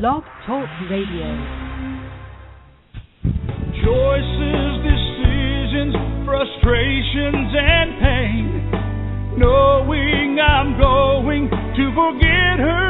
[0.00, 1.28] Blog Talk Radio.
[3.80, 5.94] Choices, decisions,
[6.26, 8.44] frustrations, and pain.
[9.38, 12.85] Knowing I'm going to forget her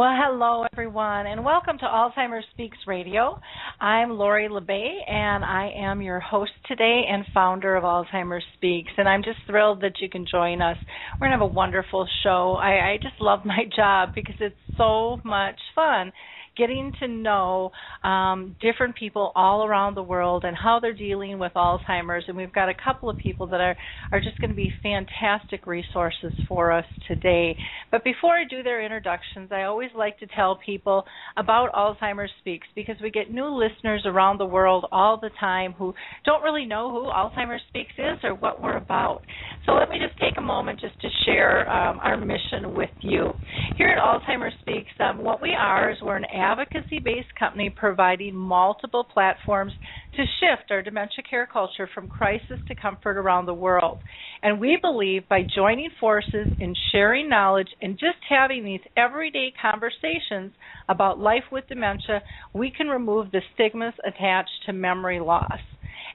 [0.00, 3.38] Well, hello everyone, and welcome to Alzheimer's Speaks Radio.
[3.80, 8.92] I'm Lori La Bey, and I am your host today and founder of Alzheimer's Speaks.
[8.98, 10.76] And I'm just thrilled that you can join us.
[11.18, 12.58] We're gonna have a wonderful show.
[12.60, 16.12] I, I just love my job because it's so much fun
[16.60, 17.70] getting to know
[18.04, 22.24] um, different people all around the world and how they're dealing with Alzheimer's.
[22.28, 23.74] And we've got a couple of people that are,
[24.12, 27.56] are just going to be fantastic resources for us today.
[27.90, 31.04] But before I do their introductions, I always like to tell people
[31.38, 35.94] about Alzheimer's Speaks because we get new listeners around the world all the time who
[36.26, 39.22] don't really know who Alzheimer's Speaks is or what we're about.
[39.64, 43.32] So let me just take a moment just to share um, our mission with you.
[43.78, 48.34] Here at Alzheimer's Speaks, um, what we are is we're an advocacy based company providing
[48.34, 49.72] multiple platforms
[50.16, 53.98] to shift our dementia care culture from crisis to comfort around the world.
[54.42, 60.52] And we believe by joining forces in sharing knowledge and just having these everyday conversations
[60.88, 65.60] about life with dementia, we can remove the stigmas attached to memory loss.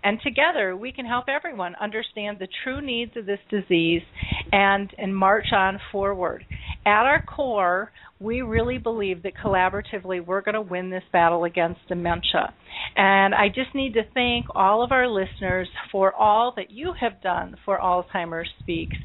[0.04, 4.02] And together we can help everyone understand the true needs of this disease
[4.52, 6.46] and, and march on forward.
[6.86, 11.88] At our core, we really believe that collaboratively we're going to win this battle against
[11.88, 12.54] dementia.
[12.96, 17.22] And I just need to thank all of our listeners for all that you have
[17.22, 18.98] done for Alzheimer's Speaks.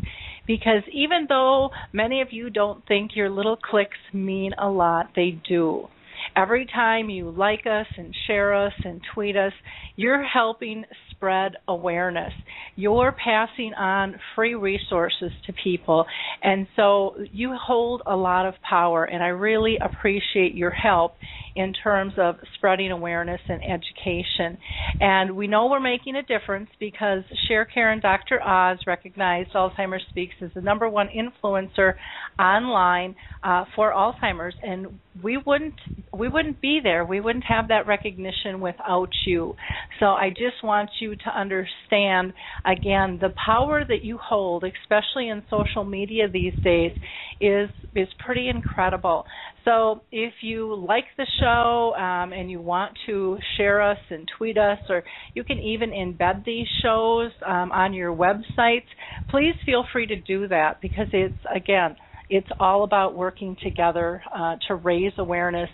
[0.47, 5.41] Because even though many of you don't think your little clicks mean a lot, they
[5.49, 5.89] do.
[6.37, 9.53] Every time you like us and share us and tweet us,
[9.97, 10.85] you're helping
[11.21, 12.33] spread awareness.
[12.77, 16.07] You're passing on free resources to people.
[16.43, 21.17] And so you hold a lot of power, and I really appreciate your help
[21.57, 24.57] in terms of spreading awareness and education.
[25.01, 28.43] And we know we're making a difference because ShareCare and Dr.
[28.43, 31.95] Oz recognized Alzheimer's Speaks as the number one influencer
[32.39, 35.75] online uh, for Alzheimer's, and we wouldn't
[36.13, 37.05] we wouldn't be there.
[37.05, 39.55] We wouldn't have that recognition without you.
[40.01, 42.33] So I just want you to understand
[42.65, 46.93] again the power that you hold, especially in social media these days,
[47.41, 49.25] is is pretty incredible.
[49.65, 54.57] So if you like the show um, and you want to share us and tweet
[54.59, 55.05] us, or
[55.35, 58.87] you can even embed these shows um, on your websites,
[59.29, 61.97] please feel free to do that because it's again
[62.31, 65.69] it's all about working together uh, to raise awareness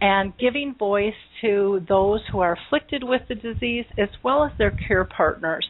[0.00, 4.74] and giving voice to those who are afflicted with the disease as well as their
[4.86, 5.66] care partners,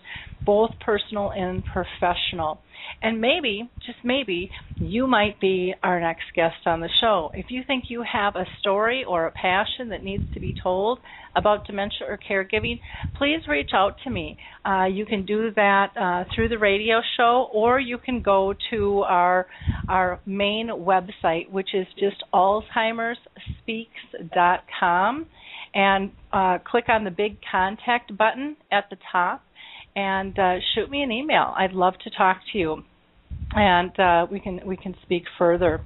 [0.47, 2.61] both personal and professional.
[3.03, 7.31] And maybe, just maybe, you might be our next guest on the show.
[7.35, 10.99] If you think you have a story or a passion that needs to be told
[11.35, 12.79] about dementia or caregiving,
[13.17, 14.37] please reach out to me.
[14.67, 19.01] Uh, you can do that uh, through the radio show, or you can go to
[19.01, 19.47] our
[19.89, 25.27] our main website, which is just Alzheimer'sSpeaks.com,
[25.75, 29.43] and uh, click on the big contact button at the top
[29.97, 31.55] and uh, shoot me an email.
[31.57, 32.83] I'd love to talk to you,
[33.53, 35.81] and uh, we can we can speak further.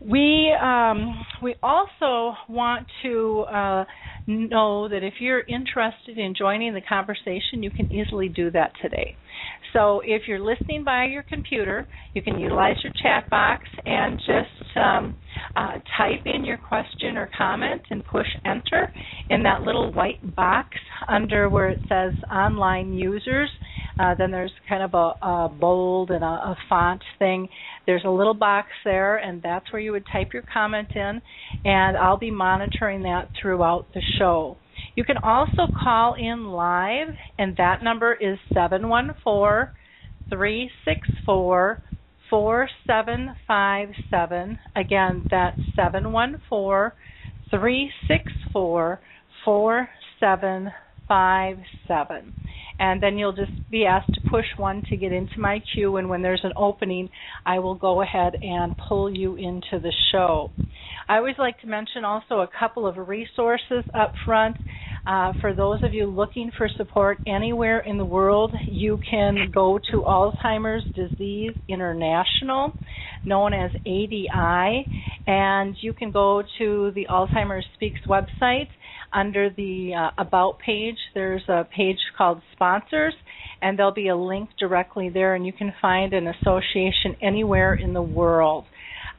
[0.00, 3.84] We um, we also want to uh,
[4.26, 9.16] know that if you're interested in joining the conversation, you can easily do that today.
[9.72, 14.76] So if you're listening via your computer, you can utilize your chat box and just
[14.76, 15.16] um,
[15.56, 18.92] uh, type in your question or comment and push enter
[19.30, 20.68] in that little white box
[21.08, 23.50] under where it says online users.
[23.98, 27.48] Uh, then there's kind of a, a bold and a, a font thing.
[27.86, 31.20] There's a little box there, and that's where you would type your comment in,
[31.64, 34.56] and I'll be monitoring that throughout the show.
[34.94, 39.74] You can also call in live, and that number is 714
[40.30, 41.82] 364
[42.32, 44.58] 4757.
[44.74, 46.98] Again, that's 714
[47.50, 49.00] 364
[49.44, 52.32] 4757.
[52.78, 55.98] And then you'll just be asked to push one to get into my queue.
[55.98, 57.10] And when there's an opening,
[57.44, 60.50] I will go ahead and pull you into the show.
[61.10, 64.56] I always like to mention also a couple of resources up front.
[65.04, 69.78] Uh, for those of you looking for support anywhere in the world, you can go
[69.90, 72.72] to Alzheimer's Disease International,
[73.24, 74.88] known as ADI,
[75.26, 78.68] and you can go to the Alzheimer's Speaks website
[79.12, 83.14] under the uh, About page, there's a page called Sponsors,
[83.60, 87.92] and there'll be a link directly there, and you can find an association anywhere in
[87.92, 88.64] the world.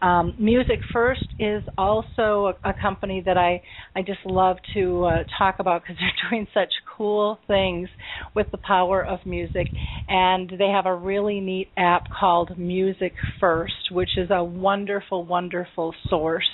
[0.04, 3.62] Um, Music First is also a, a, company that I,
[3.96, 7.88] I just love to uh, talk about because they're doing such cool things
[8.36, 9.68] with the power of music.
[10.10, 15.96] And they have a really neat app called Music First, which is a wonderful, wonderful
[16.10, 16.50] source.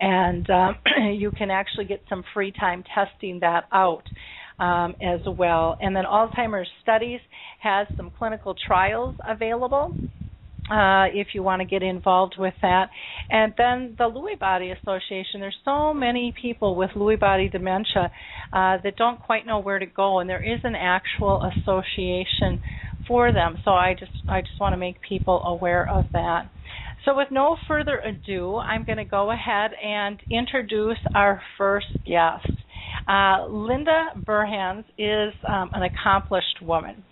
[0.00, 0.76] And um,
[1.12, 4.04] you can actually get some free time testing that out.
[4.58, 5.76] Um, as well.
[5.82, 7.20] And then Alzheimer's Studies
[7.60, 9.94] has some clinical trials available
[10.70, 12.90] uh, if you want to get involved with that.
[13.30, 15.40] And then the Lewy Body Association.
[15.40, 18.10] There's so many people with Lewy body dementia
[18.52, 22.60] uh, that don't quite know where to go, and there is an actual association
[23.06, 23.58] for them.
[23.64, 26.50] So I just I just want to make people aware of that.
[27.04, 32.50] So with no further ado, I'm going to go ahead and introduce our first guest.
[33.08, 37.04] Uh, Linda Burhans is um, an accomplished woman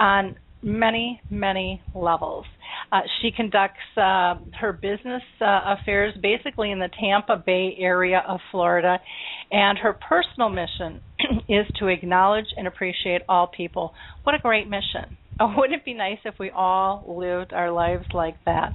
[0.00, 2.46] on many, many levels.
[2.92, 8.40] Uh, she conducts uh, her business uh, affairs basically in the Tampa Bay area of
[8.50, 8.98] Florida,
[9.50, 11.00] and her personal mission
[11.48, 13.92] is to acknowledge and appreciate all people.
[14.22, 15.16] What a great mission!
[15.40, 18.72] Oh, wouldn't it be nice if we all lived our lives like that?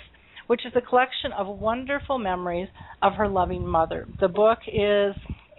[0.48, 2.68] which is a collection of wonderful memories
[3.02, 4.08] of her loving mother.
[4.20, 5.14] The book is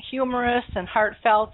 [0.09, 1.51] humorous and heartfelt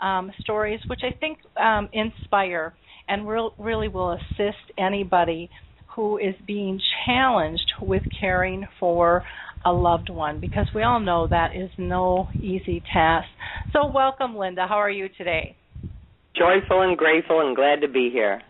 [0.00, 2.74] um, stories, which I think um, inspire
[3.08, 5.50] and re- really will assist anybody
[5.94, 9.24] who is being challenged with caring for
[9.66, 13.26] a loved one because we all know that is no easy task.
[13.72, 14.66] So, welcome, Linda.
[14.68, 15.56] How are you today?
[16.36, 18.40] Joyful and grateful and glad to be here.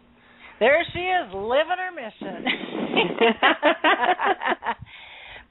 [0.60, 2.44] There she is, living her mission.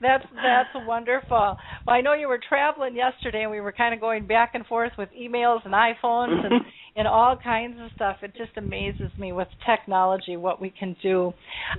[0.02, 1.56] that's that's wonderful.
[1.88, 4.66] Well, I know you were traveling yesterday, and we were kind of going back and
[4.66, 6.62] forth with emails and iPhones and
[6.96, 8.18] and all kinds of stuff.
[8.22, 11.34] It just amazes me with technology what we can do.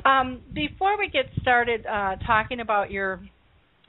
[0.04, 3.20] Um, before we get started uh, talking about your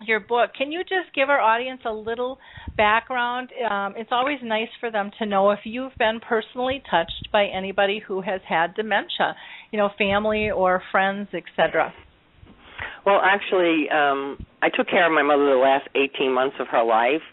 [0.06, 0.52] your book.
[0.58, 2.38] Can you just give our audience a little
[2.76, 3.50] background?
[3.70, 8.02] Um, it's always nice for them to know if you've been personally touched by anybody
[8.06, 9.36] who has had dementia,
[9.72, 11.94] you know, family or friends, etc.
[13.06, 16.84] Well, actually, um, I took care of my mother the last 18 months of her
[16.84, 17.24] life.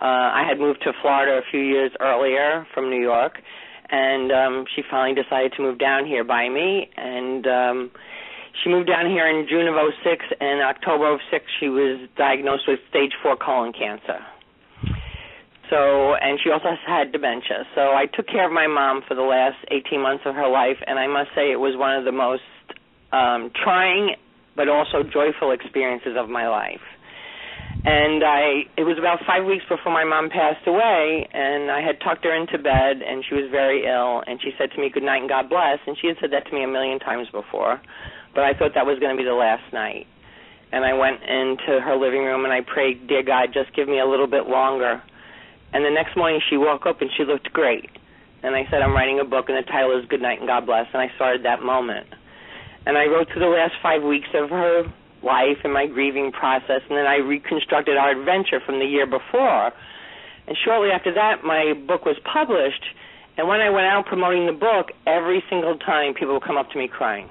[0.00, 3.34] Uh, I had moved to Florida a few years earlier from New York,
[3.90, 7.90] and um, she finally decided to move down here by me, and um,
[8.62, 12.64] she moved down here in June of '06, and October of '06 she was diagnosed
[12.66, 14.18] with stage four colon cancer.
[15.70, 17.64] So, and she also had dementia.
[17.74, 20.78] So I took care of my mom for the last 18 months of her life,
[20.86, 22.42] and I must say it was one of the most
[23.12, 24.16] um, trying
[24.56, 26.82] but also joyful experiences of my life.
[27.84, 32.00] And I, it was about five weeks before my mom passed away, and I had
[32.00, 35.04] tucked her into bed, and she was very ill, and she said to me, "Good
[35.04, 37.80] night and God bless," and she had said that to me a million times before
[38.34, 40.06] but I thought that was going to be the last night.
[40.70, 44.00] And I went into her living room and I prayed, Dear God, just give me
[44.00, 45.02] a little bit longer.
[45.72, 47.88] And the next morning she woke up and she looked great.
[48.42, 50.66] And I said, I'm writing a book and the title is Good Night and God
[50.66, 50.86] Bless.
[50.92, 52.06] And I started that moment.
[52.86, 54.84] And I wrote through the last five weeks of her
[55.22, 56.82] life and my grieving process.
[56.88, 59.72] And then I reconstructed our adventure from the year before.
[60.46, 62.84] And shortly after that, my book was published.
[63.36, 66.70] And when I went out promoting the book, every single time people would come up
[66.70, 67.28] to me crying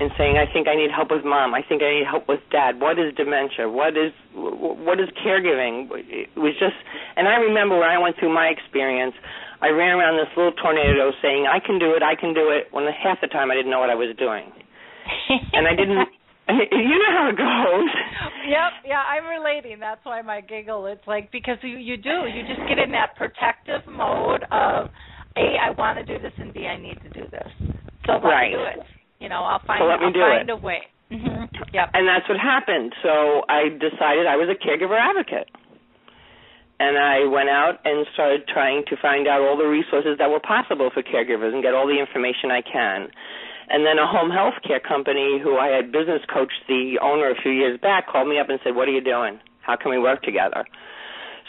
[0.00, 1.54] and saying, "I think I need help with mom.
[1.54, 2.80] I think I need help with dad.
[2.80, 3.68] What is dementia?
[3.68, 6.76] What is what is caregiving?" It was just,
[7.16, 9.14] and I remember when I went through my experience,
[9.60, 12.02] I ran around this little tornado saying, "I can do it.
[12.02, 14.50] I can do it." When half the time I didn't know what I was doing,
[15.52, 16.08] and I didn't.
[16.50, 17.90] You know how it goes.
[18.48, 19.78] Yep, yeah, I'm relating.
[19.78, 20.86] That's why my giggle.
[20.86, 24.90] It's like because you you do you just get in that protective mode of
[25.36, 27.46] a I want to do this and b I need to do this.
[28.04, 28.50] So right.
[28.50, 28.86] do it.
[29.20, 30.52] You know, I'll find so let me I'll do find it.
[30.52, 30.82] a way.
[31.12, 31.74] Mm-hmm.
[31.74, 31.90] Yep.
[31.94, 32.94] And that's what happened.
[33.02, 35.48] So I decided I was a caregiver advocate.
[36.80, 40.40] And I went out and started trying to find out all the resources that were
[40.40, 43.12] possible for caregivers and get all the information I can.
[43.68, 47.36] And then a home health care company who I had business coached the owner a
[47.36, 49.38] few years back called me up and said, What are you doing?
[49.60, 50.64] How can we work together?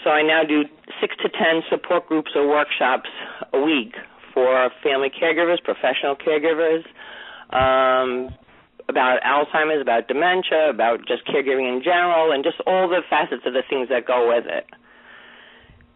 [0.03, 0.63] So I now do
[0.99, 3.09] six to ten support groups or workshops
[3.53, 3.95] a week
[4.33, 6.83] for family caregivers, professional caregivers,
[7.51, 8.33] um,
[8.89, 13.53] about Alzheimer's, about dementia, about just caregiving in general, and just all the facets of
[13.53, 14.65] the things that go with it.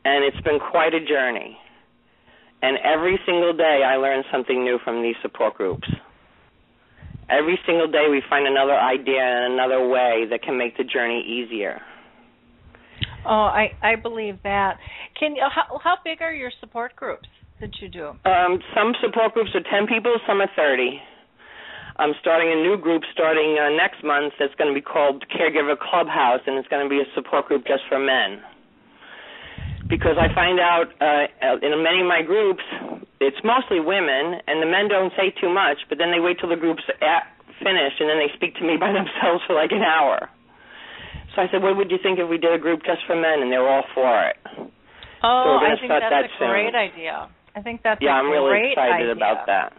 [0.05, 1.57] And it's been quite a journey.
[2.61, 5.87] And every single day I learn something new from these support groups.
[7.29, 11.21] Every single day we find another idea and another way that can make the journey
[11.25, 11.81] easier.
[13.25, 14.77] Oh, I I believe that.
[15.19, 17.27] Can you how how big are your support groups
[17.59, 18.09] that you do?
[18.25, 21.01] Um, some support groups are 10 people, some are 30.
[21.97, 25.79] I'm starting a new group starting uh, next month that's going to be called Caregiver
[25.79, 28.43] Clubhouse, and it's going to be a support group just for men.
[29.87, 32.63] Because I find out uh, in many of my groups,
[33.23, 36.49] it's mostly women, and the men don't say too much, but then they wait till
[36.49, 37.31] the group's at,
[37.63, 40.27] finished, and then they speak to me by themselves for like an hour.
[41.31, 43.39] So I said, "What would you think if we did a group just for men?"
[43.39, 44.39] And they were all for it.
[45.23, 46.49] Oh, so I think that's that a soon.
[46.49, 47.29] great idea.
[47.55, 49.15] I think that's yeah, a I'm really excited idea.
[49.15, 49.73] about that.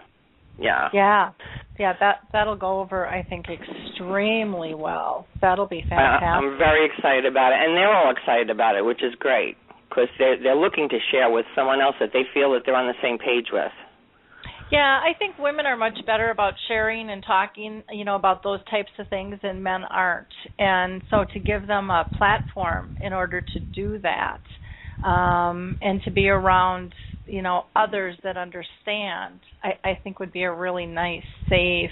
[0.58, 0.88] Yeah.
[0.92, 1.30] Yeah.
[1.78, 5.26] Yeah, that that'll go over I think extremely well.
[5.40, 6.26] That'll be fantastic.
[6.26, 9.56] I'm very excited about it, and they're all excited about it, which is great
[9.88, 12.86] because they're they're looking to share with someone else that they feel that they're on
[12.86, 13.72] the same page with.
[14.70, 18.58] Yeah, I think women are much better about sharing and talking, you know, about those
[18.68, 20.26] types of things and men aren't.
[20.58, 24.40] And so to give them a platform in order to do that
[25.06, 26.92] um and to be around,
[27.26, 31.90] you know, others that understand, I I think would be a really nice safe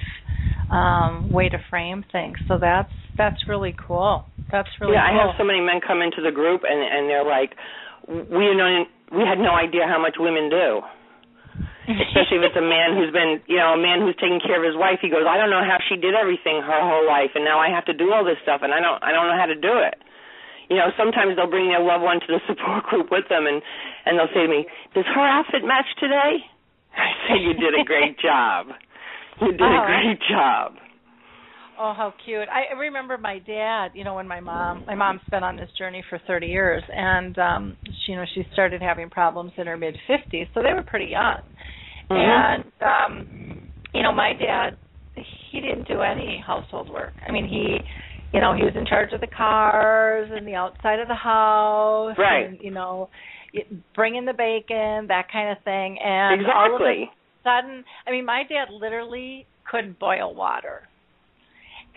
[0.70, 2.36] um way to frame things.
[2.48, 4.24] So that's that's really cool.
[4.50, 4.94] That's really cool.
[4.94, 5.20] yeah, cool.
[5.20, 7.54] I have so many men come into the group and and they're like,
[8.08, 10.82] we know we had no idea how much women do.
[11.84, 14.64] Especially if it's a man who's been, you know, a man who's taking care of
[14.64, 15.04] his wife.
[15.04, 17.68] He goes, I don't know how she did everything her whole life, and now I
[17.68, 19.84] have to do all this stuff, and I don't, I don't know how to do
[19.84, 20.00] it.
[20.72, 23.60] You know, sometimes they'll bring their loved one to the support group with them, and
[24.06, 26.38] and they'll say to me, "Does her outfit match today?"
[26.96, 28.68] I say, "You did a great job.
[29.40, 29.86] You did a Oh.
[29.86, 30.74] great job."
[31.76, 32.46] Oh, how cute!
[32.48, 33.88] I remember my dad.
[33.94, 37.36] You know, when my mom, my mom's been on this journey for 30 years, and
[37.38, 40.84] um, she, you know, she started having problems in her mid 50s, so they were
[40.84, 41.40] pretty young.
[42.10, 42.16] Mhm.
[42.16, 44.76] And um, you know, my dad,
[45.50, 47.12] he didn't do any household work.
[47.26, 47.78] I mean, he,
[48.32, 52.14] you know, he was in charge of the cars and the outside of the house,
[52.16, 52.46] Right.
[52.50, 53.08] And, you know,
[53.54, 55.98] it- bringing the bacon, that kind of thing.
[56.00, 57.10] And all of a
[57.42, 60.88] sudden, I mean, my dad literally couldn't boil water.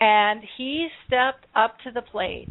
[0.00, 2.48] And he stepped up to the plate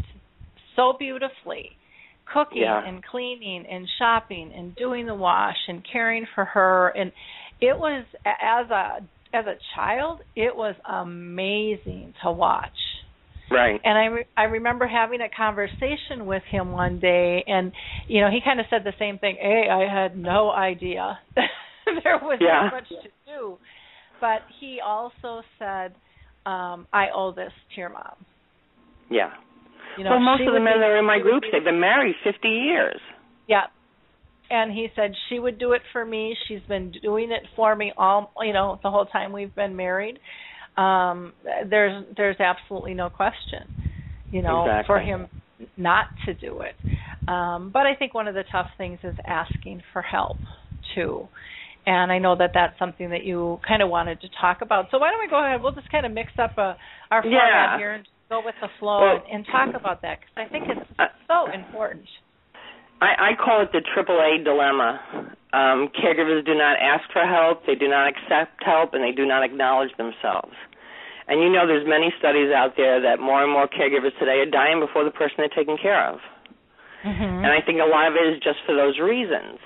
[0.76, 1.78] so beautifully,
[2.26, 2.86] cooking Yeah.
[2.86, 7.12] and cleaning and shopping and doing the wash and caring for her and
[7.60, 9.02] it was as a
[9.34, 12.87] as a child, it was amazing to watch.
[13.50, 13.80] Right.
[13.84, 17.72] And I re- I remember having a conversation with him one day, and
[18.08, 19.38] you know he kind of said the same thing.
[19.40, 22.70] Hey, I had no idea there was Yeah.
[22.70, 23.58] so much to do,
[24.20, 25.94] but he also said,
[26.46, 28.16] um, "I owe this to your mom."
[29.10, 29.30] Yeah.
[29.98, 32.16] You know, well, most of the men that are in my groups, they've been married
[32.24, 33.00] 50 years.
[33.48, 33.64] Yeah.
[34.50, 36.36] And he said she would do it for me.
[36.48, 40.20] She's been doing it for me all you know the whole time we've been married.
[40.78, 41.34] Um
[41.70, 43.64] there's there's absolutely no question,
[44.32, 44.86] you know, Exactly.
[44.88, 45.28] for him
[45.76, 46.76] not to do it.
[47.28, 50.38] Um but I think one of the tough things is asking for help
[50.96, 51.28] too.
[51.86, 54.88] And I know that that's something that you kind of wanted to talk about.
[54.92, 55.62] So why don't we go ahead?
[55.62, 56.74] We'll just kind of mix up uh,
[57.12, 57.40] our Yeah.
[57.40, 60.52] format here and go with the flow Well- and, and talk about that because I
[60.52, 62.06] think it's Uh, so important.
[63.00, 65.00] I, I call it the AAA dilemma.
[65.54, 69.26] Um, caregivers do not ask for help, they do not accept help, and they do
[69.26, 70.52] not acknowledge themselves.
[71.28, 74.50] And you know, there's many studies out there that more and more caregivers today are
[74.50, 76.20] dying before the person they're taking care of.
[77.04, 77.44] Mm-hmm.
[77.44, 79.60] And I think a lot of it is just for those reasons.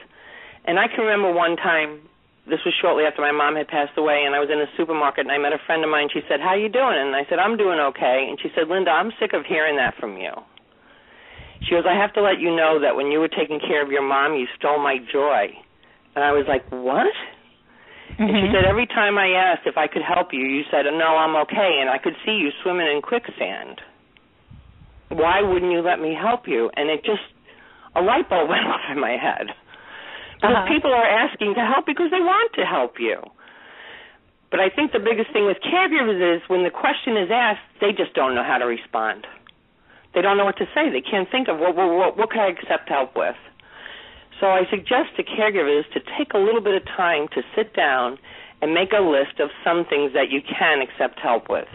[0.66, 2.02] And I can remember one time,
[2.50, 5.26] this was shortly after my mom had passed away, and I was in a supermarket
[5.26, 6.10] and I met a friend of mine.
[6.12, 8.90] She said, "How you doing?" And I said, "I'm doing okay." And she said, "Linda,
[8.90, 10.34] I'm sick of hearing that from you."
[11.62, 13.92] She goes, "I have to let you know that when you were taking care of
[13.92, 15.54] your mom, you stole my joy."
[16.16, 17.14] And I was like, "What?"
[18.18, 18.52] And she Mhm.
[18.54, 21.80] said every time I asked if I could help you, you said, "No, I'm okay,"
[21.80, 23.82] and I could see you swimming in quicksand.
[25.10, 26.70] Why wouldn't you let me help you?
[26.76, 27.24] And it just
[27.96, 29.54] a light bulb went off in my head.
[30.42, 30.68] Because Uh-huh.
[30.68, 33.22] people are asking to help because they want to help you.
[34.50, 37.94] But I think the biggest thing with caregivers is when the question is asked, they
[37.94, 39.26] just don't know how to respond.
[40.14, 40.90] They don't know what to say.
[40.90, 43.36] They can't think of what what what, what can I accept help with.
[44.42, 48.18] So I suggest to caregivers to take a little bit of time to sit down
[48.60, 51.70] and make a list of some things that you can accept help with.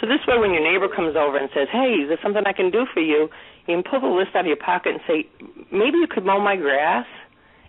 [0.00, 2.54] So this way, when your neighbor comes over and says, "Hey, is there something I
[2.54, 3.28] can do for you?"
[3.66, 5.26] you can pull the list out of your pocket and say,
[5.70, 7.06] "Maybe you could mow my grass,"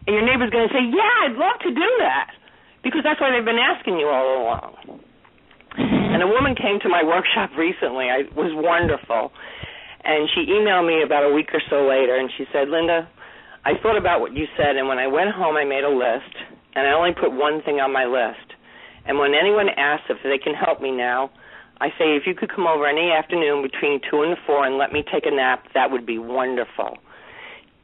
[0.05, 2.29] and your neighbor's going to say, "Yeah, I'd love to do that,"
[2.83, 5.01] because that's why they've been asking you all along.
[5.75, 8.12] And a woman came to my workshop recently.
[8.12, 9.33] I was wonderful.
[10.05, 13.07] And she emailed me about a week or so later and she said, "Linda,
[13.66, 16.36] I thought about what you said and when I went home I made a list
[16.75, 18.54] and I only put one thing on my list.
[19.06, 21.32] And when anyone asks if they can help me now,
[21.82, 24.92] I say if you could come over any afternoon between 2 and 4 and let
[24.92, 26.98] me take a nap, that would be wonderful."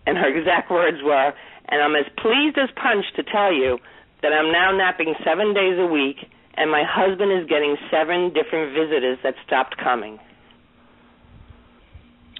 [0.05, 1.33] And her exact words were,
[1.69, 3.79] "And I'm as pleased as punch to tell you
[4.21, 8.73] that I'm now napping 7 days a week and my husband is getting seven different
[8.73, 10.19] visitors that stopped coming.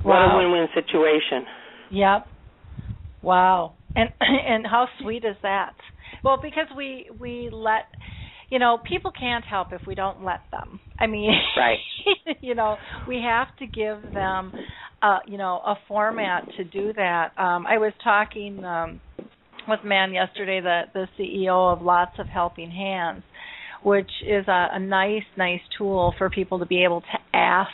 [0.04, 1.46] What a win-win situation.
[1.90, 2.28] Yep.
[3.26, 3.74] Wow.
[3.96, 5.74] And and how sweet is that?
[6.24, 7.86] Well, because we we let
[8.50, 10.80] you know, people can't help if we don't let them.
[11.00, 11.80] I mean, Right.
[12.42, 12.78] you know,
[13.08, 14.54] we have to give them
[15.02, 17.32] uh, you know, a format to do that.
[17.38, 19.02] Um I was talking um
[19.68, 23.24] with man yesterday the the CEO of Lotsa Helping Hands,
[23.84, 27.72] which is a, a nice nice tool for people to be able to ask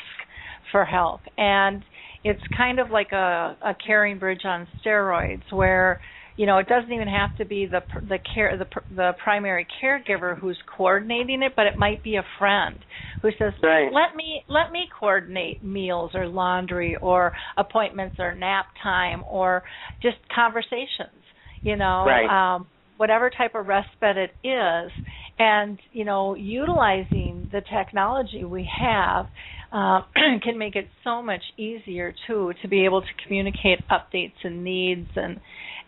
[0.71, 1.21] for help.
[1.37, 1.83] And
[2.23, 5.99] it's kind of like a, a CaringBridge on steroids where
[6.37, 10.37] you know it doesn't even have to be the the care the the primary caregiver
[10.37, 12.77] who's coordinating it but it might be a friend
[13.21, 13.91] who says Right.
[13.91, 19.63] let me let me coordinate meals or laundry or appointments or nap time or
[20.01, 21.21] just conversations
[21.63, 22.55] you know Right.
[22.55, 24.91] um whatever type of respite it is
[25.37, 29.25] and you know utilizing the technology we have
[29.71, 30.01] uh,
[30.43, 35.09] can make it so much easier too to be able to communicate updates and needs
[35.15, 35.39] and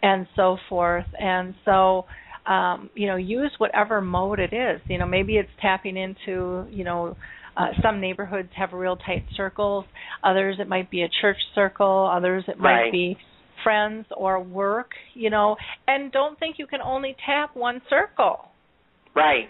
[0.01, 1.05] and so forth.
[1.19, 2.05] And so
[2.45, 4.81] um you know use whatever mode it is.
[4.87, 7.15] You know maybe it's tapping into you know
[7.55, 9.85] uh, some neighborhoods have real tight circles.
[10.23, 12.11] Others it might be a church circle.
[12.13, 12.91] Others it might Right.
[12.91, 13.17] be
[13.63, 15.55] friends or work you know.
[15.87, 18.49] And don't think you can only tap one circle.
[19.15, 19.49] Right.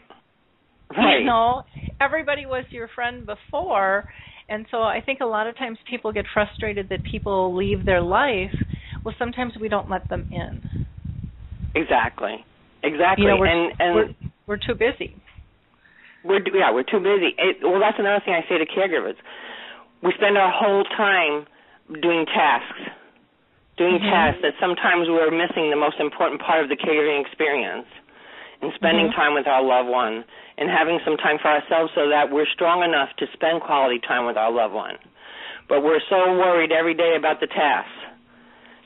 [0.97, 1.19] Right.
[1.19, 1.63] you know
[2.01, 4.05] everybody was your friend before
[4.49, 8.01] and so i think a lot of times people get frustrated that people leave their
[8.01, 8.51] life
[9.03, 10.61] well sometimes we don't let them in
[11.75, 12.45] Exactly.
[12.83, 13.23] Exactly.
[13.25, 14.09] you know we're and and we're,
[14.47, 15.15] we're too busy
[16.23, 17.33] We're yeah, we're too busy.
[17.37, 19.15] It, well, that's another thing I say to caregivers.
[20.03, 21.47] We spend our whole time
[22.01, 22.79] doing tasks,
[23.77, 24.09] doing Mhm.
[24.09, 27.87] tasks that sometimes we're missing the most important part of the caregiving experience,
[28.63, 29.15] and spending Mhm.
[29.15, 30.23] time with our loved one
[30.57, 34.25] and having some time for ourselves so that we're strong enough to spend quality time
[34.25, 34.97] with our loved one.
[35.67, 37.91] But we're so worried every day about the tasks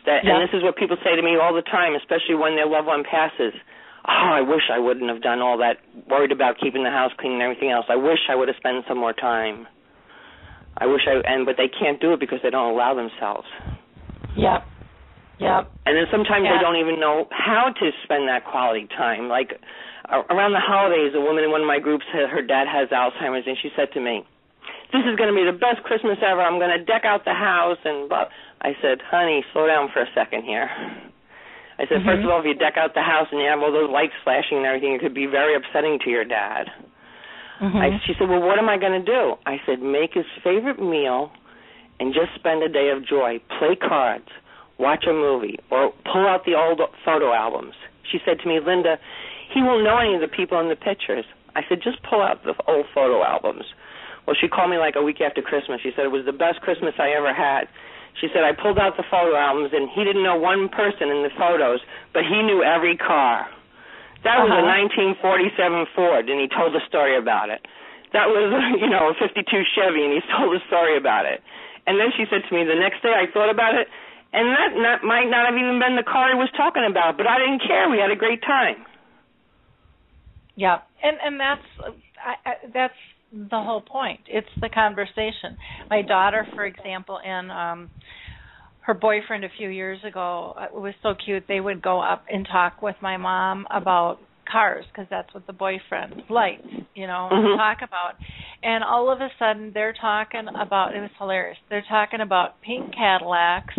[0.06, 0.34] that, Yeah.
[0.34, 2.88] and this is what people say to me all the time, especially when their loved
[2.88, 3.54] one passes
[4.08, 7.34] oh, I wish I wouldn't have done all that, worried about keeping the house clean
[7.34, 7.86] and everything else.
[7.90, 9.68] I wish I would have spent some more time.
[10.78, 13.48] I wish I, and but they can't do it because they don't allow themselves.
[14.36, 14.64] yep
[15.40, 16.58] yep And then sometimes Yeah.
[16.58, 19.30] they don't even know how to spend that quality time.
[19.30, 19.60] Like
[20.30, 23.46] around the holidays, a woman in one of my groups, her her dad has Alzheimer's,
[23.48, 24.24] and she said to me,
[24.94, 26.42] "This is going to be the best Christmas ever.
[26.42, 28.26] I'm going to deck out the house." And blah.
[28.62, 30.70] I said, "Honey, slow down for a second here."
[31.80, 32.06] I said, Mhm.
[32.06, 34.16] first of all, if you deck out the house and you have all those lights
[34.24, 36.72] flashing and everything, it could be very upsetting to your dad.
[37.62, 37.76] Mhm.
[37.80, 39.38] I, she said, well, what am I going to do?
[39.46, 41.32] I said, make his favorite meal
[42.00, 43.40] and just spend a day of joy.
[43.60, 44.28] Play cards,
[44.80, 47.74] watch a movie, or pull out the old photo albums.
[48.12, 48.98] She said to me, Linda,
[49.54, 51.26] he won't know any of the people in the pictures.
[51.56, 53.66] I said, just pull out the old photo albums.
[54.26, 55.80] Well, she called me like a week after Christmas.
[55.82, 57.68] She said it was the best Christmas I ever had.
[58.20, 61.24] She said I pulled out the photo albums and he didn't know one person in
[61.24, 61.80] the photos,
[62.14, 63.48] but he knew every car.
[64.26, 65.16] That was a Uh-huh.
[65.16, 67.62] 1947 Ford, and he told a story about it.
[68.14, 68.50] That was,
[68.82, 71.42] you know, a 52 Chevy, and he told a story about it.
[71.86, 73.88] And then she said to me the next day, I thought about it,
[74.34, 77.28] and that not, might not have even been the car he was talking about, but
[77.28, 77.90] I didn't care.
[77.90, 78.86] We had a great time.
[80.56, 82.94] Yeah, and and that's I, I, that's
[83.32, 84.22] the whole point.
[84.28, 85.58] It's the conversation.
[85.90, 87.90] My daughter, for example, and um
[88.82, 91.44] her boyfriend a few years ago uh, it was so cute.
[91.48, 94.18] They would go up and talk with my mom about
[94.50, 97.58] cars because that's what the boyfriend liked, you know, Mhm.
[97.58, 98.16] talk about.
[98.64, 101.58] And all of a sudden they're talking about it was hilarious.
[101.70, 103.76] They're talking about pink Cadillacs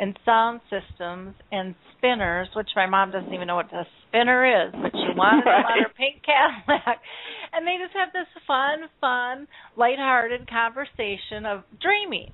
[0.00, 4.72] and sound systems and spinners, which my mom doesn't even know what a spinner is,
[4.72, 6.98] but she wanted them on her pink Cadillac.
[7.52, 12.30] And they just have this fun, fun, lighthearted conversation of dreaming.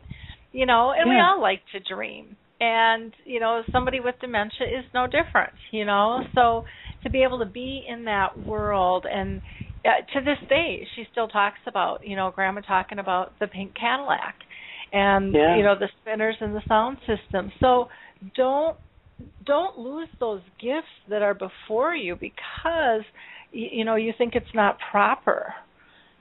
[0.53, 2.37] You know, and we all like to dream.
[2.61, 6.21] And, you know, somebody with dementia is no different, you know.
[6.35, 6.65] So
[7.03, 9.41] to be able to be in that world and
[9.87, 13.75] uh, to this day she still talks about, you know, grandma talking about the pink
[13.75, 14.35] Cadillac
[14.97, 15.57] and Yeah.
[15.57, 17.53] you know the spinners and the sound system.
[17.61, 17.89] So
[18.35, 18.77] don't
[19.45, 23.03] don't lose those gifts that are before you because
[23.53, 25.39] you know you think it's not proper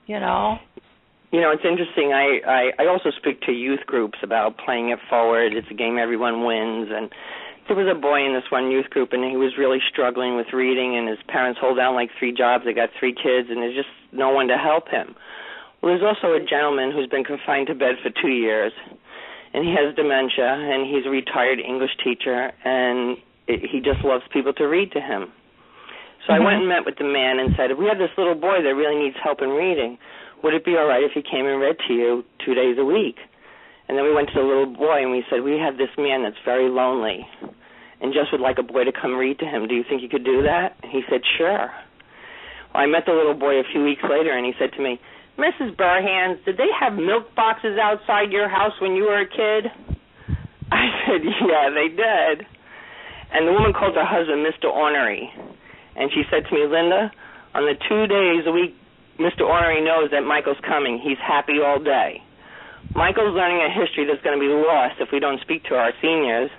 [0.06, 0.58] you know
[1.32, 2.08] You know, it's interesting.
[2.14, 2.26] I,
[2.58, 5.52] I I also speak to youth groups about playing it forward.
[5.58, 7.10] It's a game everyone wins, and
[7.66, 10.46] there was a boy in this one youth group, and he was really struggling with
[10.52, 12.64] reading, and his parents hold down like three jobs.
[12.64, 15.08] They got three kids, and there's just no one to help him.
[15.86, 18.72] Well, there's also a gentleman who's been confined to bed for two years,
[19.54, 24.24] and he has dementia, and he's a retired English teacher, and it, he just loves
[24.32, 25.30] people to read to him.
[26.26, 26.44] So I Mhm.
[26.44, 28.96] went and met with the man and said, "We have this little boy that really
[28.96, 29.96] needs help in reading.
[30.42, 32.84] Would it be all right if he came and read to you two days a
[32.84, 33.20] week?"
[33.86, 36.24] And then we went to the little boy and we said, "We have this man
[36.24, 37.28] that's very lonely,
[38.00, 39.68] and just would like a boy to come read to him.
[39.68, 41.70] Do you think you could do that?" And he said, "Sure."
[42.74, 44.98] Well, I met the little boy a few weeks later, and he said to me,
[45.38, 45.76] "Mrs.
[45.76, 49.70] Burhands, did they have milk boxes outside your house when you were a kid?"
[50.72, 52.46] I said, "Yeah, they did."
[53.32, 54.72] And the woman called her husband Mr.
[54.72, 55.28] Ornery,
[55.96, 57.12] and she said to me, "Linda,
[57.54, 58.76] on the two days a week
[59.18, 59.48] Mr.
[59.48, 61.00] Ornery knows that Michael's coming.
[61.02, 62.22] He's happy all day.
[62.94, 65.92] Michael's learning a history that's going to be lost if we don't speak to our
[66.00, 66.50] seniors.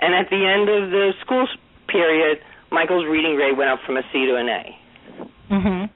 [0.00, 1.46] And at the end of the school
[1.88, 2.38] period,
[2.70, 4.78] Michael's reading grade went up from a C to an A.
[5.50, 5.90] mhm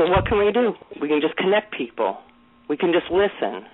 [0.00, 0.72] So what can we do?
[0.96, 2.16] We can just connect people.
[2.72, 3.68] We can just listen.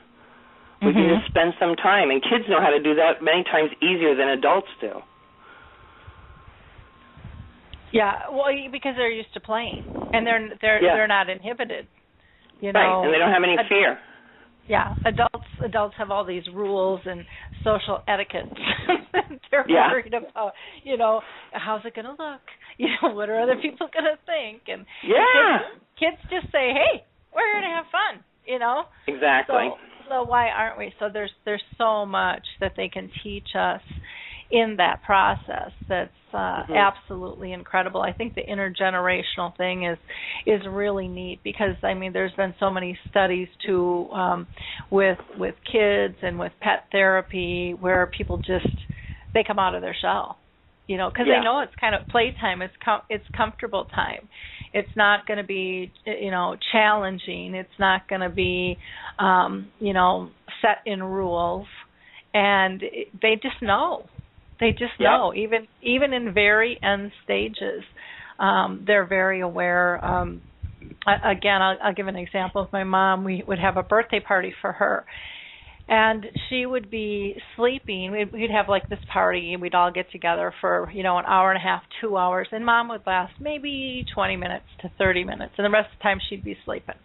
[0.83, 1.15] We can Mhm.
[1.23, 2.11] just spend some time.
[2.11, 5.03] And kids know how to do that many times easier than adults do.
[7.93, 10.95] yeah well because they're used to playing and they're they're Yeah.
[10.97, 11.87] they're not inhibited
[12.61, 13.05] you know, right.
[13.05, 13.99] And they don't have any ad- fear.
[14.67, 17.25] yeah adults adults have all these rules and
[17.67, 18.47] social etiquette
[19.51, 19.91] they're Yeah.
[19.91, 20.53] worried about
[20.85, 21.21] you know
[21.53, 22.41] how's it going to look
[22.79, 25.59] you know what are other people going to think and Yeah.
[25.99, 27.03] kids, kids just say hey
[27.35, 29.69] we're here to have fun you know Exactly.
[29.71, 29.77] so
[30.09, 33.83] so why aren't we so there's there's so much that they can teach us
[34.51, 36.77] in that process that's uh Mhm.
[36.77, 38.03] absolutely incredible.
[38.03, 39.99] I think the intergenerational thing is
[40.45, 44.47] is really neat because i mean there's been so many studies too um
[44.91, 48.67] with with kids and with pet therapy where people just
[49.35, 50.39] they come out of their shell
[50.87, 51.39] you know because Yeah.
[51.39, 54.29] they know it's kind of playtime it's com- it's comfortable time.
[54.73, 57.55] It's not going to be you know challenging.
[57.55, 58.79] It's not going to be
[59.19, 60.31] um you know
[60.61, 61.67] set in rules.
[62.35, 64.05] And it, they just know
[64.61, 65.09] they just Yep.
[65.11, 67.83] know even even in very end stages
[68.39, 70.43] um they're very aware um
[71.07, 73.25] a- again I'll, I'll give an example of my mom.
[73.25, 75.05] We would have a birthday party for her
[75.89, 78.11] and she would be sleeping.
[78.11, 81.25] We'd, we'd have like this party and we'd all get together for you know an
[81.27, 85.25] hour and a half two hours and mom would last maybe twenty minutes to thirty
[85.25, 86.97] minutes and the rest of the time she'd be sleeping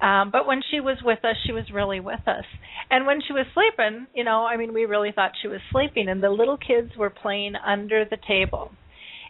[0.00, 2.44] um but when she was with us she was really with us
[2.90, 6.08] and when she was sleeping you know i mean we really thought she was sleeping
[6.08, 8.70] and the little kids were playing under the table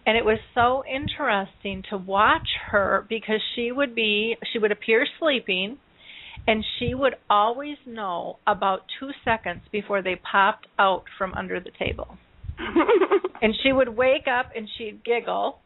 [0.06, 5.06] and it was so interesting to watch her because she would be she would appear
[5.18, 5.78] sleeping
[6.46, 11.70] and she would always know about two seconds before they popped out from under the
[11.78, 12.18] table.
[13.42, 15.58] And she would wake up and she'd giggle,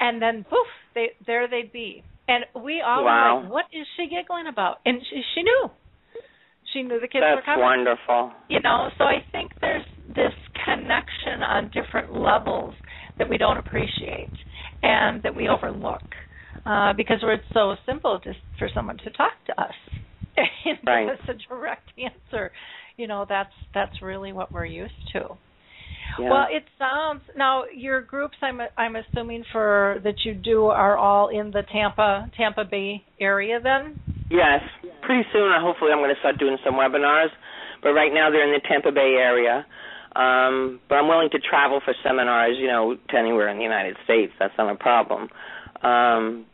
[0.00, 2.02] and then poof, they there they'd be.
[2.28, 3.36] And we all Wow.
[3.36, 5.70] were like, "What is she giggling about?" And she, she knew.
[6.72, 8.32] She knew the kids were That's wonderful.
[8.48, 10.32] you know so i think there's this
[10.64, 12.74] connection on different levels
[13.18, 14.32] that we don't appreciate
[14.82, 16.02] and that we overlook
[16.66, 19.72] uh because we're it's so simple just for someone to talk to us
[20.36, 21.06] and Right.
[21.06, 22.50] give us a direct answer
[22.96, 25.20] you know that's that's really what we're used to
[26.18, 26.30] Yeah.
[26.30, 31.28] well it sounds now your groups i'm i'm assuming for that you do are all
[31.28, 33.98] in the tampa tampa bay area then
[34.30, 34.62] Yes.
[35.02, 37.28] Pretty soon, uh, hopefully, I'm going to start doing some webinars.
[37.82, 39.66] But right now, they're in the Tampa Bay area.
[40.16, 43.96] Um, but I'm willing to travel for seminars, you know, to anywhere in the United
[44.04, 44.32] States.
[44.38, 45.28] That's not a problem.
[45.82, 46.46] Um,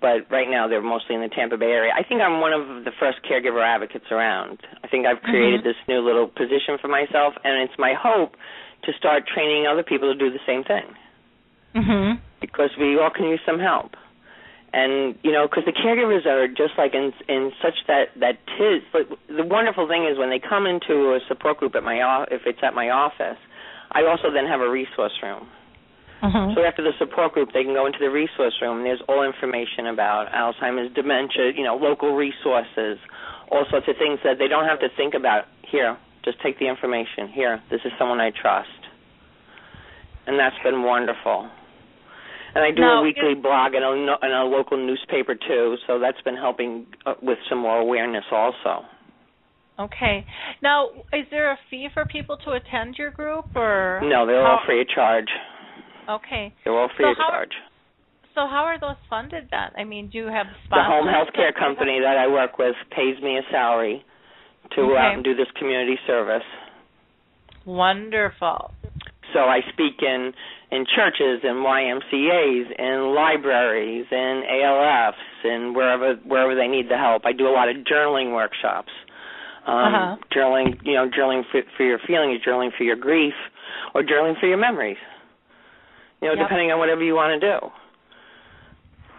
[0.00, 1.92] but right now, they're mostly in the Tampa Bay area.
[1.96, 4.58] I think I'm one of the first caregiver advocates around.
[4.84, 5.64] I think I've created Mhm.
[5.64, 8.36] this new little position for myself, and it's my hope
[8.84, 10.86] to start training other people to do the same thing
[11.74, 13.92] mhm because we all can use some help.
[14.72, 18.82] And you know, because the caregivers are just like in in such that that tis.
[18.92, 22.42] Like, the wonderful thing is when they come into a support group at my if
[22.44, 23.38] it's at my office,
[23.92, 25.48] I also then have a resource room.
[26.22, 26.54] Mhm.
[26.54, 28.78] So after the support group, they can go into the resource room.
[28.78, 32.98] And there's all information about Alzheimer's, dementia, you know, local resources,
[33.50, 35.46] all sorts of things that they don't have to think about.
[35.62, 35.96] Here,
[36.28, 37.28] just take the information.
[37.34, 38.68] Here, this is someone I trust,
[40.26, 41.48] and that's been wonderful.
[42.54, 46.20] And I do Now, a weekly blog in a, a local newspaper too, so that's
[46.22, 48.84] been helping uh, with some more awareness also.
[49.78, 50.26] Okay.
[50.62, 54.60] Now, is there a fee for people to attend your group, or No, they're all
[54.66, 55.28] free of charge.
[56.10, 56.52] Okay.
[56.64, 57.52] They're all free So of how- charge.
[58.34, 59.70] So how are those funded then?
[59.76, 63.20] I mean, do you have the home health care company that I work with pays
[63.20, 64.04] me a salary
[64.76, 66.42] to go out and do this community service.
[67.66, 68.70] Wonderful.
[69.34, 70.32] So I speak in
[70.70, 77.22] in churches and YMCA's and libraries and ALFs and wherever wherever they need the help.
[77.26, 78.92] I do a lot of journaling workshops.
[79.66, 80.16] Um Uh-huh.
[80.34, 83.34] journaling, you know, journaling for, for your feelings, journaling for your grief,
[83.94, 84.96] or journaling for your memories.
[86.22, 86.44] You know, Yep.
[86.48, 87.70] depending on whatever you want to do.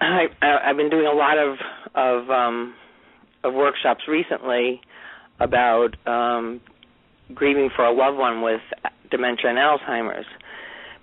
[0.01, 1.57] I, I I've been doing a lot of
[1.95, 2.73] of um
[3.43, 4.81] of workshops recently
[5.39, 6.61] about um
[7.33, 8.61] grieving for a loved one with
[9.11, 10.25] dementia and Alzheimer's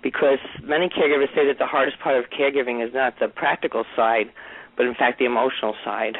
[0.03, 4.31] because many caregivers say that the hardest part of caregiving is not the practical side
[4.75, 6.17] but in fact the emotional side.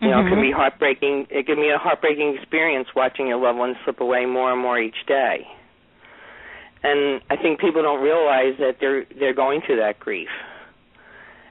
[0.00, 0.42] You know, it can Mhm.
[0.42, 4.50] be heartbreaking it can be a heartbreaking experience watching your loved one slip away more
[4.50, 5.46] and more each day.
[6.82, 10.30] And I think people don't realize that they're they're going through that grief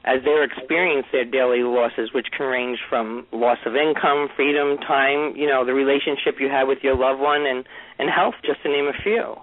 [0.04, 5.36] as they experience their daily losses, which can range from loss of income, freedom, time,
[5.36, 7.64] you know, the relationship you have with your loved one, and
[7.98, 9.36] and health, just to name a few.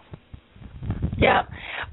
[1.18, 1.44] Yeah.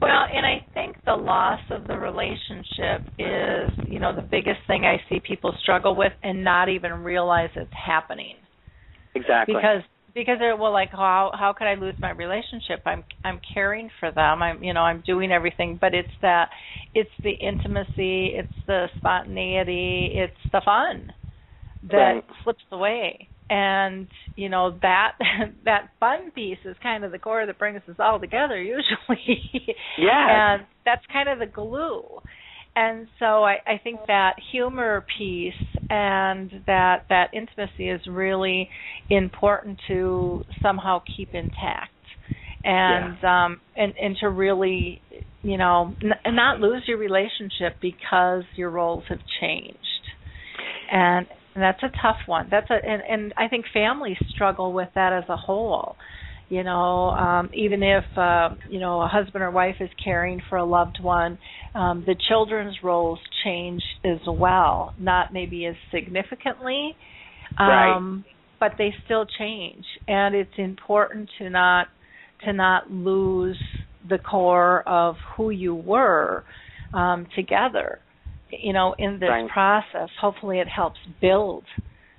[0.01, 4.85] Well, and I think the loss of the relationship is, you know, the biggest thing
[4.85, 8.37] I see people struggle with and not even realize it's happening.
[9.15, 9.55] Exactly.
[9.55, 9.83] Because
[10.15, 12.83] because they're well like how how could I lose my relationship?
[12.87, 14.43] I'm I'm caring for them.
[14.43, 16.49] I'm you know, I'm doing everything, but it's that
[16.95, 21.13] it's the intimacy, it's the spontaneity, it's the fun
[21.91, 22.25] that Right.
[22.43, 23.29] slips away.
[23.51, 25.13] And you know that
[25.65, 29.51] that fun piece is kind of the core that brings us all together usually.
[29.99, 30.57] Yeah.
[30.57, 32.03] and that's kind of the glue.
[32.77, 35.55] And so I, I think that humor piece
[35.91, 38.69] and that that intimacy is really
[39.11, 41.93] important to somehow keep intact,
[42.65, 45.01] and um, and and to really,
[45.43, 49.79] you know, n- not lose your relationship because your roles have changed,
[50.91, 52.49] and and that's a tough one.
[52.51, 55.97] That's a and, and I think families struggle with that as a whole.
[56.55, 60.57] You know, um, even if uh, you know a husband or wife is caring for
[60.57, 61.37] a loved one,
[61.75, 64.95] um, the children's roles change as well.
[64.97, 66.95] Not maybe as significantly,
[67.59, 67.97] Right.
[67.97, 68.25] um,
[68.61, 71.89] but they still change, and it's important to not
[72.45, 73.59] to not lose
[74.09, 76.45] the core of who you were
[76.93, 77.99] um, together.
[78.51, 79.51] You know, in this Right.
[79.51, 81.65] process, hopefully it helps build,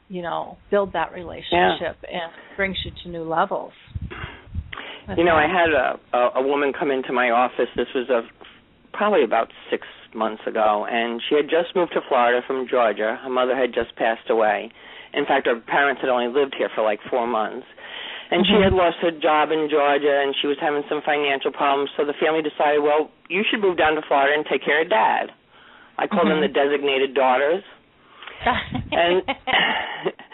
[0.10, 3.71] you know, build that relationship and brings you to new levels.
[5.18, 7.70] You know, I had a, a a woman come into my office.
[7.76, 8.22] This was a
[8.94, 13.20] probably about six months ago, and she had just moved to Florida from Georgia.
[13.22, 14.72] Her mother had just passed away.
[15.13, 17.68] In fact, her parents had only lived here for like four months.
[18.32, 18.63] And she Mhm.
[18.63, 21.91] had lost her job in Georgia, and she was having some financial problems.
[21.96, 24.89] So the family decided, well, you should move down to Florida and take care of
[24.89, 25.32] Dad.
[26.00, 26.41] I call them Mhm.
[26.41, 27.63] the designated daughters
[28.91, 29.22] and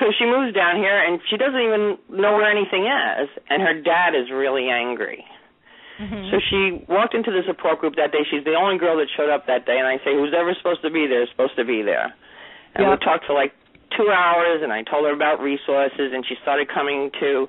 [0.00, 3.74] so she moves down here and she doesn't even know where anything is and her
[3.80, 5.24] dad is really angry.
[6.00, 6.28] Mhm.
[6.30, 8.24] so she walked into the support group that day.
[8.28, 10.82] She's the only girl that showed up that day and i say who's ever supposed
[10.82, 12.12] to be there is supposed to be there.
[12.74, 12.98] And Yep.
[12.98, 13.52] we talked for like
[13.96, 17.48] two hours and i told her about resources and she started coming to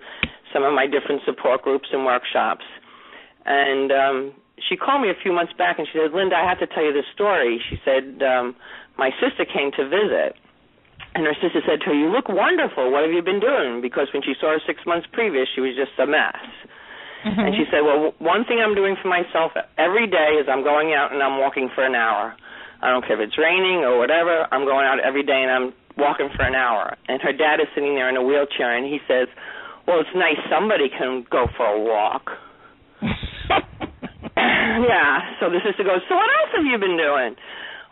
[0.53, 2.63] some of my different support groups and workshops.
[3.47, 4.31] And um
[4.69, 6.83] she called me a few months back and she said linda i have to tell
[6.83, 7.59] you this story.
[7.69, 8.55] She said um
[8.97, 10.35] my sister came to visit
[11.15, 14.07] and her sister said to her you look wonderful what have you been doing because
[14.13, 16.37] when she saw her six months previous she was just a mess
[17.25, 17.39] Mhm.
[17.41, 20.93] and she said well one thing i'm doing for myself every day is i'm going
[20.93, 22.35] out and i'm walking for an hour
[22.83, 25.73] i don't care if it's raining or whatever i'm going out every day and i'm
[25.97, 28.99] walking for an hour and her dad is sitting there in a wheelchair and he
[29.07, 29.27] says
[29.87, 32.29] well it's nice somebody can go for a walk
[34.37, 35.19] yeah.
[35.39, 37.35] So the sister goes, So what else have you been doing?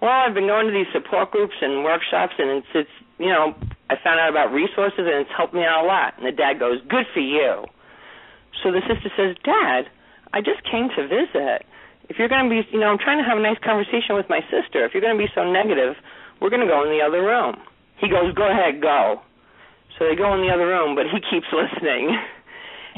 [0.01, 3.55] Well, I've been going to these support groups and workshops and it's it's you know,
[3.87, 6.19] I found out about resources and it's helped me out a lot.
[6.19, 7.63] And the dad goes, Good for you.
[8.61, 9.87] So the sister says, Dad,
[10.35, 11.63] I just came to visit.
[12.11, 14.27] if you're going to be, you know, I'm trying to have a nice conversation with
[14.27, 14.83] my sister.
[14.83, 15.95] If you're going to be so negative,
[16.43, 17.55] we're going to go in the other room.
[18.03, 19.23] He goes, go ahead, go.
[19.95, 22.11] So they go in the other room, but he keeps listening.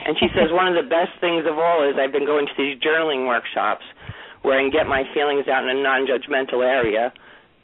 [0.06, 2.56] And she says one of the best things of all is I've been going to
[2.58, 3.86] these journaling workshops
[4.42, 7.14] where I can get my feelings out in a non-judgmental area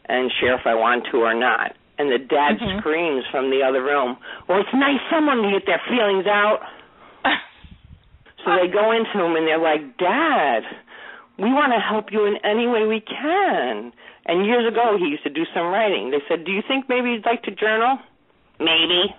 [0.05, 1.75] and share if I want to or not.
[2.01, 2.79] And the dad Mhm.
[2.79, 6.65] screams from the other room, "Well, it's nice someone to get their feelings out."
[8.43, 10.65] So they go into him and they're like, "Dad,
[11.37, 13.93] we want to help you in any way we can."
[14.25, 16.09] And years ago, he used to do some writing.
[16.09, 17.99] They said, "Do you think maybe you'd like to journal?"
[18.57, 19.13] Maybe.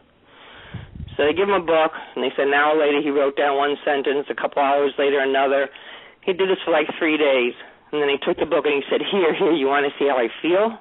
[1.16, 3.57] So they give him a book, and they said an hour later he wrote down
[3.57, 4.27] one sentence.
[4.29, 5.71] A couple hours later, another.
[6.23, 7.55] He did this for like three days,
[7.92, 10.09] and then he took the book and he said, "Here, here, you want to see
[10.09, 10.81] how I feel?"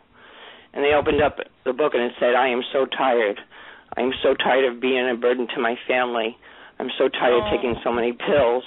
[0.73, 3.39] And they opened up the book and it said, "I am so tired.
[3.97, 6.37] I am so tired of being a burden to my family.
[6.79, 7.45] I'm so tired Oh.
[7.45, 8.63] of taking so many pills.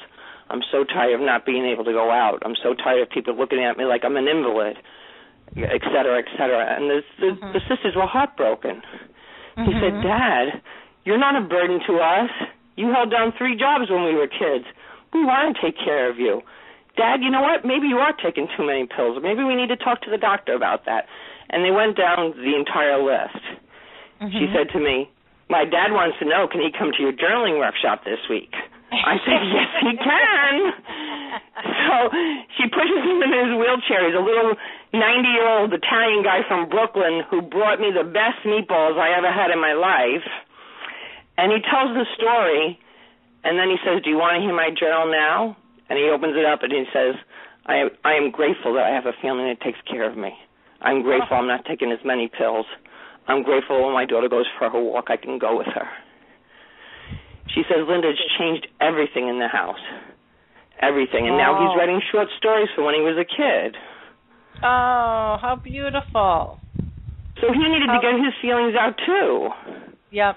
[0.51, 2.43] I'm so tired of not being able to go out.
[2.45, 4.77] I'm so tired of people looking at me like I'm an invalid,
[5.57, 7.53] et cetera, et cetera." And the the, Mhm.
[7.55, 8.83] the sisters were heartbroken.
[9.57, 9.81] He Mhm.
[9.81, 10.61] said, Dad,
[11.05, 12.31] you're not a burden to us.
[12.77, 14.67] You held down three jobs when we were kids.
[15.13, 16.43] We want to take care of you.
[16.97, 17.65] Dad, you know what?
[17.65, 19.23] Maybe you are taking too many pills.
[19.23, 21.07] Maybe we need to talk to the doctor about that.
[21.51, 23.43] And they went down the entire list.
[24.33, 24.53] She Mhm.
[24.55, 25.09] said to me,
[25.51, 28.55] My dad wants to know, can he come to your journaling workshop this week?
[28.91, 30.73] I said, Yes, he can.
[31.85, 32.11] So
[32.57, 34.07] she pushes him in his wheelchair.
[34.07, 34.57] He's a little
[34.93, 39.31] 90 year old Italian guy from Brooklyn who brought me the best meatballs I ever
[39.31, 40.25] had in my life.
[41.37, 42.79] And he tells the story,
[43.43, 45.57] and then he says, Do you want to hear my journal now?
[45.91, 47.17] And he opens it up and he says,
[47.67, 50.33] I am, I am grateful that I have a family that takes care of me.
[50.85, 52.67] I'm grateful I'm not taking as many pills.
[53.27, 55.89] I'm grateful when my daughter goes for her walk, I can go with her.
[57.55, 59.81] She says, Linda, it's changed everything in the house.
[60.83, 61.27] Everything.
[61.27, 61.79] And now he's oh.
[61.79, 63.77] writing short stories for when he was a kid.
[64.63, 66.61] Oh, how beautiful.
[67.41, 69.49] So he needed to get his feelings out too.
[70.11, 70.37] Yep.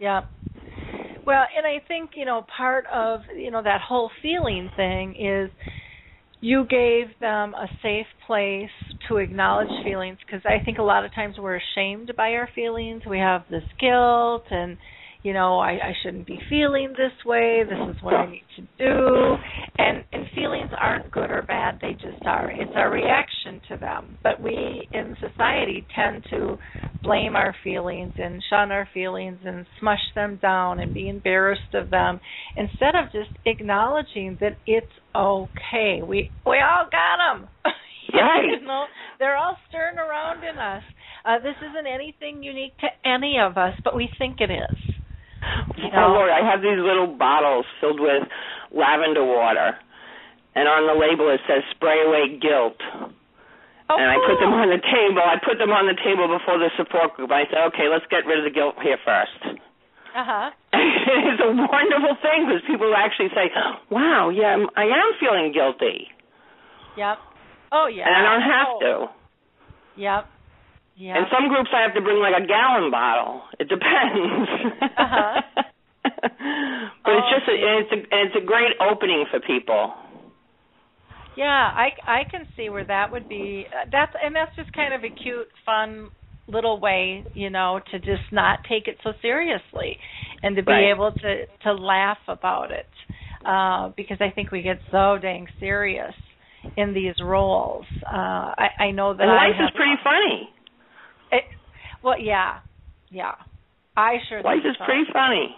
[0.00, 0.24] Yep.
[1.24, 5.50] Well, and I think, you know, part of, you know, that whole feeling thing is
[6.40, 8.70] you gave them a safe place
[9.08, 13.02] to acknowledge feelings because I think a lot of times we're ashamed by our feelings.
[13.08, 14.76] We have this guilt and
[15.26, 17.64] you know, I, I shouldn't be feeling this way.
[17.64, 19.34] This is what I need to do.
[19.76, 21.80] And and feelings aren't good or bad.
[21.82, 22.48] They just are.
[22.48, 24.18] It's our reaction to them.
[24.22, 26.56] But we in society tend to
[27.02, 31.90] blame our feelings and shun our feelings and smush them down and be embarrassed of
[31.90, 32.20] them
[32.56, 36.02] instead of just acknowledging that it's okay.
[36.06, 37.48] We we all got them.
[38.14, 38.44] Right.
[38.60, 38.84] you know,
[39.18, 40.82] they're all stirring around in us.
[41.24, 44.95] Uh, this isn't anything unique to any of us, but we think it is.
[45.76, 46.12] You Oh?
[46.12, 48.24] Lord, I have these little bottles filled with
[48.72, 49.76] lavender water,
[50.54, 52.80] and on the label it says "spray away guilt."
[53.88, 55.22] Oh, and I put them on the table.
[55.22, 57.30] I put them on the table before the support group.
[57.30, 59.58] I said, "Okay, let's get rid of the guilt here first.
[60.16, 60.50] Uh-huh.
[60.72, 63.52] it's a wonderful thing because people actually say,
[63.90, 66.08] "Wow, yeah, I'm, I am feeling guilty,"
[66.96, 67.18] Yep.
[67.70, 68.08] Oh yeah.
[68.08, 68.80] and I don't have oh.
[68.80, 70.00] to.
[70.00, 70.24] Yep.
[70.96, 71.16] Yep.
[71.16, 73.42] In some groups, I have to bring like a gallon bottle.
[73.60, 74.48] It depends.
[74.96, 75.40] Uh-huh.
[76.04, 79.92] but it's Oh, just a, it's a it's a great opening for people.
[81.36, 83.66] Yeah, I I can see where that would be.
[83.70, 86.10] Uh, that's and that's just kind of a cute, fun
[86.48, 89.98] little way, you know, to just not take it so seriously,
[90.42, 90.90] and to be Right.
[90.90, 92.88] able to to laugh about it,
[93.44, 96.14] uh, because I think we get so dang serious
[96.76, 97.84] in these roles.
[98.06, 100.48] Uh, I I know that And life is pretty funny.
[101.32, 101.44] It,
[102.02, 102.58] well, yeah,
[103.10, 103.32] yeah.
[103.96, 105.54] I sure Life is pretty funny.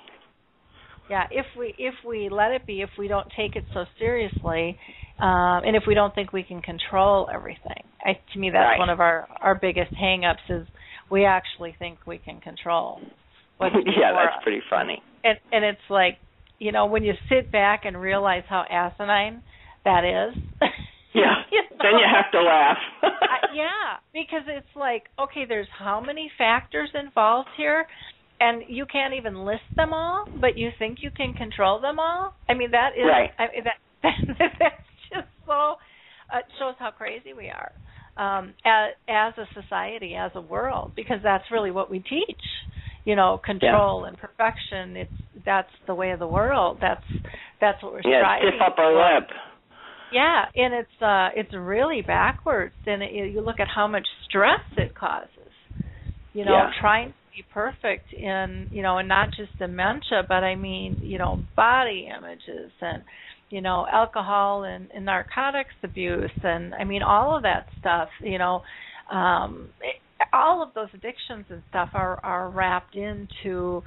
[1.11, 4.78] Yeah, if we if we let it be, if we don't take it so seriously,
[5.20, 8.78] um, and if we don't think we can control everything, I, to me that's Right.
[8.78, 10.66] one of our our biggest hang-ups is
[11.11, 13.00] we actually think we can control.
[13.57, 14.42] What's yeah, that's us.
[14.42, 15.02] pretty funny.
[15.24, 16.18] And and it's like,
[16.59, 19.42] you know, when you sit back and realize how asinine
[19.85, 20.42] that is.
[21.14, 21.34] Yeah.
[21.52, 22.78] you Then you have to laugh.
[23.02, 27.86] I, yeah, because it's like, okay, there's how many factors involved here,
[28.40, 32.32] and you can't even list them all, but you think you can control them all.
[32.48, 33.30] I mean, that is Right.
[33.38, 33.78] I, that,
[34.38, 34.74] that that's
[35.12, 35.74] just so
[36.32, 37.72] uh, shows how crazy we are
[38.18, 42.42] um, as, as a society, as a world, because that's really what we teach.
[43.04, 44.96] You know, control and perfection.
[44.96, 46.76] It's that's the way of the world.
[46.78, 47.04] That's
[47.59, 49.30] that's what we're yeah, striving stiff upper lip.
[50.12, 54.61] Yeah, and it's uh it's really backwards and it, you look at how much stress
[54.76, 55.30] it causes.
[56.32, 56.70] You know, Yeah.
[56.80, 61.18] trying to be perfect in, you know, and not just dementia, but I mean, you
[61.18, 63.02] know, body images and
[63.50, 68.38] you know alcohol and, and narcotics abuse and i mean all of that stuff you
[68.38, 68.62] know
[69.11, 69.68] um
[70.32, 73.82] all of those addictions and stuff are are wrapped into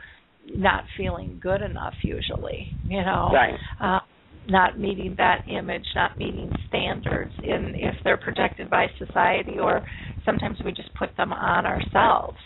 [0.47, 3.53] not feeling good enough usually you know right.
[3.80, 3.99] uh,
[4.48, 9.86] not meeting that image not meeting standards in if they're projected by society or
[10.26, 12.38] sometimes we just put them on ourselves.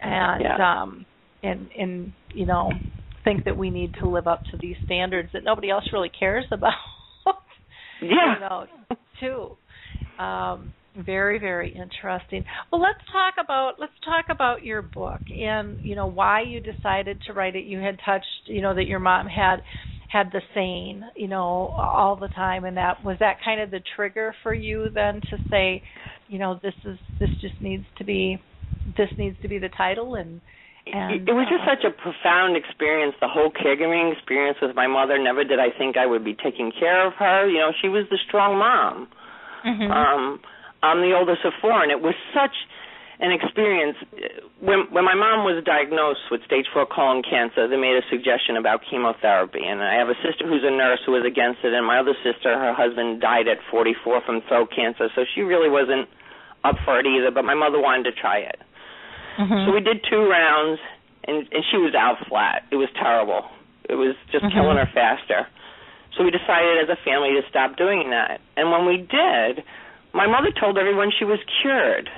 [0.00, 0.82] And yeah.
[0.82, 1.06] um
[1.42, 2.70] and and you know
[3.24, 6.44] think that we need to live up to these standards that nobody else really cares
[6.52, 6.72] about.
[8.00, 8.34] Yeah.
[8.34, 8.66] you know
[9.20, 10.22] too.
[10.22, 12.44] Um very very interesting.
[12.70, 17.20] Well let's talk about let's talk about your book and you know why you decided
[17.26, 17.64] to write it.
[17.64, 19.56] You had touched you know that your mom had
[20.16, 22.64] had the saying you know all the time.
[22.64, 25.82] And that was that kind of the trigger for you then to say
[26.28, 28.38] you know this is this just needs to be
[28.96, 30.40] this needs to be the title and
[30.86, 34.86] and it was just uh, such a profound experience the whole caregiving experience with my
[34.86, 35.18] mother.
[35.18, 37.48] Never did i think i would be taking care of her.
[37.48, 39.08] You know she was the strong mom.
[39.66, 39.90] Mm-hmm.
[39.90, 40.40] um
[40.82, 42.54] I'm the oldest of four, and it was such
[43.20, 43.96] an experience.
[44.60, 48.56] When when my mom was diagnosed with stage four colon cancer, they made a suggestion
[48.56, 51.86] about chemotherapy, and I have a sister who's a nurse who was against it, and
[51.86, 56.08] my other sister, her husband died at 44 from throat cancer, so she really wasn't
[56.64, 57.30] up for it either.
[57.30, 58.60] But my mother wanted to try it,
[59.38, 59.64] mm-hmm.
[59.64, 60.80] so we did two rounds,
[61.24, 62.64] and and she was out flat.
[62.70, 63.48] It was terrible.
[63.88, 64.52] It was just Mhm.
[64.52, 65.46] killing her faster.
[66.16, 68.40] So we decided as a family to stop doing that.
[68.56, 69.62] And when we did,
[70.12, 72.10] my mother told everyone she was cured.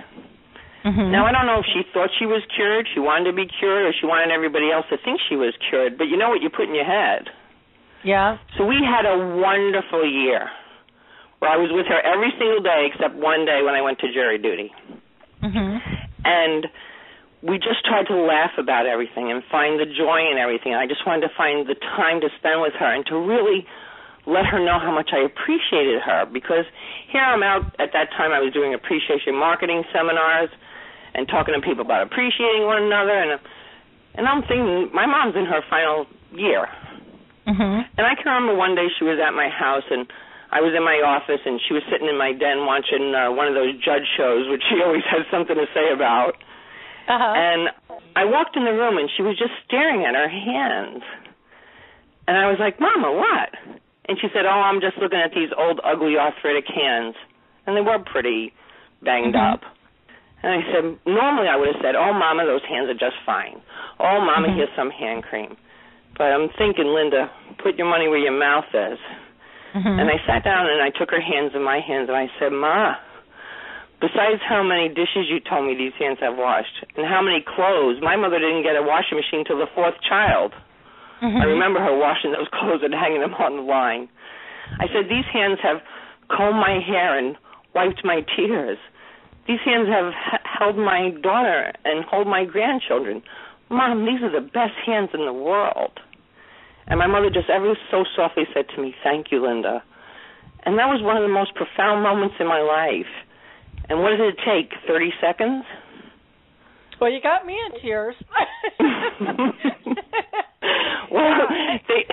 [0.84, 1.10] Mhm.
[1.10, 3.84] Now I don't know if she thought she was cured, she wanted to be cured,
[3.86, 5.98] or she wanted everybody else to think she was cured.
[5.98, 7.30] But you know what you put in your head.
[8.02, 10.48] yeah So we had a wonderful year
[11.40, 14.12] where I was with her every single day except one day when I went to
[14.12, 14.72] jury duty.
[15.42, 15.82] mhm
[16.24, 16.68] And
[17.42, 20.74] we just tried to laugh about everything and find the joy in everything.
[20.74, 23.66] I just wanted to find the time to spend with her and to really
[24.26, 26.66] let her know how much I appreciated her because
[27.08, 30.50] here I'm out at that time I was doing appreciation marketing seminars
[31.14, 33.40] and talking to people about appreciating one another and
[34.16, 36.66] and I'm thinking my mom's in her final year.
[37.46, 40.06] mhm And I can remember one day she was at my house and
[40.50, 43.46] I was in my office and she was sitting in my den watching uh, one
[43.48, 46.34] of those judge shows which she always has something to say about.
[47.06, 47.68] uh-huh And
[48.16, 51.02] I walked in the room and she was just staring at her hands.
[52.26, 53.50] And I was like, Mama, what?
[54.08, 57.14] And she said, Oh, I'm just looking at these old, ugly arthritic hands.
[57.66, 58.52] And they were pretty
[59.02, 59.52] banged Mhm.
[59.52, 59.60] up.
[60.42, 63.60] And I said, Normally I would have said, Oh, Mama, those hands are just fine.
[63.98, 64.54] Oh, Mama, Mhm.
[64.56, 65.56] here's some hand cream.
[66.16, 68.98] But I'm thinking, Linda, put your money where your mouth is.
[69.74, 70.00] Mhm.
[70.00, 72.52] And I sat down and I took her hands in my hands and I said,
[72.52, 72.94] Ma,
[74.00, 78.00] besides how many dishes you told me these hands have washed and how many clothes,
[78.00, 80.54] my mother didn't get a washing machine till the fourth child.
[81.20, 81.40] Mhm.
[81.40, 84.08] I remember her washing those clothes and hanging them on the line.
[84.80, 85.82] I said, These hands have
[86.28, 87.36] combed my hair and
[87.74, 88.78] wiped my tears.
[89.48, 90.12] These hands have
[90.44, 93.22] held my daughter and hold my grandchildren.
[93.70, 95.98] Mom, these are the best hands in the world.
[96.86, 99.82] And my mother just ever so softly said to me, Thank you, Linda.
[100.64, 103.08] And that was one of the most profound moments in my life.
[103.88, 104.72] And what did it take?
[104.86, 105.64] 30 seconds?
[107.00, 108.16] Well, you got me in tears.
[111.10, 111.40] well,
[111.88, 112.04] they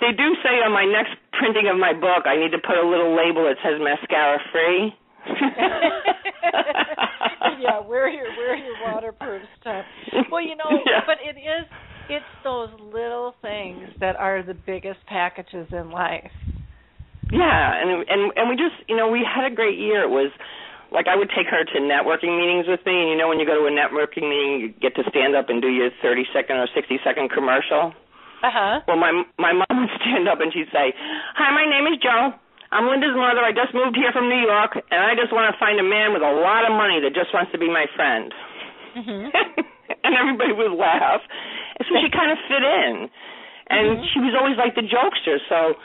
[0.00, 2.86] they do say on my next printing of my book, I need to put a
[2.86, 4.94] little label that says mascara free.
[7.60, 9.84] yeah, wear your wear your waterproof stuff.
[10.30, 11.00] Well, you know, Yeah.
[11.06, 11.66] but it is
[12.08, 16.30] it's those little things that are the biggest packages in life.
[17.32, 20.02] Yeah, and and and we just you know we had a great year.
[20.04, 20.30] It was
[20.92, 23.46] like I would take her to networking meetings with me, and you know when you
[23.46, 26.56] go to a networking meeting, you get to stand up and do your thirty second
[26.56, 27.92] or sixty second commercial.
[28.44, 28.80] Uh huh.
[28.86, 30.94] Well, my my mom would stand up and she'd say,
[31.34, 32.32] "Hi, my name is Joe.
[32.72, 33.40] I'm Linda's mother.
[33.44, 36.12] I just moved here from New York, and I just want to find a man
[36.12, 38.34] with a lot of money that just wants to be my friend."
[38.96, 39.30] Mhm.
[40.04, 41.20] and everybody would laugh.
[41.78, 43.10] And so she kind of fit in.
[43.68, 44.08] And Mhm.
[44.12, 45.76] she was always like the jokester, so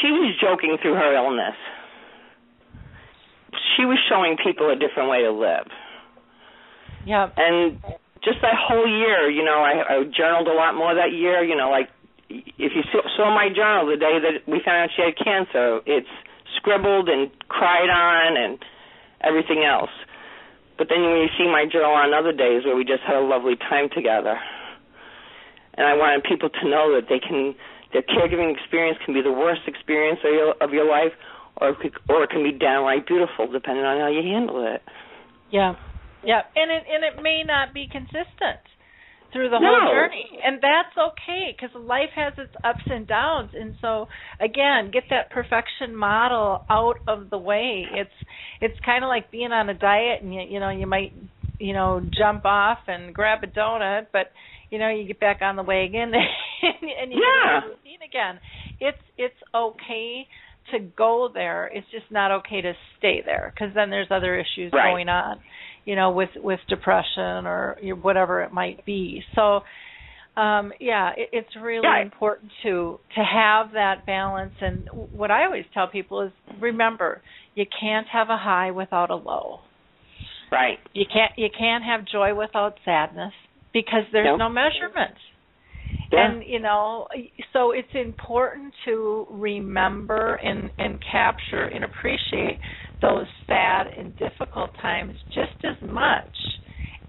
[0.00, 1.56] she was joking through her illness.
[3.76, 5.66] She was showing people a different way to live.
[7.06, 7.28] Yeah.
[7.36, 7.78] And
[8.22, 11.42] just that whole year, you know, I, I journaled a lot more that year.
[11.42, 11.90] You know, like
[12.28, 15.80] if you saw, saw my journal the day that we found out she had cancer,
[15.86, 16.10] it's
[16.56, 18.58] scribbled and cried on and
[19.20, 19.92] everything else.
[20.76, 23.24] But then when you see my journal on other days where we just had a
[23.24, 24.38] lovely time together,
[25.74, 27.54] and I wanted people to know that they can,
[27.92, 31.12] their caregiving experience can be the worst experience of your, of your life,
[31.58, 34.82] or it, could, or it can be downright beautiful depending on how you handle it.
[35.50, 35.74] Yeah.
[36.24, 36.42] Yeah.
[36.56, 38.64] And it and it may not be consistent.
[39.34, 39.66] Through the No.
[39.66, 44.06] whole journey and that's okay because life has its ups and downs and so
[44.40, 48.16] again get that perfection model out of the way it's
[48.62, 51.12] it's kind of like being on a diet and you, you know you might
[51.58, 54.30] you know jump off and grab a donut but
[54.70, 56.12] you know you get back on the wagon
[56.62, 57.60] and, and you Yeah.
[57.60, 58.40] get the routine again
[58.80, 60.26] it's it's okay
[60.72, 64.72] to go there it's just not okay to stay there because then there's other issues
[64.72, 64.90] Right.
[64.92, 65.38] going on
[65.84, 69.60] you know with with depression or whatever it might be so
[70.40, 72.02] um yeah it, it's really Yeah.
[72.02, 77.22] important to to have that balance and what i always tell people is remember
[77.54, 79.60] you can't have a high without a low
[80.52, 80.78] Right.
[80.92, 83.32] you can't you can't have joy without sadness
[83.72, 84.36] because there's No.
[84.36, 85.16] no measurement
[86.12, 86.30] Yeah.
[86.32, 87.08] and you know
[87.52, 92.58] so it's important to remember and and capture and appreciate
[93.02, 96.34] those sad and difficult times just as much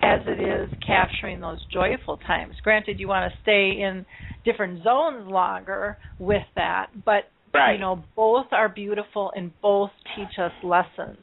[0.02, 4.06] as it is capturing those joyful times granted you want to stay in
[4.44, 7.74] different zones longer with that but right.
[7.74, 11.18] you know both are beautiful and both teach us lessons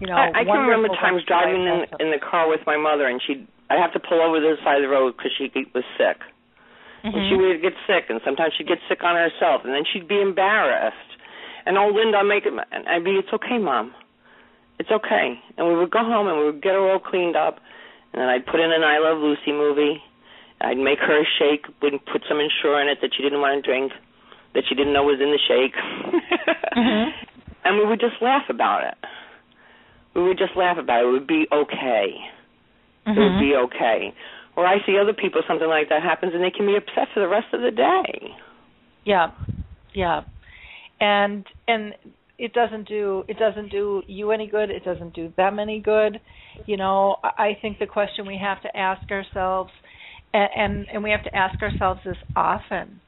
[0.00, 2.00] you know I, I can remember times driving in lessons.
[2.00, 4.56] in the car with my mother, and she'd I'd have to pull over to the
[4.64, 6.16] side of the road because she was sick,
[7.04, 7.38] and she Mhm.
[7.52, 11.07] would get sick, and sometimes she'd get sick on herself, and then she'd be embarrassed.
[11.68, 12.54] And oh, Linda, make it.
[12.72, 13.92] And I'd be, it's okay, mom,
[14.80, 15.36] it's okay.
[15.58, 17.60] And we would go home and we would get her all cleaned up,
[18.12, 20.00] and then I'd put in an I Love Lucy movie.
[20.62, 23.62] I'd make her a shake, would put some Ensure in it that she didn't want
[23.62, 23.92] to drink,
[24.54, 25.76] that she didn't know was in the shake,
[26.74, 27.12] Mhm.
[27.64, 28.94] and we would just laugh about it.
[30.14, 31.06] We would just laugh about it.
[31.08, 32.16] It would be okay.
[33.06, 33.40] It would Mhm.
[33.40, 34.12] be okay.
[34.56, 37.20] Or I see other people something like that happens and they can be upset for
[37.20, 38.34] the rest of the day.
[39.04, 39.30] Yeah,
[39.94, 40.22] yeah,
[41.00, 41.94] and and
[42.38, 44.70] it doesn't do it doesn't do you any good.
[44.70, 46.20] It doesn't do them any good.
[46.66, 49.70] You know, I think the question we have to ask ourselves,
[50.32, 53.00] and and, and we have to ask ourselves this often: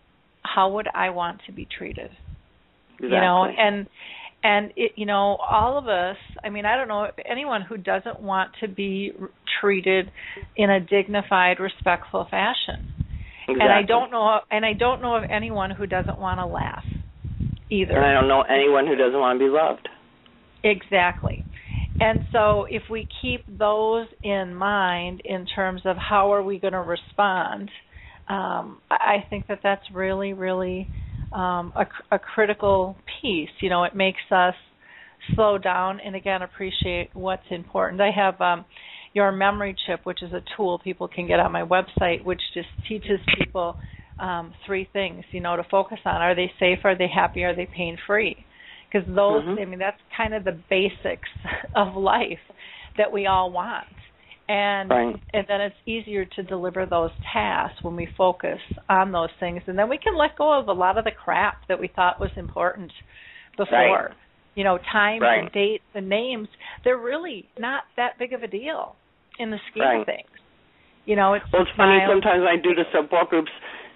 [0.43, 2.11] How would I want to be treated?
[2.95, 3.09] Exactly.
[3.09, 3.87] You know, and
[4.43, 6.17] and it you know all of us.
[6.43, 9.13] I mean, I don't know if anyone who doesn't want to be
[9.61, 10.11] treated
[10.57, 13.01] in a dignified, respectful fashion
[13.53, 13.61] exactly.
[13.61, 16.85] and I don't know and I don't know of anyone who doesn't want to laugh
[17.71, 17.97] either.
[17.97, 19.89] And I don't know anyone who doesn't want to be loved.
[20.63, 21.45] Exactly.
[22.01, 26.73] And so if we keep those in mind in terms of how are we going
[26.73, 27.71] to respond,
[28.29, 30.89] um, I think that that's really, really
[31.33, 33.51] um, a, a critical piece.
[33.61, 34.55] You know, it makes us
[35.35, 38.01] slow down and again appreciate what's important.
[38.01, 38.65] I have um,
[39.13, 42.69] your memory chip, which is a tool people can get on my website, which just
[42.89, 43.77] teaches people
[44.21, 45.25] um, three things.
[45.33, 46.79] You know, to focus on: are they safe?
[46.85, 47.45] Are they happy?
[47.45, 48.37] Are they pain free?
[48.91, 49.63] Because those, Mhm.
[49.63, 51.29] I mean, that's kind of the basics
[51.75, 52.41] of life
[52.97, 53.87] that we all want.
[54.49, 55.17] And Right.
[55.33, 59.79] and then it's easier to deliver those tasks when we focus on those things, and
[59.79, 62.31] then we can let go of a lot of the crap that we thought was
[62.37, 62.93] important
[63.57, 63.77] before.
[63.77, 64.17] Right.
[64.57, 65.39] You know, times Right.
[65.45, 66.49] and dates and names,
[66.83, 68.97] they're really not that big of a deal
[69.39, 70.27] in the scheme of things.
[71.07, 72.01] You know, it's Well, it's funny.
[72.07, 73.53] Sometimes I do the support groups,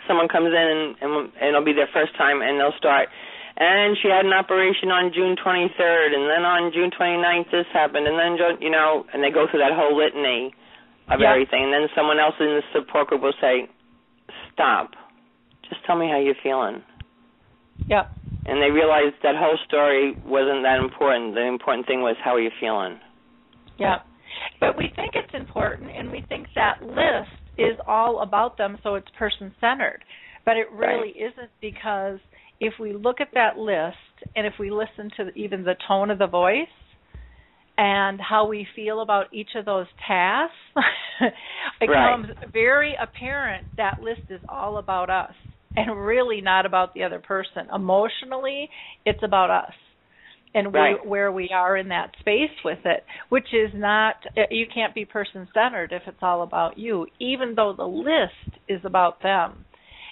[0.07, 3.09] someone comes in and, and and it'll be their first time, and they'll start.
[3.57, 8.07] And she had an operation on June 23rd, and then on June 29th this happened,
[8.07, 10.53] and then you know, and they go through that whole litany
[11.09, 11.31] of Yeah.
[11.31, 13.69] everything, and then someone else in the support group will say,
[14.53, 14.97] "Stop,
[15.69, 16.83] just tell me how you're feeling."
[17.87, 18.11] Yep.
[18.47, 21.35] And they realized that whole story wasn't that important.
[21.35, 23.01] The important thing was how are you feeling.
[23.79, 24.01] Yeah.
[24.61, 28.95] But we think it's important and we think that list is all about them so
[28.95, 30.01] it's person centered.
[30.45, 32.19] But it really isn't because
[32.61, 33.97] if we look at that list
[34.37, 36.67] and if we listen to even the tone of the voice
[37.77, 40.55] and how we feel about each of those tasks,
[41.21, 42.17] it Right.
[42.17, 45.33] becomes very apparent that list is all about us
[45.77, 47.67] and really not about the other person.
[47.75, 48.69] Emotionally,
[49.05, 49.73] it's about us
[50.55, 54.15] and we, where we are in that space with it, which is not
[54.51, 58.81] you can't be person centered if it's all about you, even though the list is
[58.85, 59.65] about them.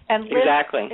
[0.08, 0.88] And lists, Exactly.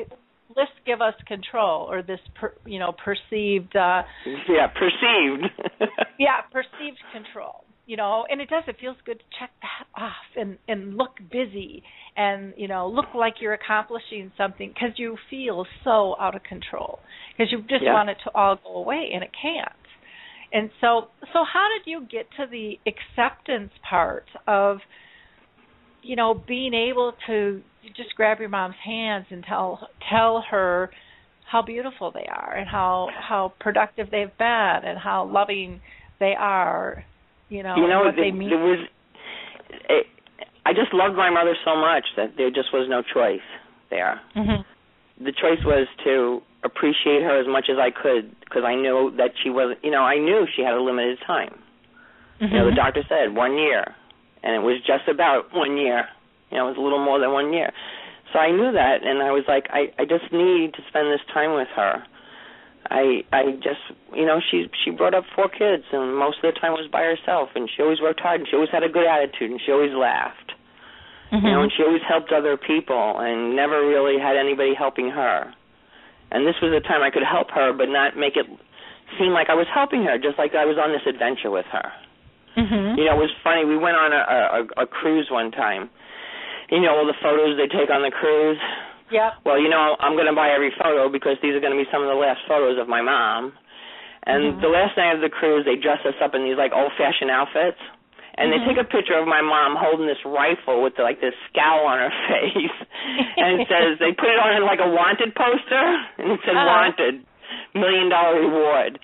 [0.55, 4.03] lists give us control or this per, you know perceived uh
[4.49, 5.44] Yeah, perceived.
[6.18, 10.12] yeah perceived control you know and it does it feels good to check that off
[10.36, 11.82] and and look busy
[12.16, 17.01] and you know look like you're accomplishing something because you feel so out of control
[17.36, 17.95] because you just Yeah.
[17.95, 19.72] want it to all go away and it can't
[20.53, 24.78] and so so how did you get to the acceptance part of
[26.03, 27.62] you know being able to
[27.97, 30.91] just grab your mom's hands and tell tell her
[31.51, 35.80] how beautiful they are and how how productive they've been and how loving
[36.20, 37.05] they are
[37.49, 38.78] you know, you know, what there, they mean there was.
[39.88, 40.07] It,
[40.66, 43.44] I just loved my mother so much that there just was no choice
[43.90, 44.20] there.
[44.36, 44.64] Mhm.
[45.20, 49.32] The choice was to appreciate her as much as I could because I knew that
[49.42, 51.55] she was, you know, I knew she had a limited time.
[52.40, 52.53] Mhm.
[52.53, 53.94] You know, the doctor said one year,
[54.42, 56.09] and it was just about one year.
[56.51, 57.72] You know, it was a little more than one year.
[58.32, 61.24] So I knew that, and I was like, I I just need to spend this
[61.32, 62.05] time with her.
[62.91, 63.80] I I just
[64.14, 67.03] you know she she brought up four kids, and most of the time was by
[67.03, 69.72] herself, and she always worked hard, and she always had a good attitude, and she
[69.72, 70.53] always laughed.
[71.32, 71.43] Mhm.
[71.45, 75.53] You know, and she always helped other people, and never really had anybody helping her.
[76.30, 78.47] And this was the time I could help her, but not make it
[79.18, 81.93] seem like I was helping her, just like I was on this adventure with her.
[82.57, 82.97] Mhm.
[82.97, 83.64] You know, it was funny.
[83.64, 85.91] We went on a, a a cruise one time.
[86.70, 88.59] You know, all the photos they take on the cruise.
[89.11, 89.32] Yep.
[89.44, 91.88] Well, you know, I'm going to buy every photo because these are going to be
[91.90, 93.52] some of the last photos of my mom.
[94.24, 94.61] And Mhm.
[94.61, 97.80] the last night of the cruise, they dress us up in these like old-fashioned outfits,
[98.36, 98.59] and Mhm.
[98.61, 101.86] they take a picture of my mom holding this rifle with the, like this scowl
[101.86, 102.76] on her face,
[103.38, 106.56] and it says they put it on in like a wanted poster, and it said
[106.56, 106.66] Uh-huh.
[106.66, 107.24] wanted,
[107.74, 108.98] million dollar reward.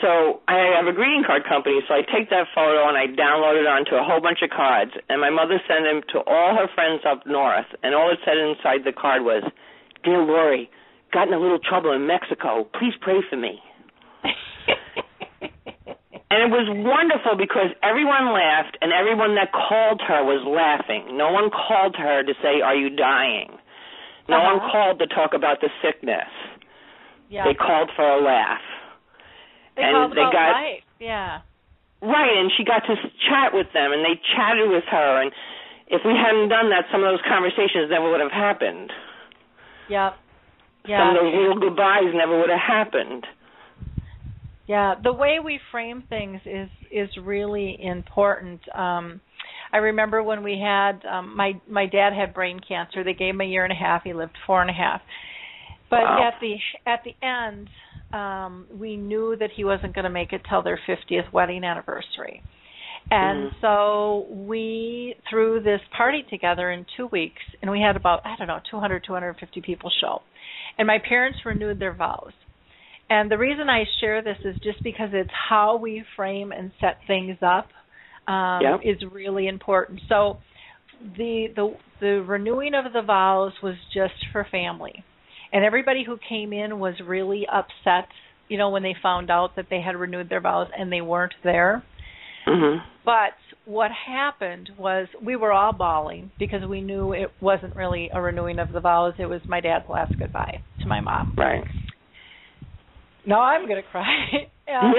[0.00, 3.60] So I have a greeting card company, so I take that photo and I download
[3.60, 4.92] it onto a whole bunch of cards.
[5.08, 8.38] And my mother sent them to all her friends up north, and all it said
[8.38, 9.42] inside the card was,
[10.02, 10.70] "Dear Lori,
[11.12, 12.64] got in a little trouble in Mexico.
[12.78, 13.60] Please pray for me."
[16.32, 21.16] And it was wonderful because everyone laughed, and everyone that called her was laughing.
[21.18, 23.58] No one called her to say, "Are you dying?"
[24.28, 24.70] No one Uh-huh.
[24.70, 26.28] called to talk about the sickness.
[27.28, 27.42] yeah.
[27.44, 28.62] They called for a laugh.
[29.80, 30.84] They and they got- life.
[30.98, 31.40] Yeah.
[32.02, 32.96] Right, and she got to
[33.28, 35.20] chat with them, and they chatted with her.
[35.20, 35.32] And
[35.88, 38.90] if we hadn't done that, some of those conversations never would have happened.
[39.88, 40.16] Yep.
[40.86, 40.98] Yeah.
[40.98, 41.20] Some Yeah.
[41.20, 43.26] of those little goodbyes never would have happened.
[44.66, 48.60] Yeah, the way we frame things is is really important.
[48.74, 49.20] Um
[49.72, 53.02] I remember when we had um my my dad had brain cancer.
[53.02, 54.04] They gave him a year and a half.
[54.04, 55.02] He lived four and a half.
[55.90, 56.28] But Wow.
[56.28, 57.68] at the at the end,
[58.12, 62.42] um we knew that he wasn't going to make it till their 50th wedding anniversary.
[63.10, 63.52] And Mhm.
[63.60, 68.48] so we threw this party together in 2 weeks and we had about I don't
[68.48, 70.22] know 200 250 people show.
[70.78, 72.32] And my parents renewed their vows.
[73.10, 76.98] And the reason I share this is just because it's how we frame and set
[77.06, 77.68] things up
[78.32, 78.80] um, Yep.
[78.84, 80.00] is really important.
[80.08, 80.38] So
[81.16, 85.04] the the the renewing of the vows was just for family,
[85.52, 88.08] and everybody who came in was really upset.
[88.48, 91.34] You know when they found out that they had renewed their vows and they weren't
[91.44, 91.82] there.
[92.46, 92.82] Mhm.
[93.04, 93.34] But
[93.64, 98.58] what happened was we were all bawling because we knew it wasn't really a renewing
[98.58, 99.14] of the vows.
[99.18, 101.34] It was my dad's last goodbye to my mom.
[101.36, 101.64] Right.
[103.26, 104.48] No, I'm going to cry.
[104.66, 104.94] and,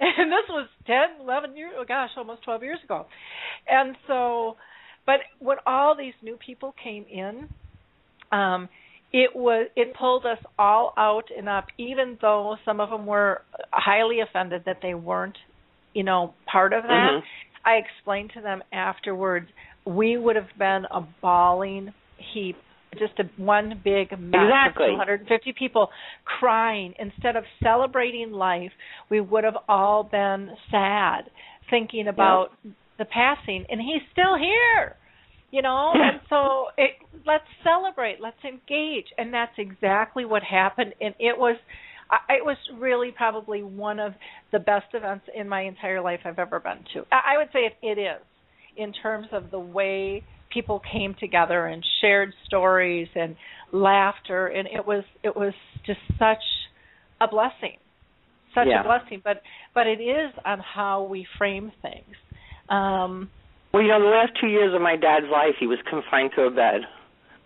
[0.00, 3.06] and this was ten, eleven years, oh gosh, almost 12 years ago.
[3.68, 4.56] And so,
[5.06, 7.48] but when all these new people came in,
[8.30, 8.68] um,
[9.12, 13.42] it was it pulled us all out and up, even though some of them were
[13.70, 15.36] highly offended that they weren't,
[15.92, 17.10] you know, part of that.
[17.12, 17.22] Mhm.
[17.64, 19.48] I explained to them afterwards,
[19.84, 22.56] we would have been a bawling heap,
[22.98, 24.86] just a one big mess Exactly.
[24.86, 25.90] of 250 people
[26.24, 26.94] crying.
[26.98, 28.72] Instead of celebrating life,
[29.10, 31.30] we would have all been sad,
[31.68, 32.52] thinking about
[32.98, 34.96] the passing, and he's still here.
[35.52, 36.92] You know, and so it,
[37.26, 40.94] let's celebrate, let's engage, and that's exactly what happened.
[41.00, 41.56] And it was,
[42.10, 44.14] I- it was really probably one of
[44.50, 47.04] the best events in my entire life I've ever been to.
[47.12, 48.22] I I would say it, it is,
[48.76, 53.36] in terms of the way people came together and shared stories and
[53.72, 55.54] laughter, and it was it was
[55.86, 56.42] just such
[57.20, 57.76] a blessing,
[58.54, 58.80] such Yeah.
[58.80, 59.20] a blessing.
[59.22, 59.42] But
[59.74, 62.16] but it is on how we frame things.
[62.70, 63.28] Um,
[63.72, 66.44] Well, you know, the last two years of my dad's life, he was confined to
[66.44, 66.84] a bed.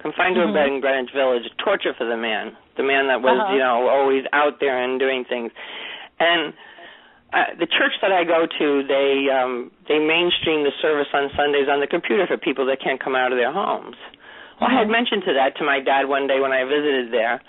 [0.03, 0.51] Confined to Mhm.
[0.51, 1.49] a bed in Greenwich Village.
[1.59, 2.57] Torture for the man.
[2.74, 3.53] The man that was, Uh-huh.
[3.53, 5.53] you know, always out there and doing things.
[6.18, 6.53] And
[7.33, 11.68] uh, the church that I go to, they um they mainstream the service on Sundays
[11.68, 13.97] on the computer for people that can't come out of their homes.
[14.61, 14.91] Well, I had Mhm.
[14.93, 17.41] mentioned to that to my dad one day when I visited there.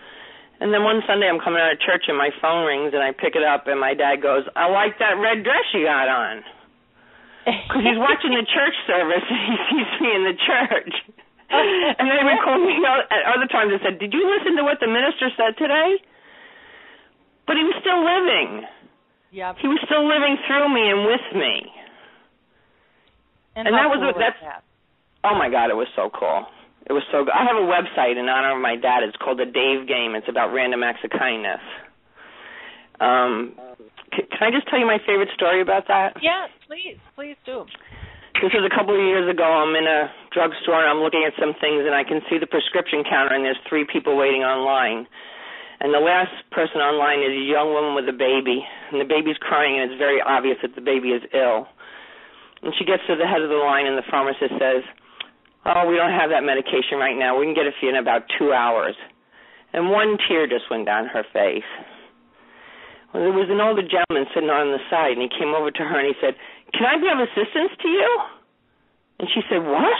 [0.60, 3.12] And then one Sunday I'm coming out of church and my phone rings and I
[3.12, 6.44] pick it up and my dad goes, "I like that red dress you got on."
[7.48, 10.94] Because he's watching the church service and he sees me in the church.
[11.48, 14.60] and then he would call me out at other times and said, "Did you listen
[14.60, 15.96] to what the minister said today?"
[17.48, 18.68] But he was still living.
[19.32, 19.56] Yeah.
[19.56, 21.72] He was still living through me and with me.
[23.56, 24.64] And, and that was cool what- that's- that?
[25.24, 26.46] Oh my God, it was so cool.
[26.86, 27.34] It was so good.
[27.34, 29.04] I have a website in honor of my dad.
[29.04, 30.16] It's called the Dave Game.
[30.16, 31.60] It's about random acts of kindness.
[33.00, 33.54] Um,
[34.26, 36.18] can I just tell you my favorite story about that?
[36.22, 37.66] Yes, please, please do.
[38.42, 39.46] This was a couple of years ago.
[39.46, 42.46] I'm in a drugstore and I'm looking at some things and I can see the
[42.46, 45.10] prescription counter and there's three people waiting online.
[45.80, 49.38] And the last person online is a young woman with a baby, and the baby's
[49.38, 51.70] crying, and it's very obvious that the baby is ill.
[52.66, 54.82] And she gets to the head of the line, and the pharmacist says,
[55.70, 57.38] "Oh, we don't have that medication right now.
[57.38, 58.98] We can get it for you in about two hours."
[59.74, 61.70] And one tear just went down her face.
[63.14, 65.84] Well, there was an older gentleman sitting on the side, and he came over to
[65.84, 66.36] her and he said,
[66.74, 68.12] "Can I be of assistance to you?"
[69.20, 69.98] And she said, "What?"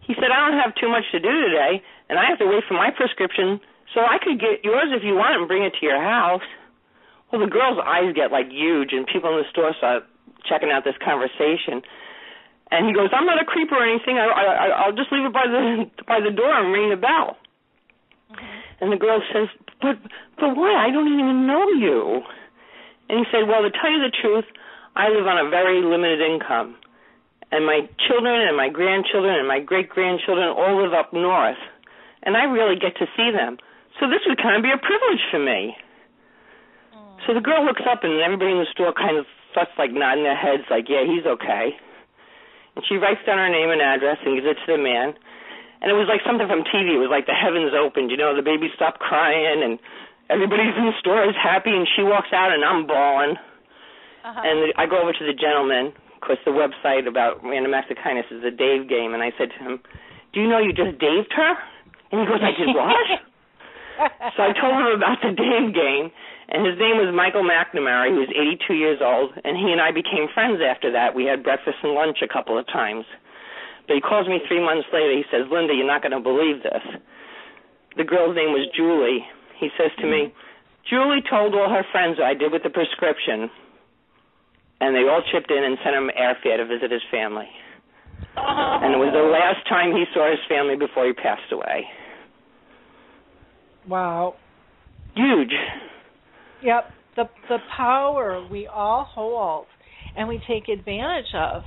[0.00, 2.64] He said, "I don't have too much to do today, and I have to wait
[2.66, 3.60] for my prescription
[3.94, 6.46] so I could get yours if you want and bring it to your house.
[7.30, 10.02] Well, the girl's eyes get like huge, and people in the store start
[10.44, 11.82] checking out this conversation.
[12.70, 14.18] And he goes, "I'm not a creep or anything.
[14.18, 17.38] I, I, I'll just leave it by the by the door and ring the bell."
[18.34, 18.60] Mm-hmm.
[18.80, 19.48] And the girl says,
[19.80, 19.98] "But
[20.38, 20.74] but why?
[20.74, 22.24] I don't even know you."
[23.08, 24.44] And he said, "Well, to tell you the truth,
[24.96, 26.76] I live on a very limited income,
[27.50, 31.58] and my children and my grandchildren and my great grandchildren all live up north,
[32.22, 33.58] and I really get to see them."
[33.98, 35.76] So this would kind of be a privilege for me.
[36.94, 37.26] Mm.
[37.26, 40.24] So the girl looks up, and everybody in the store kind of starts like nodding
[40.24, 41.76] their heads, like, "Yeah, he's okay."
[42.76, 45.14] And she writes down her name and address and gives it to the man.
[45.80, 46.96] And it was like something from TV.
[46.96, 48.12] It was like the heavens opened.
[48.12, 49.80] You know, the baby stopped crying, and
[50.28, 51.72] everybody's in the store is happy.
[51.72, 53.40] And she walks out, and I'm bawling.
[54.20, 54.40] Uh-huh.
[54.44, 55.96] And I go over to the gentleman.
[56.14, 59.32] Of course, the website about random acts of kindness is the Dave game, and I
[59.40, 59.80] said to him,
[60.36, 61.56] "Do you know you just Daved her?"
[62.12, 63.08] And he goes, "I did what?"
[64.36, 66.12] so I told him about the Dave game,
[66.52, 68.12] and his name was Michael McNamara.
[68.12, 71.14] He was 82 years old, and he and I became friends after that.
[71.14, 73.06] We had breakfast and lunch a couple of times.
[73.90, 75.10] But he calls me three months later.
[75.10, 77.02] He says, Linda, you're not going to believe this.
[77.96, 79.26] The girl's name was Julie.
[79.58, 80.38] He says to me, hmm.
[80.86, 83.50] Julie told all her friends what I did with the prescription,
[84.80, 87.50] and they all chipped in and sent him airfare to visit his family.
[88.38, 88.78] Oh.
[88.78, 91.82] And it was the last time he saw his family before he passed away.
[93.88, 94.36] Wow.
[95.16, 95.52] Huge.
[96.62, 96.92] Yep.
[97.16, 99.66] The the power we all hold
[100.16, 101.64] and we take advantage of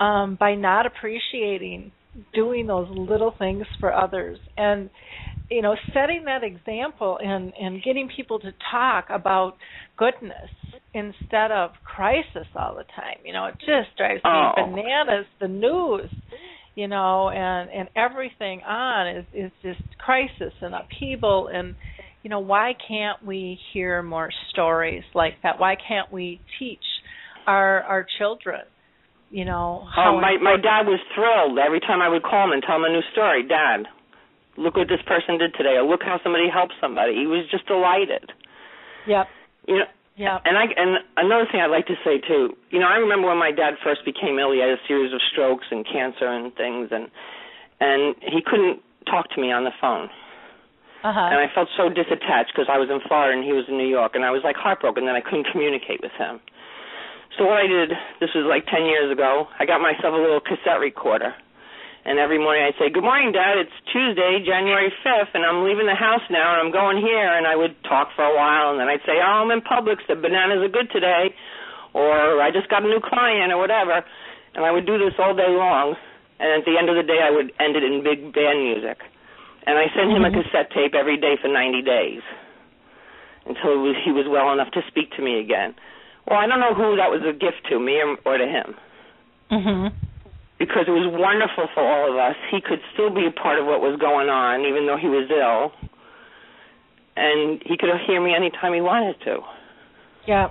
[0.00, 1.92] um, by not appreciating
[2.32, 4.88] doing those little things for others and
[5.50, 9.56] you know setting that example and and getting people to talk about
[9.96, 10.48] goodness
[10.94, 14.52] instead of crisis all the time you know it just drives oh.
[14.56, 16.08] me bananas the news
[16.74, 21.74] you know, and and everything on is is just crisis and upheaval and
[22.22, 25.58] you know why can't we hear more stories like that?
[25.58, 26.84] Why can't we teach
[27.46, 28.62] our our children?
[29.34, 32.54] You know, how oh, my my dad was thrilled every time I would call him
[32.54, 33.42] and tell him a new story.
[33.42, 33.90] Dad,
[34.54, 37.18] look what this person did today, or look how somebody helped somebody.
[37.18, 38.30] He was just delighted.
[39.10, 39.26] Yep.
[39.66, 40.38] You know, yeah.
[40.46, 43.42] And I and another thing I'd like to say too, you know, I remember when
[43.42, 46.94] my dad first became ill, he had a series of strokes and cancer and things
[46.94, 47.10] and
[47.82, 50.14] and he couldn't talk to me on the phone.
[51.02, 51.10] Uh-huh.
[51.10, 53.90] And I felt so disattached because I was in Florida and he was in New
[53.90, 56.38] York and I was like heartbroken that I couldn't communicate with him.
[57.36, 60.40] So what I did, this was like 10 years ago, I got myself a little
[60.40, 61.34] cassette recorder
[62.04, 63.56] and every morning I'd say, "Good morning, Dad.
[63.56, 67.46] It's Tuesday, January 5th, and I'm leaving the house now, and I'm going here." And
[67.46, 70.06] I would talk for a while, and then I'd say, "Oh, I'm in Publix.
[70.06, 71.34] The bananas are good today,"
[71.94, 74.04] or "I just got a new client," or whatever.
[74.54, 75.96] And I would do this all day long.
[76.38, 79.00] And at the end of the day, I would end it in big band music.
[79.66, 80.42] And I sent him a mm-hmm.
[80.42, 82.22] cassette tape every day for 90 days
[83.46, 85.74] until he was well enough to speak to me again.
[86.26, 88.74] Well, I don't know who that was a gift to, me or, or to him.
[89.50, 89.92] Mhm
[90.58, 92.36] because it was wonderful for all of us.
[92.50, 95.28] He could still be a part of what was going on, even though he was
[95.28, 95.72] ill,
[97.16, 99.38] and he could hear me anytime he wanted to.
[100.26, 100.48] Yeah.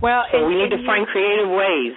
[0.00, 1.94] Well, so and, we need to find creative ways.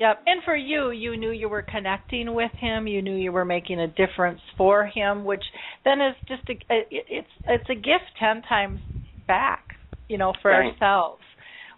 [0.00, 0.22] Yep.
[0.26, 2.86] And for you, you knew you were connecting with him.
[2.86, 5.42] You knew you were making a difference for him, which
[5.84, 8.78] then is just a it's it's a gift ten times
[9.26, 9.74] back,
[10.08, 10.72] you know, for right.
[10.72, 11.22] ourselves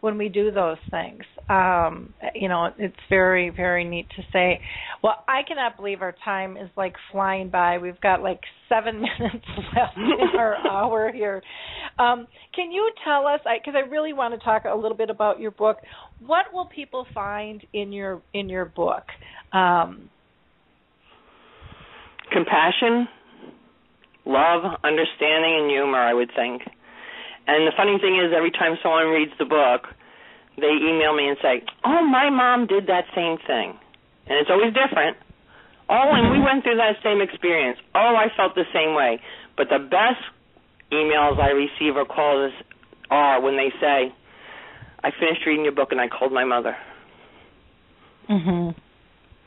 [0.01, 1.23] when we do those things.
[1.49, 4.61] Um, you know, it's very, very neat to say.
[5.03, 7.79] Well, I cannot believe our time is like flying by.
[7.79, 9.47] We've got like seven minutes
[9.77, 11.43] left in our hour here.
[11.99, 13.41] Um, can you tell us?
[13.45, 15.79] Because I, I really want to talk a little bit about your book.
[16.25, 19.05] What will people find in your in your book?
[19.53, 20.09] Um,
[22.33, 23.09] Compassion,
[24.25, 25.99] love, understanding, and humor.
[25.99, 26.63] I would think.
[27.47, 29.88] And the funny thing is, every time someone reads the book,
[30.57, 33.78] they email me and say, "Oh, my mom did that same thing,"
[34.26, 35.16] and it's always different.
[35.88, 37.78] Oh, and we went through that same experience.
[37.95, 39.20] Oh, I felt the same way.
[39.57, 40.22] But the best
[40.93, 42.53] emails I receive or calls
[43.11, 44.12] are when they say,
[45.03, 46.76] "I finished reading your book and I called my mother."
[48.28, 48.74] Mhm.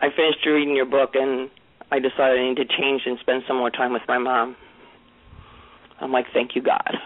[0.01, 1.49] I finished reading your book and
[1.91, 4.57] I decided I need to change and spend some more time with my mom.
[6.01, 6.99] I'm like, thank you, God.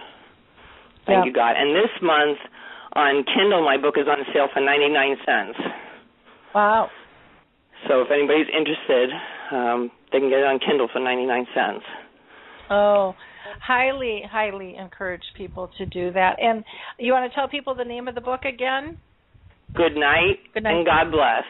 [1.07, 1.25] Thank Yep.
[1.25, 1.55] you, God.
[1.57, 2.37] And this month
[2.93, 5.57] on Kindle, my book is on sale for 99 cents.
[6.53, 6.89] Wow.
[7.87, 9.09] So if anybody's interested,
[9.51, 11.85] um, they can get it on Kindle for 99 cents.
[12.69, 13.15] Oh,
[13.61, 16.35] highly, highly encourage people to do that.
[16.41, 16.65] And
[16.99, 18.97] you want to tell people the name of the book again?
[19.73, 20.75] Good night, Good night.
[20.77, 21.43] and God bless.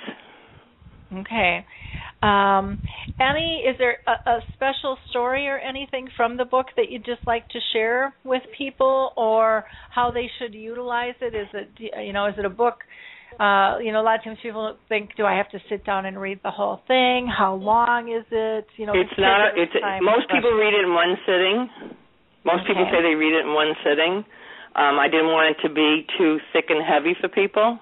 [1.22, 1.66] Okay.
[2.24, 2.80] Um,
[3.20, 7.22] any is there a, a special story or anything from the book that you'd just
[7.28, 11.36] like to share with people, or how they should utilize it?
[11.36, 11.70] Is it
[12.06, 12.80] you know is it a book?
[13.40, 16.08] Uh, you know, a lot of times people think, do I have to sit down
[16.08, 17.28] and read the whole thing?
[17.28, 18.66] How long is it?
[18.78, 19.54] You know, It's not.
[19.54, 21.70] It's time most people read it in one sitting.
[22.46, 24.24] Most people say they read it in one sitting.
[24.74, 27.78] Um, I didn't want it to be too thick and heavy for people.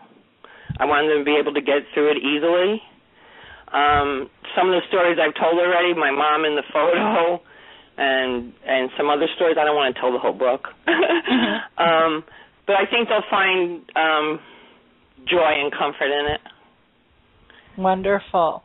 [0.80, 2.82] I wanted them to be able to get through it easily.
[3.76, 7.44] Um, some of the stories I've told already, my mom in the photo,
[7.98, 9.58] and and some other stories.
[9.60, 10.68] I don't want to tell the whole book,
[11.78, 12.24] um,
[12.66, 14.40] but I think they'll find um,
[15.28, 16.42] joy and comfort in it.
[17.78, 18.64] Wonderful.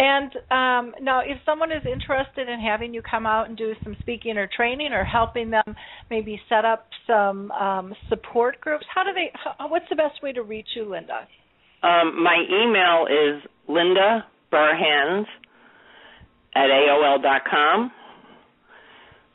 [0.00, 3.96] And um, now, if someone is interested in having you come out and do some
[4.00, 5.76] speaking or training, or helping them
[6.08, 9.30] maybe set up some um, support groups, how do they?
[9.34, 11.26] How, what's the best way to reach you, Linda?
[11.82, 15.26] Um, my email is Linda Burhans
[16.54, 17.90] at AOL dot com.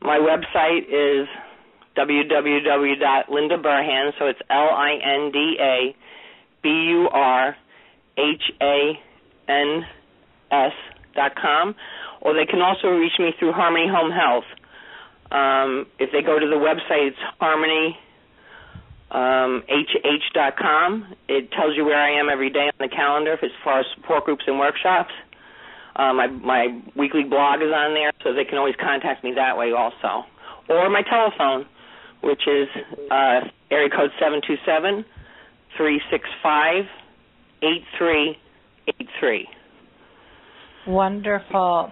[0.02, 1.28] My website is
[1.98, 5.96] www.lindaburhans, so it's L I N D A
[6.62, 7.58] B U R
[8.18, 9.00] H A
[9.48, 9.86] N
[10.52, 10.74] S
[11.16, 11.76] dot com,
[12.22, 14.46] or they can also reach me through Harmony Home Health.
[15.32, 17.98] Um, if they go to the website, it's Harmony
[19.14, 21.16] um, hh.com.
[21.28, 24.26] It tells you where I am every day on the calendar as far as support
[24.26, 25.12] groups and workshops.
[25.96, 29.58] Um, my, my weekly blog is on there, so they can always contact me that
[29.58, 30.26] way also.
[30.68, 31.66] Or my telephone,
[32.22, 32.68] which is
[33.12, 35.06] uh, area code seven two seven
[35.78, 36.86] three six five
[37.62, 38.36] eight three
[38.88, 39.48] eight three.
[40.88, 41.92] Wonderful.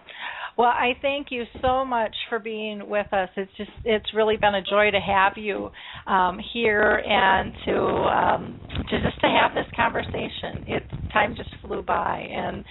[0.61, 3.29] Well, I thank you so much for being with us.
[3.35, 5.71] It's just it's really been a joy to have you
[6.05, 8.59] um, here and to um,
[8.91, 10.63] to just to have this conversation.
[10.67, 12.63] It time just flew by, and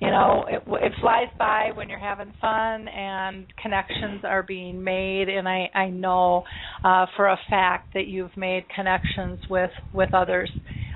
[0.00, 5.28] you know it, it flies by when you're having fun and connections are being made.
[5.28, 6.42] And I I know
[6.82, 10.50] uh, for a fact that you've made connections with with others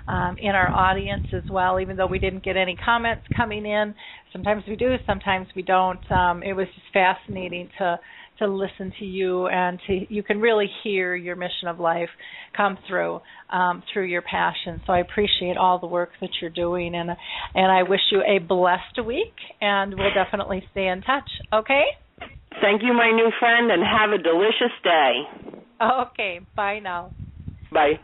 [0.09, 1.81] um, in our audience as well.
[1.81, 3.95] Even though we didn't get any comments coming in,
[4.33, 6.11] sometimes we do, sometimes we don't.
[6.11, 7.99] Um, it was just fascinating to
[8.41, 12.09] to listen to you and to you can really hear your mission of life
[12.57, 13.21] come through
[13.51, 14.81] um, through your passion.
[14.87, 17.11] So I appreciate all the work that you're doing and
[17.55, 21.29] and I wish you a blessed week and we'll definitely stay in touch.
[21.53, 21.85] Okay?
[22.61, 25.61] Thank you, my new friend, and have a delicious day.
[25.81, 26.41] Okay.
[26.57, 27.13] Bye now.
[27.73, 28.01] Bye.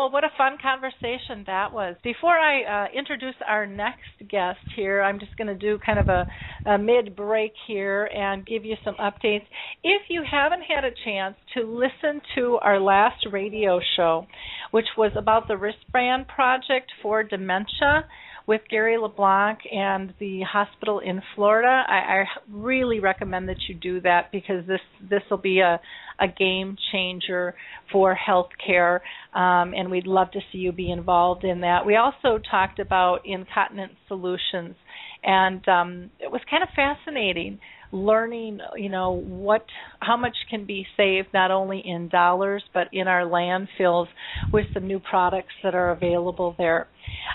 [0.00, 1.94] Well, what a fun conversation that was.
[2.02, 6.08] Before I uh, introduce our next guest here, I'm just going to do kind of
[6.08, 6.26] a,
[6.64, 9.44] a mid break here and give you some updates.
[9.84, 14.26] If you haven't had a chance to listen to our last radio show,
[14.70, 18.06] which was about the wristband project for dementia,
[18.50, 21.84] with Gary LeBlanc and the hospital in Florida.
[21.86, 25.80] I, I really recommend that you do that because this this will be a
[26.18, 27.54] a game changer
[27.92, 28.98] for healthcare,
[29.34, 31.86] um, and we'd love to see you be involved in that.
[31.86, 34.74] We also talked about incontinence solutions,
[35.22, 37.60] and um, it was kind of fascinating
[37.92, 39.64] learning you know what
[40.00, 44.06] how much can be saved not only in dollars but in our landfills
[44.52, 46.88] with some new products that are available there.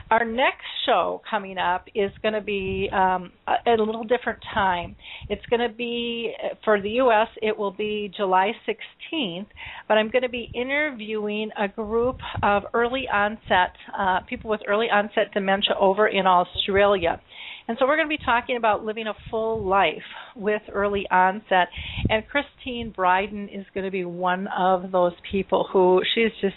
[0.09, 4.95] Our next show coming up is going to be um, at a little different time.
[5.29, 6.33] It's going to be
[6.63, 9.47] for the us it will be july 16th
[9.87, 14.87] but i'm going to be interviewing a group of early onset uh, people with early
[14.87, 17.19] onset dementia over in australia
[17.67, 20.03] and so we're going to be talking about living a full life
[20.35, 21.67] with early onset.
[22.09, 26.55] And Christine Bryden is going to be one of those people who she's just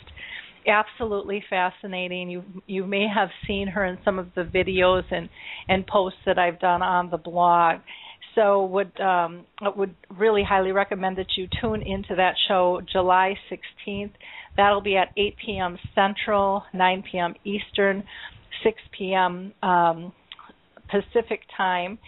[0.67, 2.29] absolutely fascinating.
[2.29, 5.29] You you may have seen her in some of the videos and
[5.69, 7.81] and posts that I've done on the blog.
[8.35, 9.47] So would um,
[9.77, 14.13] would really highly recommend that you tune into that show July 16th.
[14.57, 15.79] That'll be at 8 p.m.
[15.95, 17.35] Central, 9 p.m.
[17.45, 18.05] Eastern,
[18.63, 19.53] 6 p.m.
[19.63, 20.13] Um,
[20.89, 21.99] Pacific time.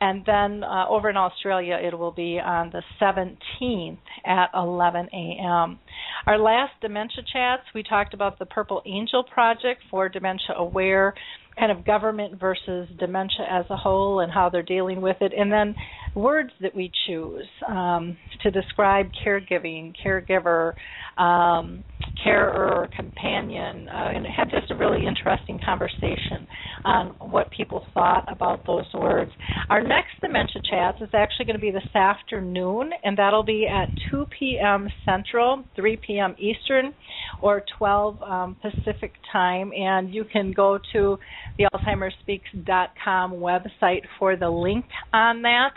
[0.00, 5.78] And then uh, over in Australia, it will be on the 17th at 11 a.m.
[6.26, 11.14] Our last dementia chats, we talked about the Purple Angel Project for dementia aware
[11.58, 15.52] kind of government versus dementia as a whole and how they're dealing with it, and
[15.52, 15.74] then
[16.14, 20.72] words that we choose um, to describe caregiving, caregiver,
[21.18, 21.84] um,
[22.22, 26.46] carer, companion, uh, and had just a really interesting conversation
[26.84, 29.30] on what people thought about those words.
[29.68, 33.88] Our next dementia chats is actually going to be this afternoon, and that'll be at
[34.10, 34.88] 2 p.m.
[35.04, 36.34] Central, 3 p.m.
[36.38, 36.94] Eastern,
[37.40, 41.18] or 12 um, Pacific time, and you can go to
[41.58, 45.72] the AlzheimersSpeaks.com website for the link on that,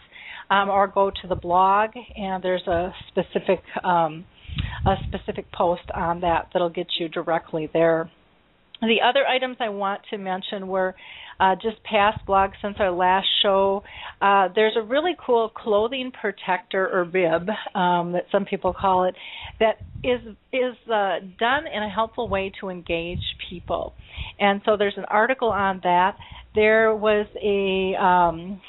[0.49, 4.25] um, or go to the blog, and there's a specific um,
[4.85, 8.09] a specific post on that that'll get you directly there.
[8.81, 10.95] The other items I want to mention were
[11.39, 13.83] uh, just past blogs since our last show.
[14.21, 19.15] Uh, there's a really cool clothing protector or bib um, that some people call it
[19.59, 20.21] that is
[20.53, 23.93] is uh, done in a helpful way to engage people.
[24.39, 26.17] And so there's an article on that.
[26.53, 28.61] There was a um,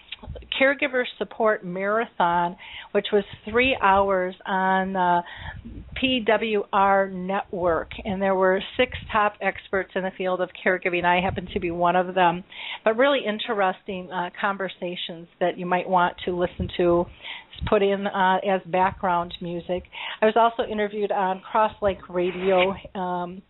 [0.61, 2.57] caregiver support marathon,
[2.93, 5.21] which was three hours on the
[6.03, 11.05] PWR Network, and there were six top experts in the field of caregiving.
[11.05, 12.45] I happen to be one of them,
[12.85, 17.07] but really interesting uh, conversations that you might want to listen to
[17.69, 19.85] put in uh, as background music.
[20.21, 23.43] I was also interviewed on Cross Lake Radio, um,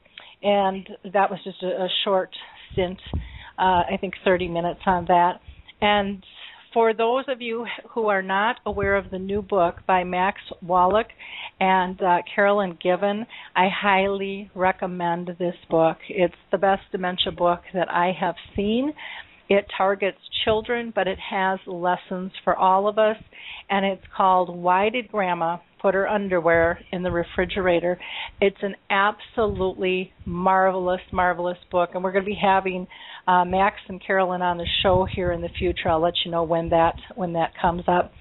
[0.43, 2.31] and that was just a, a short
[2.73, 2.99] stint.
[3.59, 5.41] Uh, I think 30 minutes on that.
[5.81, 6.23] And
[6.77, 7.65] for those of you
[7.95, 11.07] who are not aware of the new book by Max Wallack
[11.59, 13.25] and uh, Carolyn Given,
[13.57, 15.97] I highly recommend this book.
[16.11, 18.93] It's the best dementia book that I have seen.
[19.49, 23.17] It targets children, but it has lessons for all of us,
[23.71, 27.99] and it's called Why Did Grandma Put Her Underwear in the Refrigerator?
[28.41, 32.87] It's an absolutely marvelous, marvelous book, and we're going to be having
[33.27, 35.89] uh, Max and Carolyn on the show here in the future.
[35.89, 38.13] I'll let you know when that when that comes up.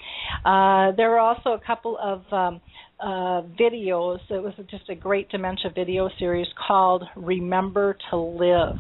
[0.44, 2.62] Uh, there were also a couple of um,
[3.00, 4.20] uh, videos.
[4.30, 8.78] It was just a great dementia video series called "Remember to Live,"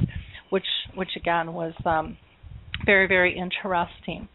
[0.49, 0.65] which
[0.95, 2.17] which again was um,
[2.86, 4.28] very very interesting.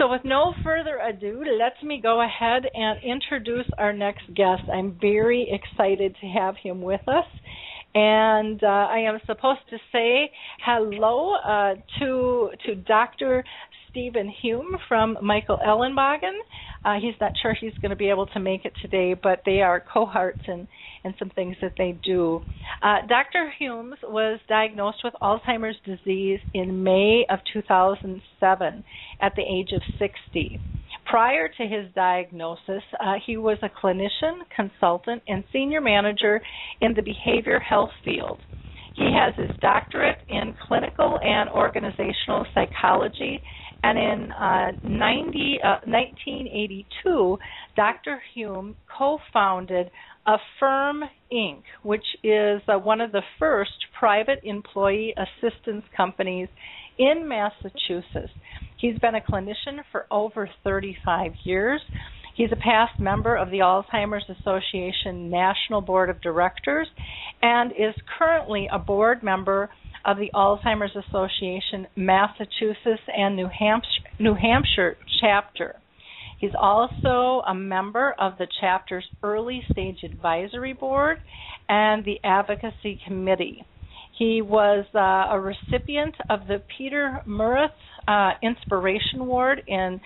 [0.00, 4.62] So, with no further ado, let me go ahead and introduce our next guest.
[4.72, 7.26] I'm very excited to have him with us
[7.94, 10.30] and uh, I am supposed to say
[10.64, 13.44] hello uh, to to Dr.
[13.90, 16.38] Stephen Hume from Michael Ellenbogen.
[16.84, 19.60] Uh, he's not sure he's going to be able to make it today, but they
[19.60, 20.66] are cohorts and
[21.02, 22.42] and some things that they do.
[22.82, 23.50] Uh, Dr.
[23.58, 28.84] Humes was diagnosed with Alzheimer's disease in May of 2007
[29.20, 30.60] at the age of 60.
[31.06, 36.40] Prior to his diagnosis, uh, he was a clinician, consultant, and senior manager
[36.80, 38.38] in the behavior health field.
[38.94, 43.42] He has his doctorate in clinical and organizational psychology,
[43.82, 47.38] and in uh, 90, uh, 1982,
[47.76, 48.20] Dr.
[48.34, 49.90] Hume co founded
[50.26, 56.48] Affirm Inc., which is uh, one of the first private employee assistance companies
[56.98, 58.32] in Massachusetts.
[58.78, 61.80] He's been a clinician for over 35 years.
[62.40, 66.88] He's a past member of the Alzheimer's Association National Board of Directors
[67.42, 69.68] and is currently a board member
[70.06, 75.76] of the Alzheimer's Association Massachusetts and New Hampshire, New Hampshire chapter.
[76.38, 81.18] He's also a member of the chapter's Early Stage Advisory Board
[81.68, 83.66] and the Advocacy Committee.
[84.18, 87.72] He was uh, a recipient of the Peter Murrett
[88.08, 90.00] uh, Inspiration Award in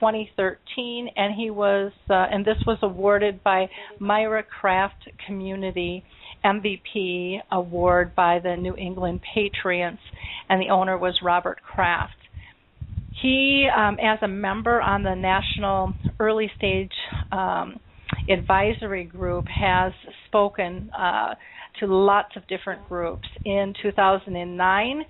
[0.00, 3.68] 2013, and he was, uh, and this was awarded by
[3.98, 6.04] Myra Kraft Community
[6.44, 9.98] MVP Award by the New England Patriots,
[10.48, 12.14] and the owner was Robert Kraft.
[13.20, 16.92] He, um, as a member on the National Early Stage
[17.32, 17.80] um,
[18.30, 19.92] Advisory Group, has
[20.28, 21.34] spoken uh,
[21.80, 23.26] to lots of different groups.
[23.44, 25.04] In 2009,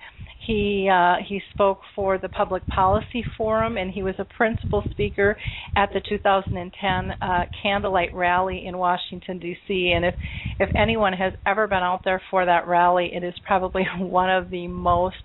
[0.46, 5.36] he uh, he spoke for the Public Policy Forum, and he was a principal speaker
[5.76, 9.92] at the 2010 uh, Candlelight Rally in Washington D.C.
[9.94, 10.14] And if
[10.58, 14.48] if anyone has ever been out there for that rally, it is probably one of
[14.50, 15.16] the most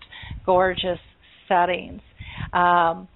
[0.46, 1.00] gorgeous
[1.48, 2.02] settings.
[2.52, 3.08] Um,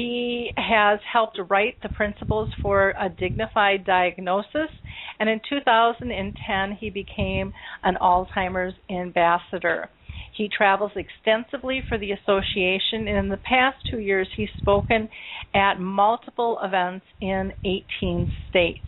[0.00, 4.70] he has helped write the principles for a dignified diagnosis,
[5.18, 9.90] and in 2010 he became an Alzheimer's ambassador.
[10.34, 15.08] He travels extensively for the association, and in the past two years, he's spoken
[15.54, 18.80] at multiple events in 18 states.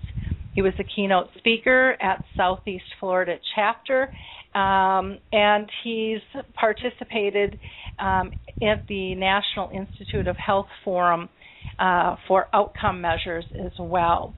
[0.55, 4.11] He was a keynote speaker at Southeast Florida chapter,
[4.55, 6.21] um, and he's
[6.55, 7.59] participated
[7.99, 8.33] um,
[8.63, 11.29] at the National Institute of Health Forum
[11.79, 14.35] uh, for outcome measures as well.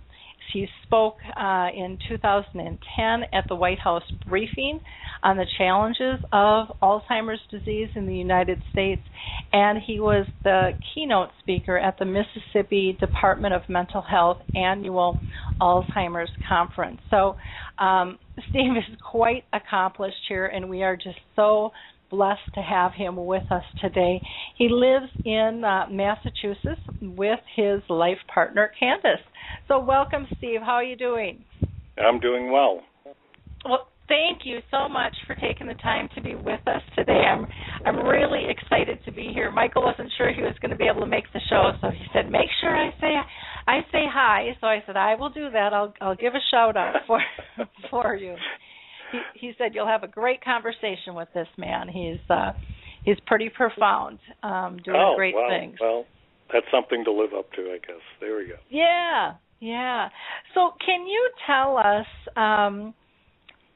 [0.52, 4.80] He spoke uh, in 2010 at the White House briefing
[5.22, 9.02] on the challenges of Alzheimer's disease in the United States,
[9.52, 15.18] and he was the keynote speaker at the Mississippi Department of Mental Health annual
[15.60, 17.00] Alzheimer's conference.
[17.10, 17.36] So,
[17.78, 18.18] um,
[18.50, 21.70] Steve is quite accomplished here, and we are just so
[22.10, 24.20] blessed to have him with us today.
[24.56, 29.24] He lives in uh, Massachusetts with his life partner, Candace.
[29.68, 30.60] So, welcome, Steve.
[30.60, 31.44] How are you doing?
[31.98, 32.82] I'm doing well.
[33.64, 37.24] Well, thank you so much for taking the time to be with us today.
[37.24, 37.46] I'm
[37.86, 39.50] I'm really excited to be here.
[39.50, 42.04] Michael wasn't sure he was going to be able to make the show, so he
[42.12, 43.14] said, "Make sure I say
[43.66, 45.72] I say hi." So I said, "I will do that.
[45.72, 47.20] I'll I'll give a shout out for
[47.90, 48.36] for you."
[49.12, 51.88] He he said, "You'll have a great conversation with this man.
[51.88, 52.52] He's uh
[53.04, 56.04] he's pretty profound, um doing oh, great well, things." Well,
[56.52, 58.02] that's something to live up to, I guess.
[58.20, 58.54] There we go.
[58.70, 60.08] Yeah, yeah.
[60.54, 62.06] So, can you tell us,
[62.36, 62.94] um,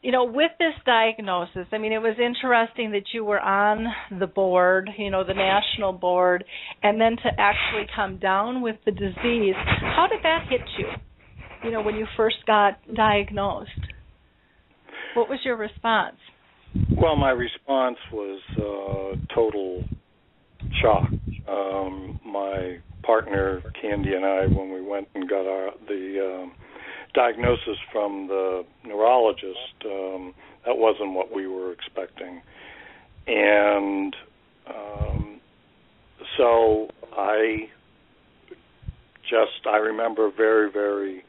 [0.03, 1.67] you know, with this diagnosis?
[1.73, 3.87] I mean, it was interesting that you were on
[4.19, 6.45] the board, you know, the national board,
[6.83, 9.55] and then to actually come down with the disease.
[9.57, 10.87] How did that hit you?
[11.65, 13.71] You know, when you first got diagnosed,
[15.15, 16.17] what was your response?
[16.97, 19.85] Well, my response was uh, total
[20.81, 21.09] shock.
[21.49, 26.53] Um, my partner Candy and I, when we went and got our the um,
[27.15, 30.35] diagnosis from the neurologist, um,
[30.67, 32.43] that wasn't what we were expecting,
[33.27, 34.15] and
[34.69, 35.41] um,
[36.37, 37.69] so I
[39.23, 41.25] just I remember very very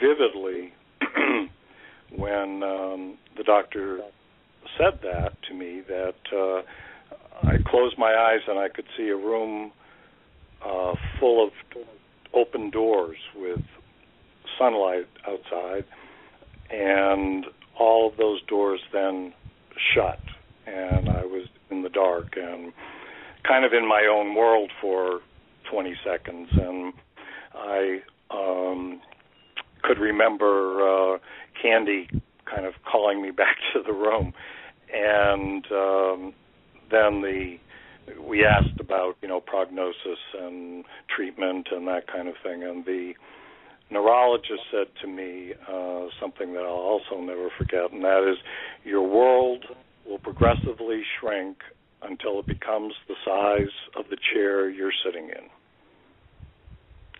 [0.00, 0.72] vividly
[2.16, 4.00] when um, the doctor
[4.78, 6.14] said that to me that.
[6.32, 6.62] Uh,
[7.42, 9.72] I closed my eyes and I could see a room
[10.64, 11.52] uh, full of
[12.32, 13.60] open doors with
[14.58, 15.84] sunlight outside,
[16.70, 17.46] and
[17.78, 19.32] all of those doors then
[19.94, 20.20] shut,
[20.66, 22.72] and I was in the dark and
[23.46, 25.20] kind of in my own world for
[25.70, 26.92] 20 seconds, and
[27.54, 28.00] I
[28.30, 29.00] um,
[29.82, 31.18] could remember uh,
[31.60, 32.08] Candy
[32.52, 34.32] kind of calling me back to the room,
[34.92, 36.34] and um,
[36.90, 37.58] then the
[38.20, 40.84] we asked about you know prognosis and
[41.14, 43.14] treatment and that kind of thing, and the
[43.90, 48.38] neurologist said to me uh, something that I'll also never forget, and that is,
[48.84, 49.64] your world
[50.06, 51.58] will progressively shrink
[52.02, 55.48] until it becomes the size of the chair you're sitting in.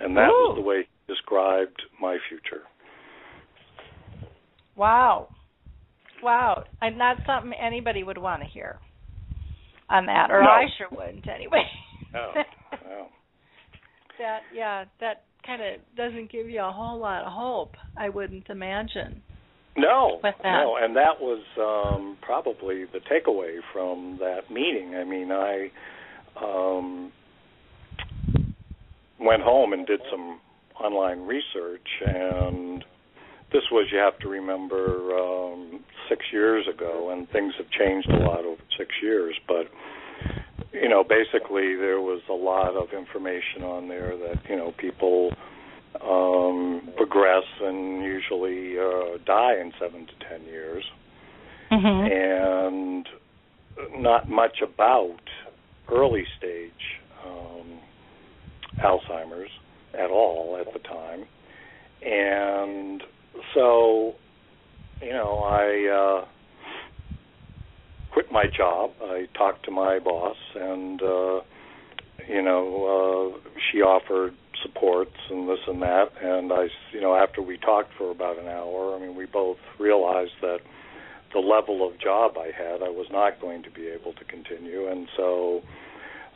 [0.05, 0.51] And that Ooh.
[0.51, 2.63] was the way he described my future.
[4.77, 5.29] Wow,
[6.23, 8.79] wow, and that's something anybody would want to hear
[9.89, 10.49] on that, or No.
[10.49, 11.63] I sure wouldn't anyway.
[12.15, 12.33] Oh,
[12.73, 13.07] wow.
[14.19, 17.75] that yeah, that kind of doesn't give you a whole lot of hope.
[17.97, 19.23] I wouldn't imagine.
[19.77, 24.95] No, no, and that was um, probably the takeaway from that meeting.
[24.95, 25.71] I mean, I
[26.41, 27.13] um,
[29.19, 30.39] went home and did some
[30.81, 32.85] online research, and
[33.53, 38.19] this was, you have to remember, um, six years ago, and things have changed a
[38.19, 39.35] lot over six years.
[39.49, 39.67] But
[40.73, 45.31] you know, basically, there was a lot of information on there that you know people
[46.03, 50.85] um, progress and usually uh, die in seven to ten years,
[51.71, 52.07] Mm-hmm.
[52.13, 53.09] and
[54.01, 55.19] not much about
[55.91, 56.71] early stage
[57.27, 57.81] um,
[58.85, 59.51] Alzheimer's
[59.99, 61.25] at all at the time,
[62.03, 63.03] and
[63.55, 64.15] so
[65.01, 66.23] you know I.
[66.23, 66.29] Uh,
[68.15, 68.93] quit my job.
[69.03, 71.41] I talked to my boss, and uh,
[72.29, 76.07] you know, uh, she offered supports and this and that.
[76.23, 79.59] And I, you know, after we talked for about an hour, I mean, we both
[79.81, 80.61] realized that
[81.33, 84.87] the level of job I had, I was not going to be able to continue,
[84.89, 85.63] and so,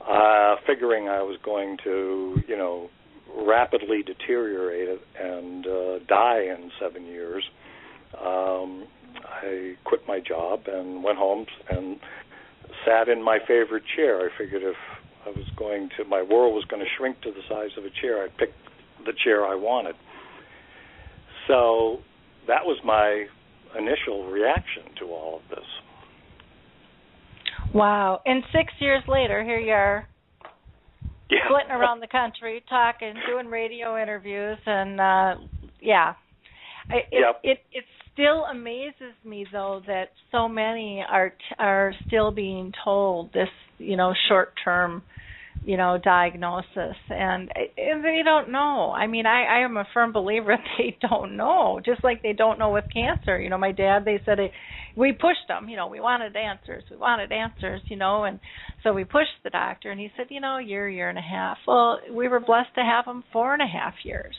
[0.06, 2.90] uh, figuring I was going to, you know,
[3.46, 7.44] rapidly deteriorate and uh, die in seven years.
[8.20, 8.88] Um,
[9.24, 11.96] I quit my job and went home and
[12.86, 14.20] sat in my favorite chair.
[14.20, 14.76] I figured if
[15.26, 17.90] I was going to, my world was going to shrink to the size of a
[18.00, 18.50] chair, I'd pick
[19.04, 19.94] the chair I wanted.
[21.46, 21.98] So
[22.46, 23.26] that was my
[23.78, 25.66] initial reaction to all of this.
[27.74, 28.20] Wow.
[28.24, 30.06] And six years later, here you are
[31.30, 31.48] Yeah.
[31.48, 35.34] flitting around the country, talking, doing radio interviews, and uh
[35.80, 36.14] yeah,
[36.90, 37.40] I, it, Yep.
[37.44, 37.84] it it
[38.18, 44.12] still amazes me though that so many are are still being told this you know
[44.28, 45.02] short term
[45.64, 46.96] you know diagnosis.
[47.10, 48.92] And, and they don't know.
[48.92, 52.58] I mean i i am a firm believer they don't know just like they don't
[52.58, 53.40] know with cancer.
[53.40, 54.50] You know my dad they said it,
[54.96, 58.40] we pushed them you know we wanted answers we wanted answers you know and
[58.82, 61.58] so we pushed the doctor and he said you know year year and a half.
[61.66, 64.34] Well we were blessed to have him four and a half years.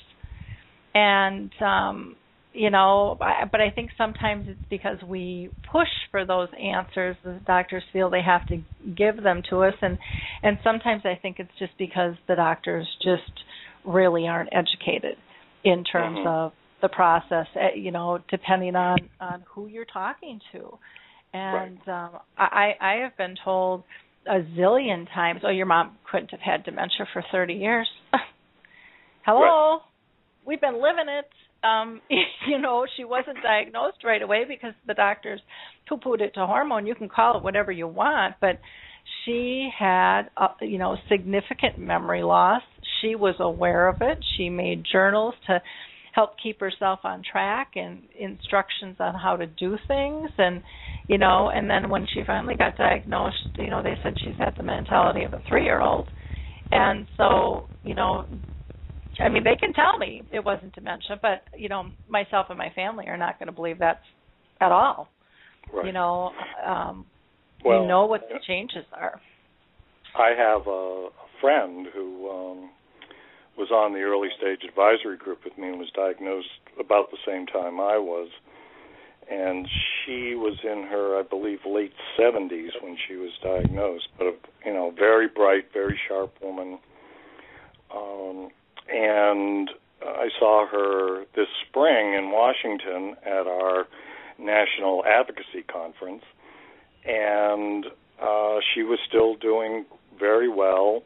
[0.93, 2.15] And um
[2.59, 7.39] you know I, but i think sometimes it's because we push for those answers the
[7.47, 8.57] doctors feel they have to
[8.97, 9.73] give them to us.
[9.81, 9.97] And
[10.43, 13.31] and sometimes i think it's just because the doctors just
[13.85, 15.15] really aren't educated
[15.63, 16.27] in terms Mhm.
[16.27, 20.77] of the process eh, you know depending on on who you're talking to.
[21.33, 23.83] And um i i have been told
[24.27, 27.87] a zillion times oh your mom couldn't have had dementia for 30 years.
[29.25, 29.79] Hello?
[30.45, 31.29] We've been living it
[31.63, 32.01] um
[32.47, 35.41] you know she wasn't diagnosed right away because the doctors
[35.87, 36.87] poo pooed it to hormone.
[36.87, 38.59] You can call it whatever you want but
[39.25, 42.61] she had uh, you know significant memory loss.
[43.01, 44.19] She was aware of it.
[44.37, 45.61] She made journals to
[46.13, 50.29] help keep herself on track and instructions on how to do things.
[50.37, 50.61] And
[51.09, 54.53] you know and then when she finally got diagnosed you know they said she's had
[54.55, 56.07] the mentality of a 3 year old
[56.71, 58.25] and so you know
[59.21, 62.69] I mean, they can tell me it wasn't dementia, but you know, myself and my
[62.75, 64.01] family are not going to believe that
[64.61, 65.09] at all.
[65.73, 65.85] Right.
[65.85, 66.31] You know,
[66.65, 67.05] um,
[67.63, 69.19] well, we know what the changes are.
[70.15, 72.69] I have a, a friend who um
[73.59, 76.47] was on the early stage advisory group with me and was diagnosed
[76.79, 78.29] about the same time I was.
[79.29, 84.33] And she was in her, I believe, late 70s when she was diagnosed, but a,
[84.65, 86.79] you know, very bright, very sharp woman.
[87.93, 88.49] Um,
[88.91, 89.69] and
[90.01, 93.87] I saw her this spring in Washington at our
[94.37, 96.23] national advocacy conference,
[97.05, 97.85] and
[98.21, 99.85] uh, she was still doing
[100.17, 101.03] very well.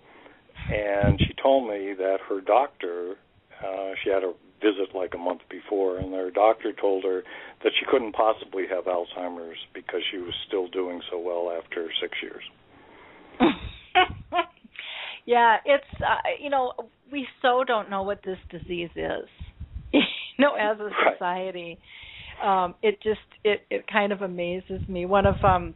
[0.72, 3.16] And she told me that her doctor,
[3.64, 7.24] uh, she had a visit like a month before, and her doctor told her
[7.64, 12.18] that she couldn't possibly have Alzheimer's because she was still doing so well after six
[12.22, 12.44] years.
[15.26, 16.74] yeah, it's uh, you know
[17.12, 19.28] we so don't know what this disease is.
[19.94, 20.02] you
[20.40, 21.80] know, as a society,
[22.44, 25.06] um, it just it it kind of amazes me.
[25.06, 25.76] One of um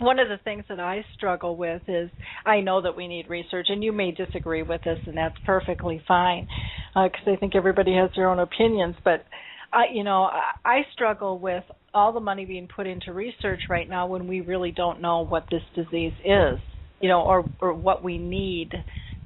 [0.00, 2.10] one of the things that I struggle with is
[2.44, 6.02] I know that we need research, and you may disagree with this, and that's perfectly
[6.08, 6.48] fine,
[6.94, 8.96] because I think everybody has their own opinions.
[9.04, 9.24] But
[9.72, 13.88] I, you know, I, I struggle with all the money being put into research right
[13.88, 16.58] now when we really don't know what this disease is,
[17.00, 18.72] you know, or or what we need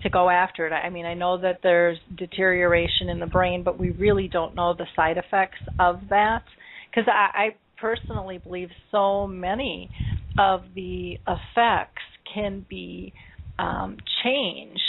[0.03, 0.73] to go after it.
[0.73, 4.75] I mean, I know that there's deterioration in the brain, but we really don't know
[4.75, 6.43] the side effects of that.
[6.91, 9.91] Because I, I personally believe so many
[10.39, 12.03] of the effects
[12.33, 13.13] can be
[13.59, 14.83] um, changed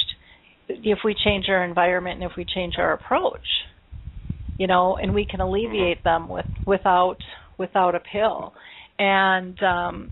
[0.67, 3.47] if we change our environment and if we change our approach.
[4.57, 7.17] You know, and we can alleviate them with without
[7.57, 8.53] without a pill.
[8.97, 10.11] And um,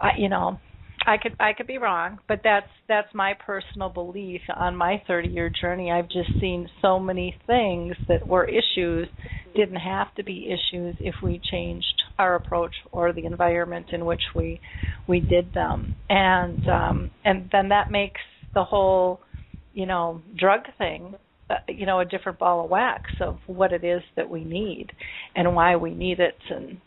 [0.00, 0.58] I, you know,
[1.06, 5.28] I could I could be wrong, but that's that's my personal belief on my 30
[5.28, 5.90] year journey.
[5.90, 9.08] I've just seen so many things that were issues
[9.54, 14.22] didn't have to be issues if we changed our approach or the environment in which
[14.34, 14.60] we
[15.06, 15.94] we did them.
[16.08, 18.20] And um and then that makes
[18.54, 19.20] the whole,
[19.72, 21.14] you know, drug thing
[21.50, 24.86] uh, you know a different ball of wax of what it is that we need
[25.36, 26.78] and why we need it and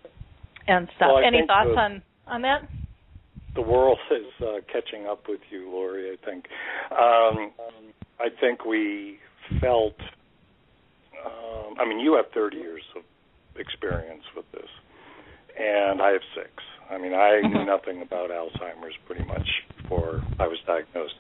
[0.68, 1.10] and stuff.
[1.14, 2.68] Well, Any thoughts the- on on that?
[3.58, 6.12] The world is uh, catching up with you, Lori.
[6.12, 6.46] I think.
[6.92, 7.52] Um,
[8.20, 9.18] I think we
[9.60, 9.96] felt.
[11.26, 13.04] Um, I mean, you have 30 years of
[13.60, 14.70] experience with this,
[15.60, 16.50] and I have six.
[16.90, 19.48] I mean, I knew nothing about Alzheimer's pretty much
[19.82, 21.16] before I was diagnosed,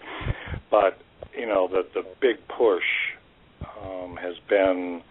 [0.71, 0.99] but
[1.37, 2.83] you know, the the big push
[3.83, 5.01] um, has been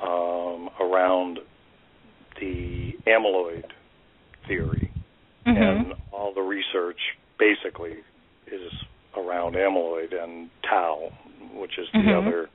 [0.00, 1.40] um, around
[2.38, 3.64] the amyloid
[4.46, 4.92] theory
[5.46, 5.62] Mm-hmm.
[5.62, 6.98] and all the research
[7.38, 7.92] basically
[8.50, 8.72] is
[9.16, 11.12] around amyloid and tau,
[11.54, 12.26] which is the Mhm.
[12.26, 12.50] other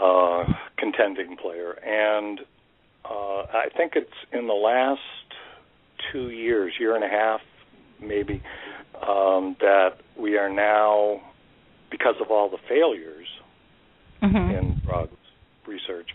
[0.00, 0.44] uh,
[0.78, 1.72] contending player.
[1.84, 2.40] And
[3.04, 5.00] uh, I think it's in the last
[6.12, 7.40] two years, year and a half,
[8.00, 8.40] maybe,
[9.02, 11.20] um, that we are now,
[11.90, 13.28] because of all the failures
[14.22, 14.58] Mhm.
[14.58, 15.16] in drugs
[15.66, 16.14] research,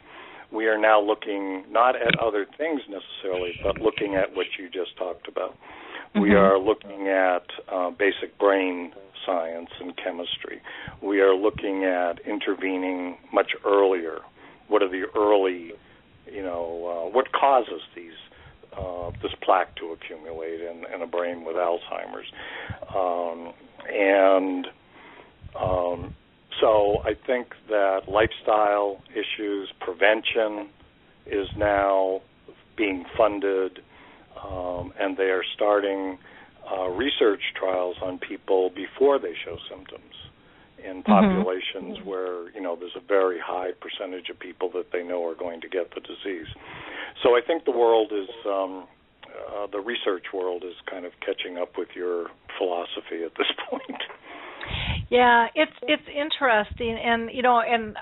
[0.53, 4.95] we are now looking not at other things necessarily, but looking at what you just
[4.97, 5.55] talked about,
[6.21, 8.93] We are looking at uh, basic brain
[9.25, 10.61] science and chemistry.
[11.01, 14.19] We are looking at intervening much earlier.
[14.67, 15.71] What are the early,
[16.31, 18.11] you know, uh, what causes these
[18.77, 22.31] uh, this plaque to accumulate in, in a brain with Alzheimer's,
[22.95, 23.53] um,
[23.87, 24.67] and
[25.59, 26.11] um,
[26.61, 30.69] so I think that lifestyle issues, prevention,
[31.25, 32.21] is now
[32.77, 33.79] being funded,
[34.43, 36.17] um, and they are starting
[36.71, 40.13] uh, research trials on people before they show symptoms
[40.83, 41.11] in Mm-hmm.
[41.11, 45.35] populations where you know there's a very high percentage of people that they know are
[45.35, 46.47] going to get the disease.
[47.23, 48.87] So I think the world is um,
[49.27, 52.27] uh, the research world is kind of catching up with your
[52.57, 54.01] philosophy at this point.
[55.09, 57.95] Yeah, it's it's interesting, and you know, and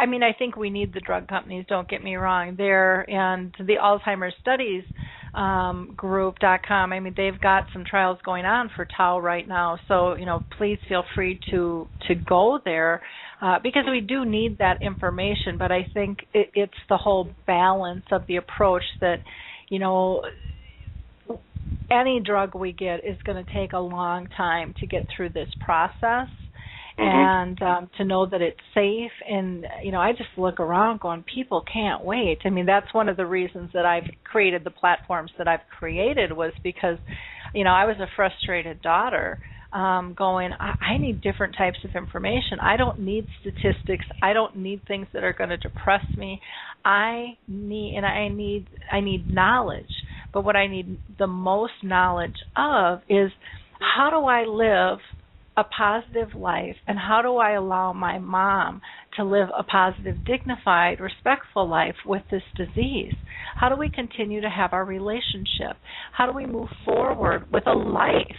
[0.00, 1.64] I mean, I think we need the drug companies.
[1.68, 4.84] Don't get me wrong, there and the Alzheimer's Studies
[5.34, 6.92] um, Group.com.
[6.92, 9.78] I mean, they've got some trials going on for tau right now.
[9.86, 13.02] So you know, please feel free to to go there
[13.40, 15.58] uh, because we do need that information.
[15.58, 19.18] But I think it, it's the whole balance of the approach that
[19.68, 20.22] you know
[21.90, 25.48] any drug we get is going to take a long time to get through this
[25.64, 26.28] process
[26.98, 31.24] and um to know that it's safe and you know I just look around going
[31.32, 32.38] people can't wait.
[32.44, 36.32] I mean that's one of the reasons that I've created the platforms that I've created
[36.32, 36.98] was because
[37.54, 39.38] you know I was a frustrated daughter
[39.72, 42.60] um going I, I need different types of information.
[42.62, 44.06] I don't need statistics.
[44.22, 46.40] I don't need things that are going to depress me.
[46.84, 49.90] I need and I need I need knowledge.
[50.32, 53.30] But what I need the most knowledge of is
[53.80, 54.98] how do I live
[55.56, 58.82] a positive life and how do I allow my mom
[59.16, 63.14] to live a positive, dignified, respectful life with this disease?
[63.58, 65.76] How do we continue to have our relationship?
[66.12, 68.36] How do we move forward with a life?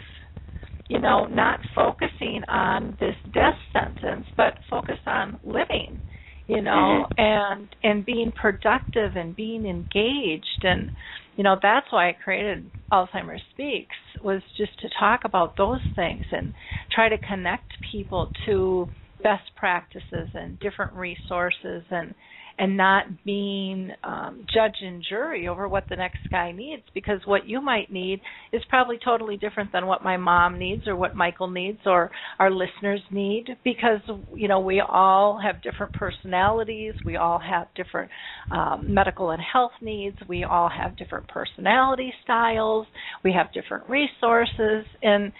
[0.90, 6.00] You know, not focusing on this death sentence, but focus on living,
[6.48, 7.14] you know, mm-hmm.
[7.18, 10.92] and and being productive and being engaged and
[11.38, 16.26] you know that's why I created Alzheimer's Speaks was just to talk about those things
[16.32, 16.52] and
[16.94, 18.88] try to connect people to
[19.24, 22.14] best practices and different resources and
[22.60, 27.48] and not being um, judge and jury over what the next guy needs because what
[27.48, 28.20] you might need
[28.52, 32.10] is probably totally different than what my mom needs or what Michael needs or
[32.40, 34.00] our listeners need because
[34.36, 36.94] you know we all have different personalities.
[37.06, 38.10] We all have different
[38.52, 40.18] um, medical and health needs.
[40.28, 42.88] We all have different personality styles.
[43.24, 44.86] We have different resources.
[45.02, 45.32] And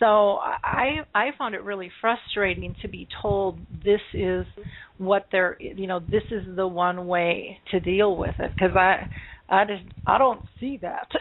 [0.00, 4.46] so I I found it really frustrating to be told this is
[4.98, 9.08] what they're you know this is the one way to deal with it because I
[9.48, 11.08] I just I don't see that.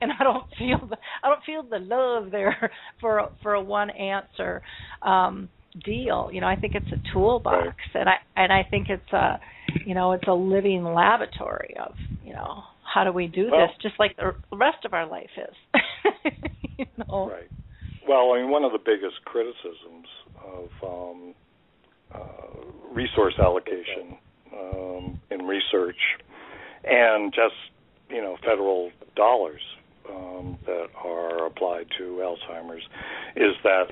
[0.00, 2.70] And I don't feel the I don't feel the love there
[3.00, 4.62] for a, for a one answer
[5.02, 5.48] um
[5.84, 6.30] deal.
[6.32, 9.40] You know I think it's a toolbox and I and I think it's a
[9.86, 11.94] you know it's a living laboratory of
[12.24, 12.62] you know
[12.94, 15.56] how do we do Well- this just like the rest of our life is.
[16.78, 17.28] You know?
[17.30, 17.50] Right.
[18.08, 20.08] Well, I mean, one of the biggest criticisms
[20.44, 21.34] of um,
[22.14, 24.18] uh, resource allocation
[24.52, 25.96] um, in research
[26.84, 27.54] and just
[28.10, 29.60] you know federal dollars
[30.10, 32.82] um, that are applied to Alzheimer's
[33.36, 33.84] is that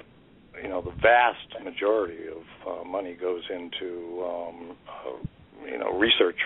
[0.63, 6.37] you know the vast majority of uh, money goes into um, uh, you know research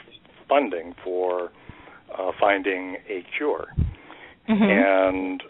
[0.49, 1.51] funding for
[2.16, 3.69] uh, finding a cure
[4.47, 4.70] Mhm.
[4.70, 5.43] and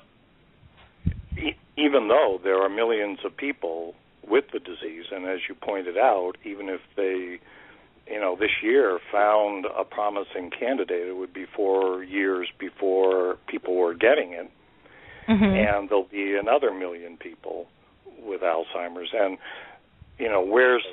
[1.37, 3.95] e- even though there are millions of people
[4.27, 7.39] with the disease, and as you pointed out, even if they,
[8.11, 13.75] you know, this year found a promising candidate, it would be four years before people
[13.75, 14.51] were getting it,
[15.29, 15.43] Mhm.
[15.69, 17.69] and there'll be another million people
[18.19, 19.13] with Alzheimer's.
[19.13, 19.39] And,
[20.19, 20.87] you know, where's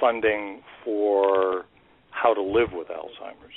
[0.00, 1.64] funding for
[2.10, 3.54] how to live with Alzheimer's?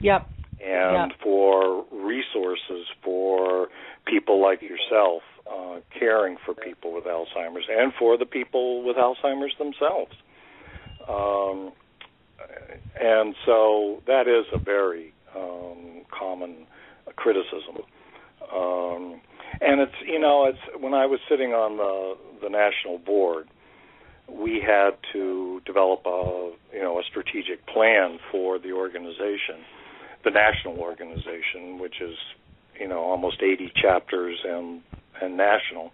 [0.00, 0.26] Yep.
[0.60, 1.16] and Yeah.
[1.20, 3.68] for resources for
[4.06, 9.56] people like yourself uh, caring for people with Alzheimer's and for the people with Alzheimer's
[9.58, 10.12] themselves.
[11.08, 11.72] Um,
[13.00, 16.66] and so that is a very um, common
[17.16, 17.78] criticism.
[18.54, 19.20] Um,
[19.60, 23.48] and it's you know it's when I was sitting on the the national board,
[24.28, 29.64] we had to develop a you know a strategic plan for the organization
[30.24, 32.16] the national organization, which is
[32.80, 34.82] you know almost 80 chapters and
[35.20, 35.92] and national.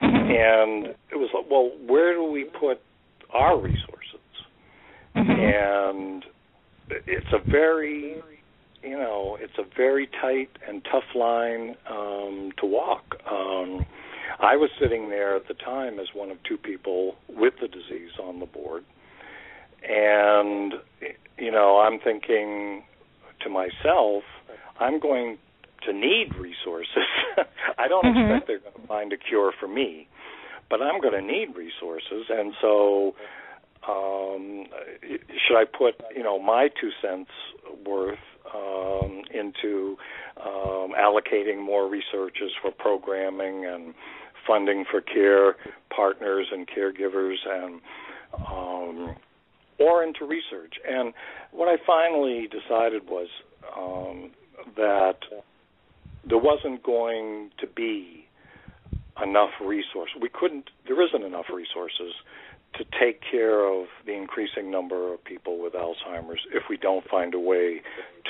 [0.00, 2.80] And it was like, well, where do we put
[3.32, 4.20] our resources?
[5.14, 6.24] And
[7.06, 8.22] it's a very
[8.82, 13.16] you know it's a very tight and tough line um, to walk.
[13.30, 13.84] Um,
[14.38, 18.12] I was sitting there at the time as one of two people with the disease
[18.22, 18.84] on the board,
[19.82, 20.74] and
[21.38, 22.84] you know I'm thinking
[23.42, 24.22] to myself,
[24.78, 25.38] I'm going
[25.86, 27.06] to need resources.
[27.78, 28.30] I don't Mhm.
[28.30, 30.08] expect they're going to find a cure for me,
[30.68, 33.14] but I'm going to need resources, and so
[33.88, 34.66] um,
[35.46, 37.30] should I put you know my two cents
[37.86, 38.18] worth
[38.54, 39.96] um, into
[40.38, 43.94] um, allocating more researchers for programming and
[44.46, 45.56] funding for care
[45.94, 47.80] partners and caregivers and
[48.50, 49.16] um,
[49.78, 50.74] or into research.
[50.86, 51.14] And
[51.52, 53.28] what I finally decided was
[53.76, 54.30] um,
[54.76, 55.18] that
[56.28, 58.26] there wasn't going to be
[59.22, 60.10] enough resource.
[60.20, 60.70] We couldn't.
[60.86, 62.14] There isn't enough resources
[62.74, 67.34] to take care of the increasing number of people with Alzheimer's if we don't find
[67.34, 67.82] a way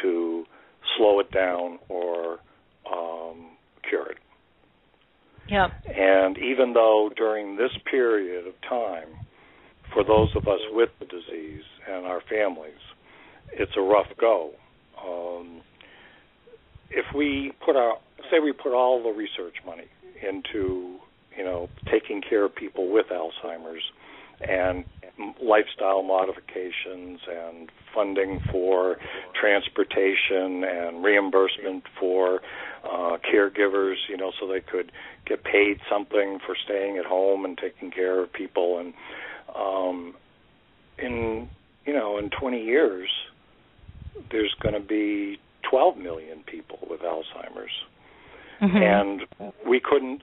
[0.02, 0.44] to
[0.96, 2.38] slow it down or
[2.90, 3.50] um,
[3.88, 4.18] cure it.
[5.48, 5.70] Yep.
[5.94, 9.08] And even though during this period of time,
[9.92, 12.78] for those of us with the disease and our families,
[13.52, 14.52] it's a rough go.
[15.04, 15.62] Um,
[16.90, 17.98] if we put our,
[18.30, 19.86] say, we put all the research money
[20.22, 20.96] into,
[21.36, 23.82] you know, taking care of people with Alzheimer's
[24.46, 24.84] and
[25.42, 28.96] lifestyle modifications and funding for
[29.38, 32.40] transportation and reimbursement for
[32.84, 34.90] uh, caregivers, you know, so they could
[35.26, 38.78] get paid something for staying at home and taking care of people.
[38.78, 38.94] And
[39.54, 40.14] um,
[40.98, 41.48] in
[41.84, 43.10] you know, in 20 years,
[44.30, 45.38] there's going to be
[45.70, 47.84] 12 million people with Alzheimer's,
[48.60, 48.82] Mhm.
[48.82, 50.22] and we couldn't.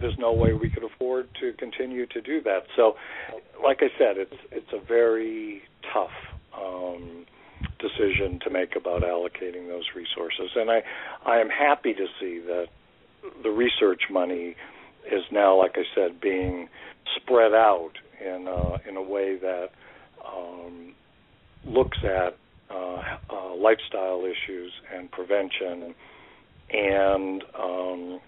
[0.00, 2.66] There's no way we could afford to continue to do that.
[2.74, 2.96] So,
[3.62, 5.62] like I said, it's it's a very
[5.92, 6.16] tough
[6.54, 7.26] um,
[7.78, 10.82] decision to make about allocating those resources, and I
[11.24, 12.68] I am happy to see that
[13.42, 14.56] the research money
[15.10, 16.68] is now, like I said, being
[17.16, 19.70] spread out in a, in a way that
[20.26, 20.94] um,
[21.64, 22.45] looks at uh, uh,
[23.66, 25.94] lifestyle issues and prevention
[26.70, 28.20] and um,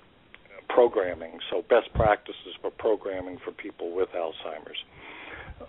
[0.69, 1.39] programming.
[1.51, 4.79] So best practices for programming for people with Alzheimer's.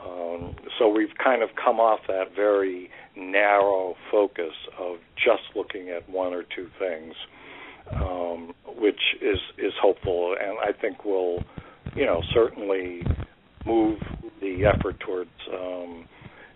[0.04, 6.08] Um, so we've kind of come off that very narrow focus of just looking at
[6.10, 7.14] one or two things,
[7.94, 11.44] um, which is is hopeful, and I think will,
[11.96, 13.02] you know, certainly
[13.66, 14.00] move
[14.42, 16.06] the effort towards um,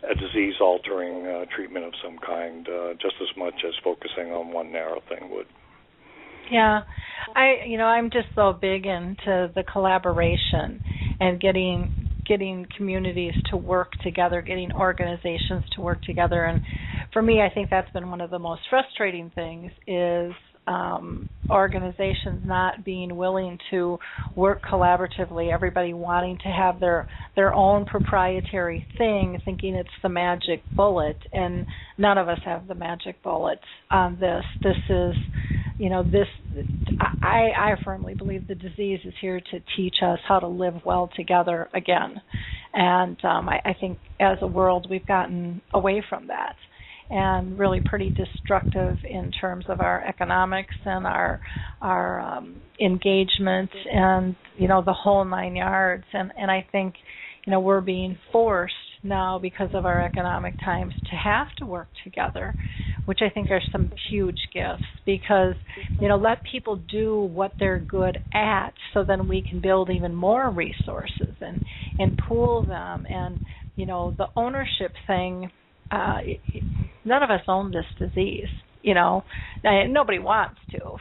[0.10, 4.72] a disease-altering uh, treatment of some kind, uh, just as much as focusing on one
[4.72, 5.48] narrow thing would.
[6.52, 6.82] Yeah.
[7.36, 10.82] I you know, I'm just so big into the collaboration
[11.20, 16.62] and getting getting communities to work together, getting organizations to work together and
[17.14, 20.34] for me I think that's been one of the most frustrating things is
[20.68, 23.98] um, organizations not being willing to
[24.36, 30.64] work collaboratively, everybody wanting to have their their own proprietary thing, thinking it's the magic
[30.76, 31.66] bullet, and
[31.98, 33.60] none of us have the magic bullet
[33.92, 34.44] on this.
[34.64, 35.16] This is,
[35.78, 36.28] you know, this.
[37.22, 41.10] I I firmly believe the disease is here to teach us how to live well
[41.16, 42.22] together again,
[42.74, 46.56] and um, I, I think as a world we've gotten away from that
[47.10, 51.42] and really pretty destructive in terms of our economics and our
[51.82, 56.06] our um, engagement and you know the whole nine yards.
[56.14, 56.96] And and I think
[57.46, 58.74] you know we're being forced
[59.04, 62.56] now because of our economic times to have to work together
[63.06, 65.56] which I think are some huge gifts because
[66.00, 70.14] you know let people do what they're good at so then we can build even
[70.14, 71.62] more resources and
[72.00, 73.06] and pool them.
[73.10, 73.40] And
[73.76, 75.52] you know the ownership thing
[75.92, 76.18] uh
[77.06, 78.48] none of us own this disease
[78.82, 79.24] you know
[79.88, 80.78] nobody wants to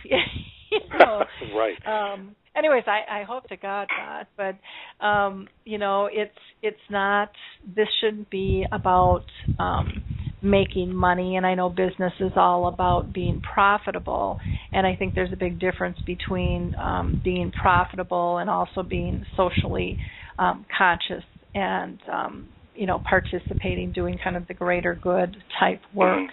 [0.70, 2.14] you know right.
[2.14, 7.30] um anyways i i hope to god not but um you know it's it's not
[7.76, 9.24] this shouldn't be about
[9.58, 10.02] um
[10.42, 14.38] making money and i know business is all about being profitable
[14.72, 19.98] and i think there's a big difference between um being profitable and also being socially
[20.38, 26.30] um conscious and um you know participating doing kind of the greater good type work.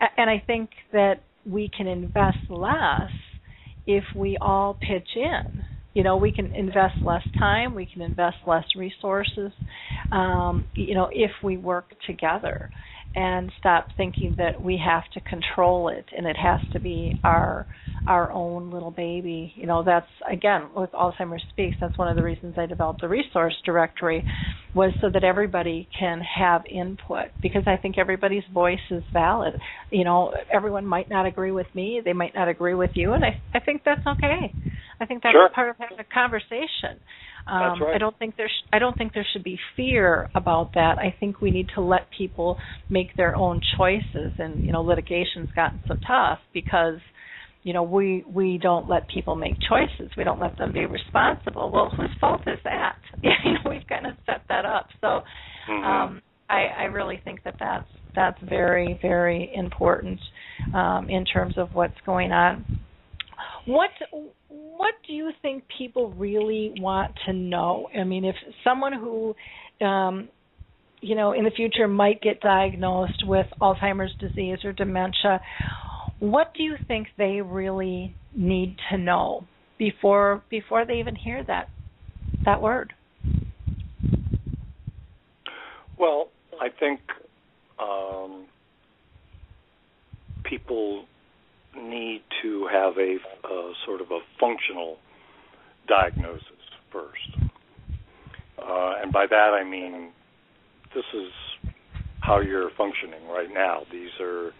[0.00, 3.10] A- and i think that we can invest less
[3.86, 5.62] if we all pitch in.
[5.92, 9.52] You know we can invest less time we can invest less resources
[10.10, 12.70] um you know if we work together
[13.14, 17.66] and stop thinking that we have to control it and it has to be our
[18.06, 19.52] our own little baby.
[19.56, 21.76] You know, that's again with Alzheimer's Speaks.
[21.80, 24.24] That's one of the reasons I developed the resource directory
[24.74, 29.54] was so that everybody can have input because I think everybody's voice is valid.
[29.90, 33.24] You know, everyone might not agree with me, they might not agree with you, and
[33.24, 34.54] I I think that's okay.
[35.00, 35.48] I think that's sure.
[35.54, 37.00] part of having a conversation.
[37.46, 37.94] Um, right.
[37.94, 40.98] I don't think there sh- I don't think there should be fear about that.
[40.98, 42.58] I think we need to let people
[42.88, 46.98] make their own choices, and you know, litigation's gotten so tough because
[47.62, 50.10] you know we we don't let people make choices.
[50.16, 51.70] We don't let them be responsible.
[51.70, 52.96] Well, whose fault is that?
[53.22, 54.88] you know, we've kind of set that up.
[55.02, 55.20] So,
[55.68, 55.84] Mhm.
[55.84, 60.20] um, I, I really think that that's that's very very important
[60.72, 62.64] um, in terms of what's going on.
[63.66, 63.90] What
[64.76, 67.88] what do you think people really want to know?
[67.98, 69.34] I mean, if someone who
[69.84, 70.28] um,
[71.00, 75.40] you know in the future might get diagnosed with Alzheimer's disease or dementia,
[76.20, 79.46] what do you think they really need to know
[79.78, 81.68] before before they even hear that
[82.44, 82.92] that word?
[85.98, 86.28] Well,
[86.60, 87.00] I think
[87.78, 88.46] um,
[90.44, 91.04] people
[91.76, 94.96] need to have a, a sort of a functional
[95.88, 96.42] diagnosis
[96.92, 97.36] first.
[98.58, 100.10] Uh, and by that I mean
[100.94, 101.30] this is
[102.20, 103.82] how you're functioning right now.
[103.92, 104.52] These are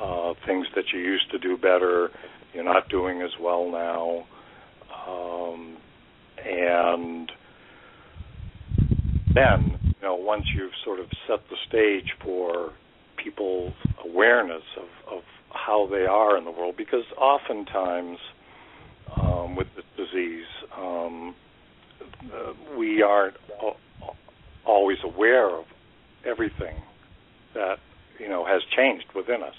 [0.00, 2.10] uh, things that you used to do better.
[2.52, 4.24] You're not doing as well now.
[5.06, 5.76] Um,
[6.44, 7.30] and
[9.34, 12.72] then, you know, once you've sort of set the stage for
[13.22, 13.74] people's
[14.04, 15.22] awareness of, of
[15.54, 18.18] how they are in the world, because oftentimes
[19.20, 21.34] um, with this disease, um,
[22.32, 24.10] uh, we aren't a-
[24.66, 25.64] always aware of
[26.24, 26.74] everything
[27.54, 27.78] that
[28.18, 29.54] you know has changed within us,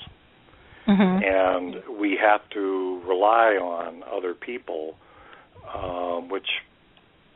[0.87, 1.23] Mm-hmm.
[1.23, 4.93] and we have to rely on other people,
[5.73, 6.47] um, which,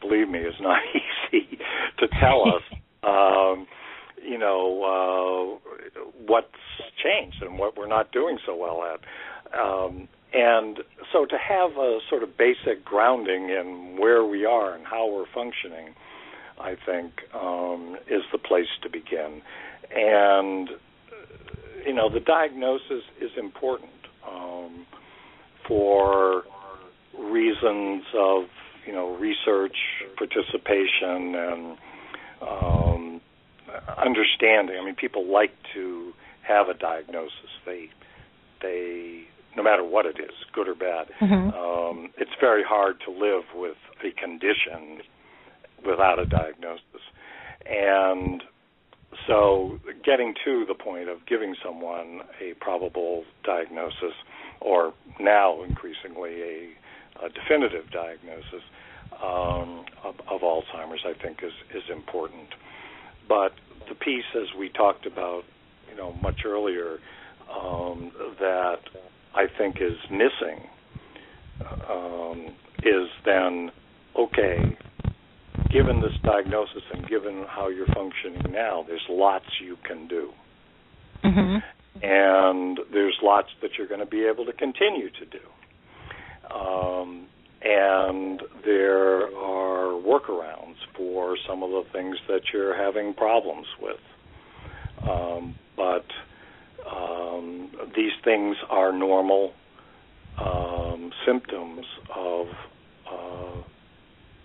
[0.02, 0.80] believe me, is not
[1.34, 1.58] easy
[1.98, 2.62] to tell us.
[4.24, 6.48] you know uh, what's
[7.04, 9.60] changed and what we're not doing so well at.
[9.60, 10.80] Um, and
[11.12, 15.26] so to have a sort of basic grounding in where we are and how we're
[15.34, 15.96] functioning,
[16.60, 19.42] I think, um, is the place to begin.
[19.92, 20.70] And
[21.86, 23.92] you know, the diagnosis is important
[24.30, 24.86] um,
[25.68, 26.44] for
[27.18, 28.44] reasons of
[28.86, 29.76] you know research
[30.18, 31.78] participation and
[32.42, 33.19] um,
[33.98, 34.78] understanding.
[34.80, 37.52] I mean, people like to have a diagnosis.
[37.66, 37.90] They
[38.62, 39.24] they
[39.56, 41.10] no matter what it is, good or bad.
[41.20, 41.54] Mhm.
[41.56, 45.02] Um, it's very hard to live with a condition
[45.84, 47.02] without a diagnosis,
[47.66, 48.44] and
[49.28, 54.14] so getting to the point of giving someone a probable diagnosis,
[54.62, 58.64] or now increasingly a, a definitive diagnosis
[59.22, 62.54] um, of, of Alzheimer's, I think is is important.
[63.30, 63.54] But
[63.88, 65.44] the piece, as we talked about,
[65.90, 66.98] you know, much earlier,
[67.50, 68.80] um, that
[69.36, 70.68] I think is missing
[71.90, 72.48] um,
[72.84, 73.72] is then
[74.18, 74.78] okay.
[75.72, 80.32] Given this diagnosis and given how you're functioning now, there's lots you can do,
[81.24, 81.58] Mm-hmm.
[82.04, 86.56] and there's lots that you're going to be able to continue to do.
[86.56, 87.28] Um,
[87.62, 94.00] and there are workarounds for some of the things that you're having problems with.
[95.08, 96.06] Um, but
[96.90, 99.54] um, these things are normal
[100.38, 102.48] um, symptoms of
[103.12, 103.62] uh,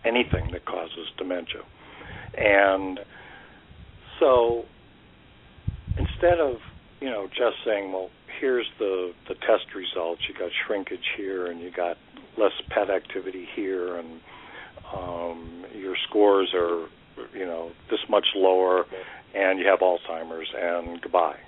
[0.05, 1.63] anything that causes dementia.
[2.37, 3.01] And
[4.19, 4.65] so
[5.97, 6.57] instead of,
[7.01, 11.61] you know, just saying, well, here's the, the test results, you got shrinkage here and
[11.61, 11.97] you got
[12.39, 14.21] less PET activity here and
[14.95, 16.87] um, your scores are,
[17.33, 18.85] you know, this much lower
[19.35, 21.39] and you have Alzheimer's and goodbye.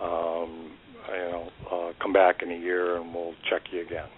[0.00, 0.72] Um,
[1.08, 4.08] you know, uh, come back in a year and we'll check you again.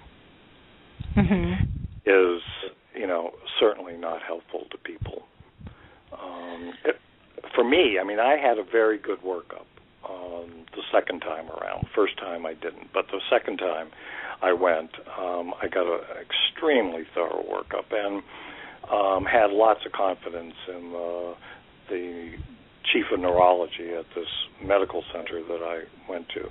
[1.16, 1.65] Mm-hmm.
[2.05, 2.43] Is
[2.94, 5.23] you know certainly not helpful to people.
[6.12, 6.97] Um, it,
[7.55, 9.66] for me, I mean, I had a very good workup
[10.12, 11.86] um, the second time around.
[11.94, 13.90] First time I didn't, but the second time
[14.43, 18.22] I went, um, I got an extremely thorough workup and
[18.90, 21.34] um, had lots of confidence in the,
[21.89, 22.30] the
[22.93, 24.28] chief of neurology at this
[24.62, 26.48] medical center that I went to.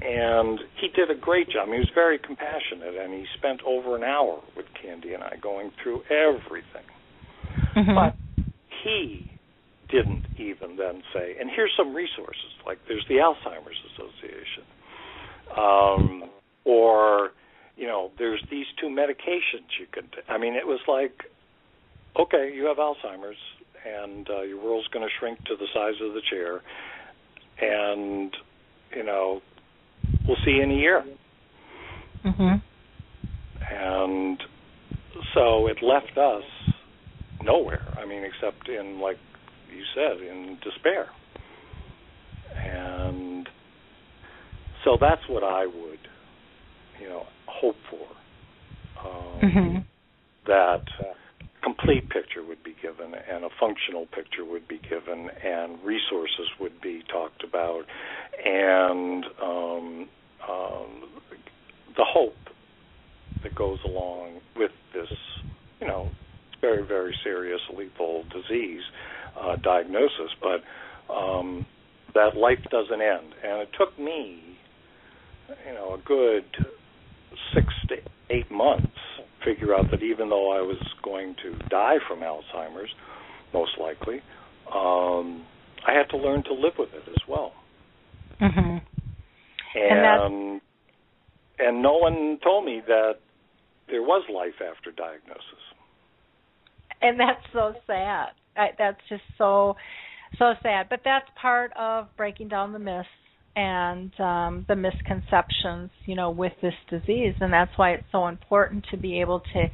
[0.00, 1.68] And he did a great job.
[1.68, 5.72] He was very compassionate, and he spent over an hour with Candy and I going
[5.82, 6.86] through everything.
[7.74, 7.94] Mm-hmm.
[7.94, 8.14] But
[8.84, 9.28] he
[9.90, 14.64] didn't even then say, and here's some resources, like there's the Alzheimer's Association,
[15.56, 16.30] um,
[16.64, 17.30] or
[17.76, 20.04] you know, there's these two medications you can.
[20.04, 21.22] T- I mean, it was like,
[22.18, 23.36] okay, you have Alzheimer's,
[23.86, 26.60] and uh, your world's going to shrink to the size of the chair,
[27.60, 28.36] and
[28.94, 29.40] you know,
[30.26, 31.04] we'll see you in a year.
[32.24, 32.56] Mm-hmm.
[33.70, 34.42] And
[35.34, 36.44] so it left us
[37.42, 37.86] nowhere.
[37.96, 39.18] I mean, except in like
[39.74, 41.08] you said, in despair.
[42.56, 43.48] And
[44.84, 45.98] so that's what I would,
[47.00, 48.06] you know, hope for.
[49.06, 49.78] Um, mm-hmm.
[50.46, 50.84] That
[51.62, 56.80] complete picture would be given, and a functional picture would be given, and resources would
[56.80, 57.82] be talked about,
[58.44, 60.08] and um,
[60.48, 61.08] um,
[61.96, 62.36] the hope
[63.42, 65.12] that goes along with this,
[65.80, 66.10] you know,
[66.60, 68.82] very, very serious lethal disease
[69.40, 70.62] uh, diagnosis, but
[71.12, 71.66] um,
[72.14, 73.34] that life doesn't end.
[73.44, 74.58] And it took me,
[75.66, 76.44] you know, a good
[77.54, 77.96] six to
[78.30, 78.86] eight months
[79.16, 82.90] to figure out that even though I was going to die from Alzheimer's,
[83.52, 84.20] most likely,
[84.74, 85.44] um,
[85.86, 87.52] I had to learn to live with it as well.
[88.40, 88.78] Mm-hmm.
[89.74, 90.60] And and,
[91.58, 93.14] and no one told me that
[93.88, 95.42] there was life after diagnosis.
[97.00, 98.30] And that's so sad.
[98.58, 99.76] I, that's just so
[100.38, 100.88] so sad.
[100.90, 103.08] But that's part of breaking down the myths
[103.56, 108.86] and um, the misconceptions, you know, with this disease, and that's why it's so important
[108.90, 109.66] to be able to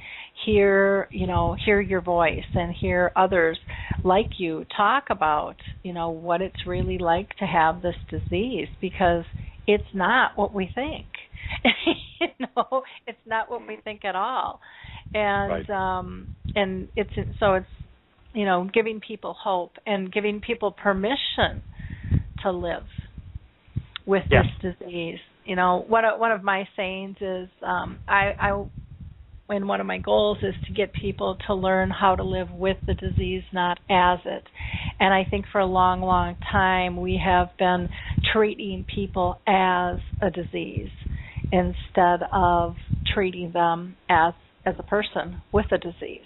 [0.47, 3.59] hear, you know, hear your voice and hear others
[4.03, 9.25] like you talk about, you know, what it's really like to have this disease because
[9.67, 11.07] it's not what we think.
[12.21, 14.61] you know, it's not what we think at all.
[15.13, 15.99] And right.
[15.99, 17.67] um and it's so it's
[18.35, 21.63] you know, giving people hope and giving people permission
[22.43, 22.85] to live
[24.07, 25.19] with this disease.
[25.45, 28.65] You know, one of one of my sayings is um I I
[29.49, 32.79] and one of my goals is to get people to learn how to live with
[32.87, 34.43] the disease, not as it.
[34.99, 37.89] And I think for a long, long time we have been
[38.33, 40.89] treating people as a disease
[41.53, 42.75] instead of
[43.15, 44.33] treating them as
[44.67, 46.25] as a person with a disease.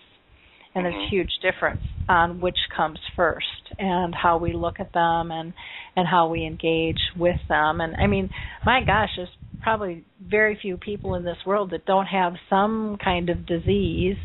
[0.78, 0.98] And mm-hmm.
[0.98, 3.46] there's huge difference on which comes first
[3.78, 5.52] and how we look at them and
[5.96, 7.80] and how we engage with them.
[7.80, 8.30] And I mean,
[8.64, 9.28] my gosh, there's
[9.62, 14.16] probably very few people in this world that don't have some kind of disease,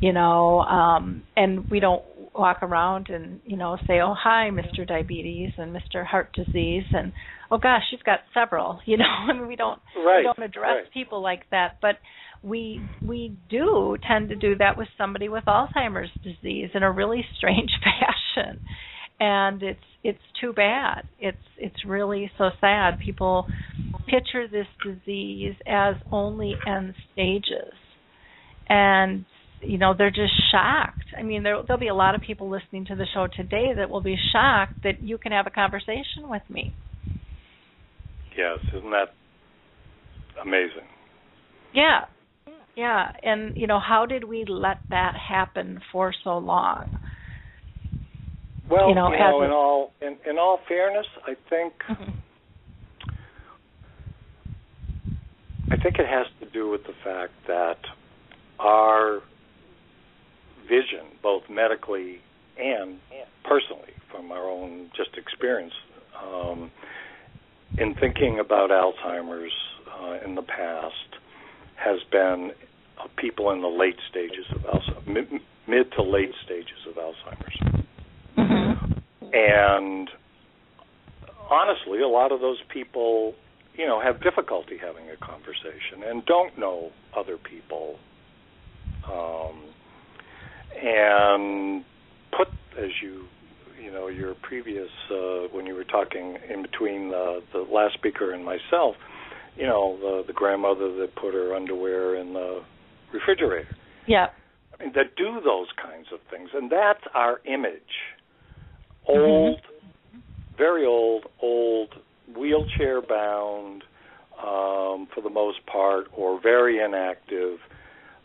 [0.00, 2.02] you know, um and we don't
[2.34, 7.12] walk around and you know say oh hi mr diabetes and mr heart disease and
[7.50, 10.92] oh gosh you've got several you know mean we don't right, we don't address right.
[10.92, 11.96] people like that but
[12.44, 17.24] we we do tend to do that with somebody with alzheimer's disease in a really
[17.36, 18.60] strange fashion.
[19.18, 21.04] And it's it's too bad.
[21.18, 22.98] It's it's really so sad.
[23.04, 23.46] People
[24.08, 27.72] picture this disease as only end stages.
[28.68, 29.24] And
[29.60, 31.06] you know they're just shocked.
[31.18, 33.88] I mean there there'll be a lot of people listening to the show today that
[33.88, 36.74] will be shocked that you can have a conversation with me.
[38.36, 39.14] Yes isn't that
[40.42, 40.88] amazing?
[41.72, 42.02] Yeah
[42.76, 46.86] yeah and you know how did we let that happen for so long
[48.70, 52.14] well you know, you know in a- all in, in all fairness i think Mhm.
[55.70, 57.78] I think it has to do with the fact that
[58.60, 59.20] our
[60.68, 62.20] vision, both medically
[62.58, 62.98] and
[63.44, 65.72] personally, from our own just experience,
[66.22, 66.70] um,
[67.78, 69.52] in thinking about Alzheimer's
[70.00, 71.13] uh, in the past,
[71.76, 72.52] has been
[72.98, 77.84] uh, people in the late stages of Alzheimer's, mid, to late stages of Alzheimer's.
[78.36, 79.02] Mhm.
[79.32, 80.10] And
[81.50, 83.34] honestly, a lot of those people,
[83.76, 87.98] you know, have difficulty having a conversation and don't know other people.
[89.10, 89.64] Um,
[90.76, 91.84] and
[92.32, 92.48] put,
[92.78, 93.26] as you,
[93.80, 98.32] you know, your previous, uh, when you were talking in between the, the last speaker
[98.32, 98.96] and myself,
[99.56, 102.62] you know, the, the grandmother that put her underwear in the
[103.12, 103.68] refrigerator.
[104.06, 104.26] yeah
[104.78, 107.80] I mean, that do those kinds of things, and that's our image.
[109.06, 109.60] Old,
[110.56, 111.90] very old, old,
[112.36, 113.84] wheelchair bound,
[114.38, 117.58] um, for the most part, or very inactive.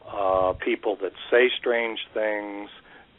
[0.07, 2.69] Uh, people that say strange things,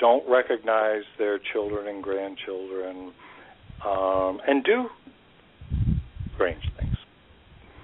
[0.01, 3.13] don't recognize their children and grandchildren,
[3.87, 4.89] um, and do
[6.35, 6.97] strange things.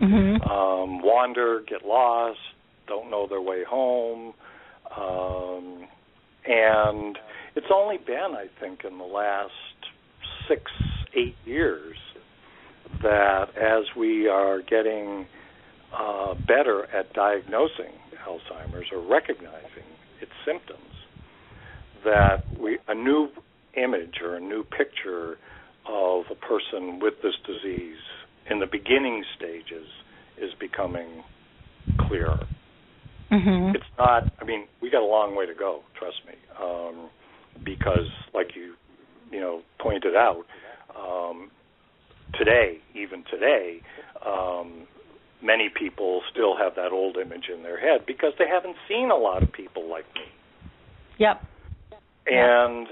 [0.00, 2.38] Mhm Um, wander, get lost,
[2.86, 4.34] don't know their way home.
[4.96, 5.88] Um,
[6.46, 7.18] and
[7.56, 9.52] it's only been, I think, in the last
[10.48, 10.62] six,
[11.14, 11.96] eight years
[13.02, 15.26] that as we are getting
[15.96, 17.92] uh, better at diagnosing
[18.26, 19.88] Alzheimer's or recognizing
[20.20, 20.80] its symptoms,
[22.04, 23.28] that we a new
[23.76, 25.36] image or a new picture
[25.88, 27.98] of a person with this disease
[28.50, 29.86] in the beginning stages
[30.38, 31.24] is becoming
[32.08, 32.46] clearer.
[33.30, 33.74] Mm-hmm.
[33.74, 34.32] It's not.
[34.40, 35.80] I mean, we got a long way to go.
[35.98, 37.10] Trust me, um,
[37.64, 38.74] because like you,
[39.32, 40.44] you know, pointed out,
[40.96, 41.50] um,
[42.34, 43.80] today, even today,
[44.24, 44.86] um,
[45.42, 49.16] many people still have that old image in their head because they haven't seen a
[49.16, 50.22] lot of people like me.
[51.18, 51.42] Yep.
[52.26, 52.88] And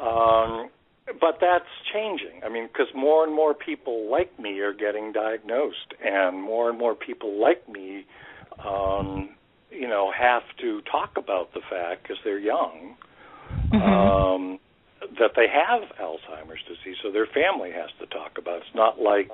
[0.00, 0.70] um,
[1.06, 2.42] but that's changing.
[2.44, 6.78] I mean, because more and more people like me are getting diagnosed, and more and
[6.78, 8.06] more people like me,
[8.64, 9.30] um,
[9.70, 12.96] you know, have to talk about the fact because they're young
[13.72, 13.82] Mm-hmm.
[13.82, 14.58] um,
[15.18, 18.56] that they have Alzheimer's disease, so their family has to talk about.
[18.56, 18.64] it.
[18.66, 19.30] It's not like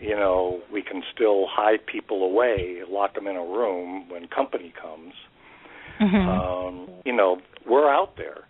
[0.00, 4.72] you know we can still hide people away, lock them in a room when company
[4.80, 5.14] comes.
[6.00, 6.28] Mhm.
[6.28, 8.44] Um, you know, we're out there,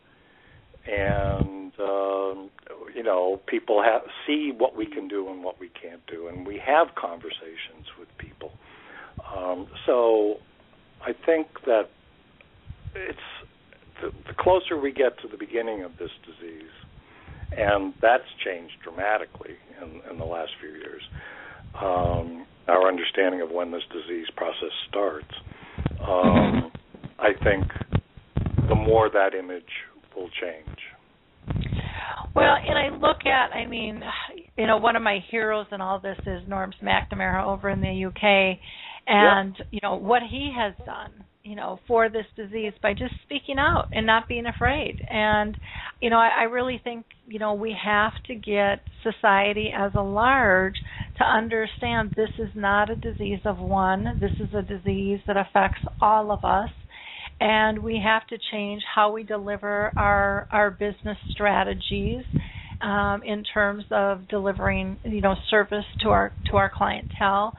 [0.87, 2.51] and um,
[2.95, 6.47] you know, people have see what we can do and what we can't do, and
[6.47, 8.53] we have conversations with people.
[9.37, 10.37] Um, so,
[11.05, 11.91] I think that
[12.95, 13.19] it's
[14.01, 16.71] the, the closer we get to the beginning of this disease,
[17.57, 21.03] and that's changed dramatically in, in the last few years.
[21.81, 25.35] Um, our understanding of when this disease process starts,
[26.01, 26.71] um,
[27.19, 27.65] I think
[28.69, 30.79] the more that image will change.
[32.35, 34.01] Well, and I look at, I mean,
[34.57, 38.05] you know, one of my heroes in all this is Norm McNamara over in the
[38.07, 38.59] UK,
[39.07, 41.11] and you know what he has done,
[41.43, 45.01] you know, for this disease by just speaking out and not being afraid.
[45.09, 45.57] And
[46.01, 50.03] you know, I, I really think you know we have to get society as a
[50.03, 50.75] large
[51.17, 54.21] to understand this is not a disease of one.
[54.21, 56.71] This is a disease that affects all of us
[57.41, 62.25] and we have to change how we deliver our our business strategies
[62.81, 67.55] um, in terms of delivering you know service to our to our clientele.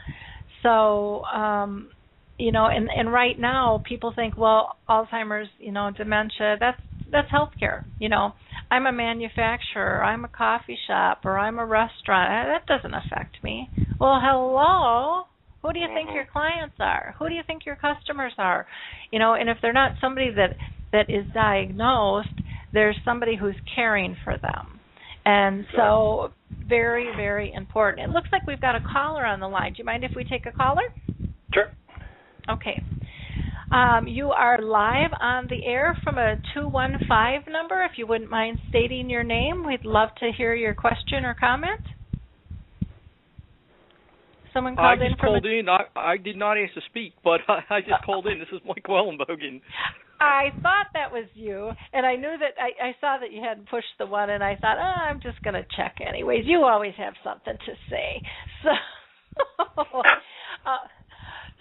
[0.63, 1.89] So um,
[2.37, 6.77] you know, and and right now people think, well, Alzheimer's, you know, dementia, that's
[7.11, 7.83] that's healthcare.
[7.99, 8.33] You know,
[8.71, 12.47] I'm a manufacturer, I'm a coffee shop, or I'm a restaurant.
[12.47, 13.69] That doesn't affect me.
[13.99, 15.23] Well, hello.
[15.61, 17.15] Who do you think your clients are?
[17.19, 18.65] Who do you think your customers are?
[19.11, 20.55] You know, and if they're not somebody that
[20.91, 22.29] that is diagnosed,
[22.73, 24.79] there's somebody who's caring for them.
[25.25, 26.31] And so
[26.67, 28.09] very, very important.
[28.09, 29.73] It looks like we've got a caller on the line.
[29.73, 30.83] Do you mind if we take a caller?
[31.53, 31.71] Sure.
[32.49, 32.81] Okay.
[33.71, 37.83] Um, you are live on the air from a 215 number.
[37.83, 41.81] If you wouldn't mind stating your name, we'd love to hear your question or comment.
[44.53, 45.69] Someone I called in just from called a, in.
[45.69, 48.39] I, I did not ask to speak, but I, I just called in.
[48.39, 49.61] This is Mike Ellenbogen.
[50.21, 53.69] I thought that was you, and I knew that I, I saw that you hadn't
[53.69, 56.43] pushed the one, and I thought, oh, I'm just going to check anyways.
[56.45, 58.21] You always have something to say,
[58.63, 58.69] so.
[60.65, 60.77] uh,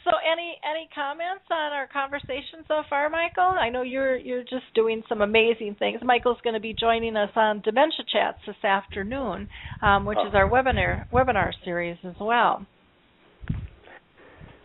[0.04, 3.54] so, any any comments on our conversation so far, Michael?
[3.60, 6.00] I know you're you're just doing some amazing things.
[6.02, 9.48] Michael's going to be joining us on Dementia Chats this afternoon,
[9.82, 12.66] um, which is our webinar webinar series as well.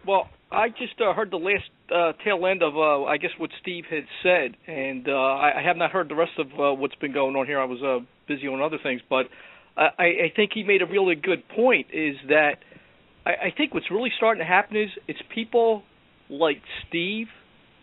[0.06, 3.50] Well, I just uh, heard the last uh, tail end of, uh, I guess, what
[3.62, 7.14] Steve had said, and uh, I, have not heard the rest of uh, what's been
[7.14, 7.60] going on here.
[7.60, 9.28] I was uh, busy on other things, but
[9.76, 11.88] I, I think he made a really good point.
[11.94, 12.58] Is that
[13.26, 15.84] I, I think what's really starting to happen is it's people
[16.30, 17.28] like Steve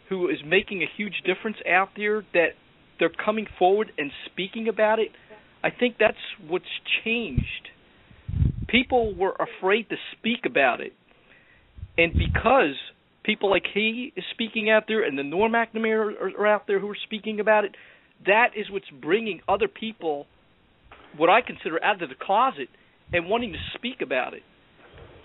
[0.08, 2.50] who is making a huge difference out there that
[2.98, 5.08] they're coming forward and speaking about it.
[5.62, 6.18] I think that's
[6.48, 6.64] what's
[7.04, 7.68] changed.
[8.68, 10.92] People were afraid to speak about it
[12.00, 12.76] and because
[13.24, 16.80] people like he is speaking out there and the Norm McNamara are, are out there
[16.80, 17.76] who are speaking about it,
[18.24, 20.26] that is what's bringing other people,
[21.16, 22.68] what I consider out of the closet,
[23.12, 24.42] and wanting to speak about it.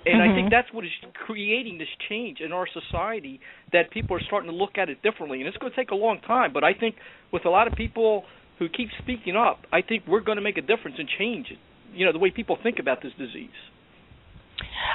[0.06, 0.52] And I think Mhm.
[0.52, 3.40] that's what is creating this change in our society
[3.72, 5.40] that people are starting to look at it differently.
[5.40, 6.96] And it's going to take a long time, but I think
[7.32, 8.26] with a lot of people
[8.60, 11.58] who keep speaking up, I think we're going to make a difference and change it.
[11.94, 13.50] You know, the way people think about this disease.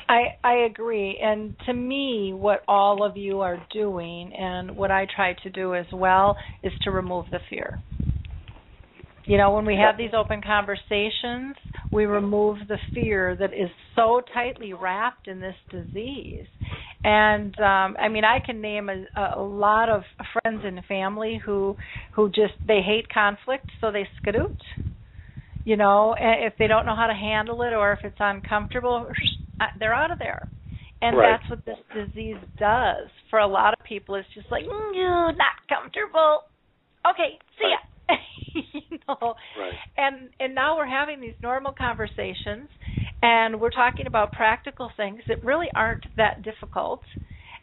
[0.09, 5.07] I I agree, and to me, what all of you are doing, and what I
[5.15, 7.79] try to do as well, is to remove the fear.
[9.25, 11.55] You know, when we have these open conversations,
[11.93, 16.47] we remove the fear that is so tightly wrapped in this disease.
[17.05, 19.05] And um I mean, I can name a,
[19.37, 20.03] a lot of
[20.33, 21.77] friends and family who
[22.15, 24.57] who just they hate conflict, so they skedoot
[25.65, 29.07] You know, if they don't know how to handle it or if it's uncomfortable,
[29.79, 30.49] they're out of there.
[31.03, 31.39] And right.
[31.39, 34.17] that's what this disease does for a lot of people.
[34.17, 36.43] It's just like, mm, not comfortable.
[37.09, 38.17] Okay, see ya.
[38.55, 39.73] you know, right.
[39.97, 42.69] and and now we're having these normal conversations,
[43.23, 47.01] and we're talking about practical things that really aren't that difficult,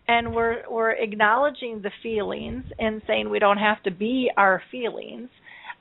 [0.07, 5.29] and we're we're acknowledging the feelings and saying we don't have to be our feelings,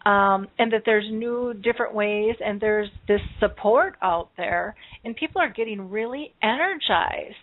[0.06, 5.42] um, and that there's new different ways and there's this support out there, and people
[5.42, 7.34] are getting really energized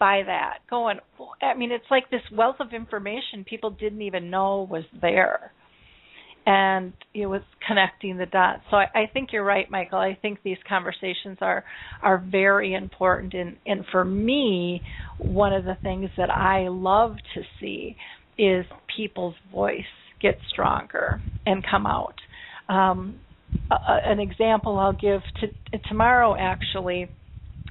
[0.00, 0.60] by that.
[0.70, 0.98] Going,
[1.42, 5.52] I mean, it's like this wealth of information people didn't even know was there
[6.46, 8.62] and it was connecting the dots.
[8.70, 9.98] So I, I, think you're right, Michael.
[9.98, 11.62] I think these conversations are
[12.02, 14.80] are very important, and and for me,
[15.18, 17.96] one of the things that I love to see
[18.38, 18.64] is
[18.96, 19.84] people's voice
[20.20, 22.14] get stronger and come out.
[22.68, 23.20] Um,
[23.70, 27.08] a, an example I'll give to tomorrow actually.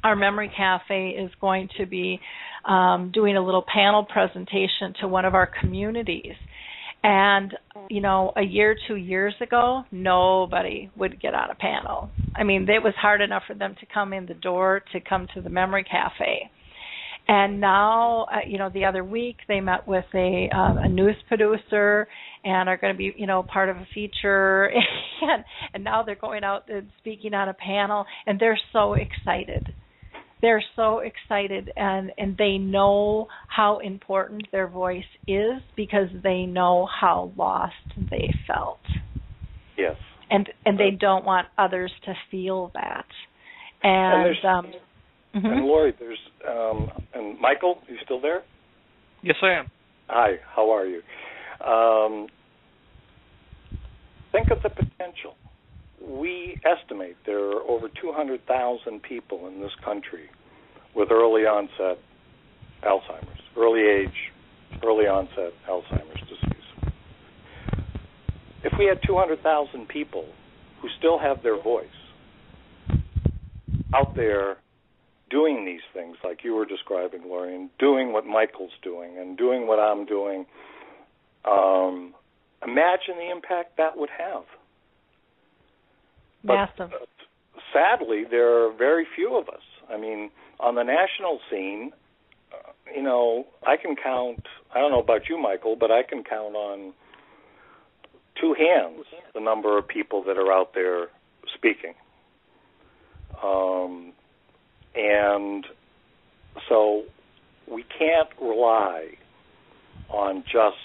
[0.04, 2.20] Our memory cafe is going to be
[2.66, 6.36] um, doing a little panel presentation to one of our communities
[7.04, 7.54] and
[7.90, 12.10] you know, a year, two years ago, nobody would get on a panel.
[12.36, 15.28] I mean, it was hard enough for them to come in the door to come
[15.34, 16.50] to the memory cafe.
[17.28, 21.18] And now, uh, you know, the other week they met with a um, a news
[21.28, 22.08] producer
[22.44, 24.72] and are going to be, you know, part of a feature.
[25.20, 25.44] And
[25.74, 29.74] and now they're going out and speaking on a panel, and they're so excited.
[30.42, 36.88] They're so excited and and they know how important their voice is because they know
[37.02, 37.74] how lost
[38.12, 38.80] they felt.
[39.76, 39.96] Yes.
[40.30, 43.08] And and they don't want others to feel that.
[43.82, 44.74] And, and um
[45.38, 45.46] mm-hmm.
[45.48, 48.44] and Lori there's um and Michael you still there
[49.22, 49.72] yes I am
[50.08, 51.02] hi how are you
[51.66, 52.28] um
[54.32, 55.36] think of the potential
[56.08, 60.30] we estimate there are over 200,000 people in this country
[60.96, 62.00] with early onset
[62.84, 64.32] Alzheimer's, early age,
[64.84, 66.94] early onset Alzheimer's disease.
[68.64, 70.26] If we had 200,000 people
[70.82, 71.88] who still have their voice
[73.94, 74.58] out there
[75.30, 79.68] doing these things like you were describing, Lori, and doing what Michael's doing and doing
[79.68, 80.46] what I'm doing,
[81.46, 82.14] um,
[82.64, 84.44] imagine the impact that would have.
[86.44, 86.92] Massive.
[86.92, 89.64] But, uh, sadly, there are very few of us.
[89.90, 90.30] I mean,
[90.60, 91.92] on the national scene,
[92.54, 94.46] uh, you know, I can count.
[94.74, 96.94] I don't know about you, Michael, but I can count on
[98.40, 101.08] two hands the number of people that are out there
[101.54, 101.94] speaking.
[103.44, 104.14] Um,
[104.98, 105.66] and
[106.70, 107.04] so
[107.72, 109.10] we can't rely
[110.10, 110.76] on just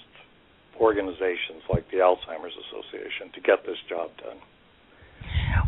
[0.80, 4.39] organizations like the Alzheimer's Association to get this job done.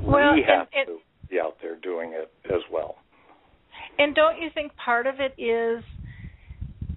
[0.03, 0.99] Well, we have and, to
[1.31, 2.97] be out there doing it as well.
[3.99, 5.85] And don't you think part of it is,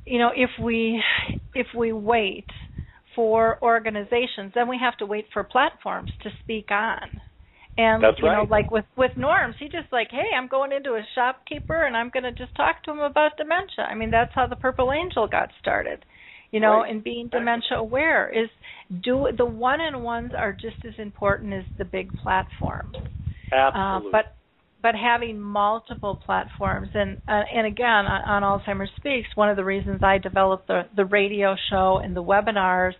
[0.05, 1.01] you know, if we
[1.53, 2.45] if we wait
[3.15, 7.21] for organizations, then we have to wait for platforms to speak on.
[7.77, 8.43] And That's you right.
[8.43, 11.95] know, like with with Norms, he just like, hey, I'm going into a shopkeeper and
[11.95, 13.85] I'm going to just talk to him about dementia.
[13.87, 16.03] I mean, that's how the Purple Angel got started.
[16.51, 16.91] You know, right.
[16.91, 18.49] and being dementia aware is
[19.03, 22.95] do the one on ones are just as important as the big platforms.
[23.51, 24.09] Absolutely.
[24.09, 24.35] Uh, but
[24.81, 29.65] but having multiple platforms and uh, and again on, on Alzheimer's Speaks, one of the
[29.65, 32.93] reasons I developed the the radio show and the webinars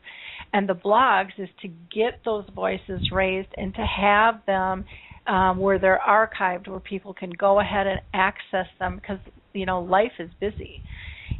[0.53, 4.85] and the blogs is to get those voices raised and to have them
[5.27, 9.19] um, where they're archived, where people can go ahead and access them because
[9.53, 10.81] you know life is busy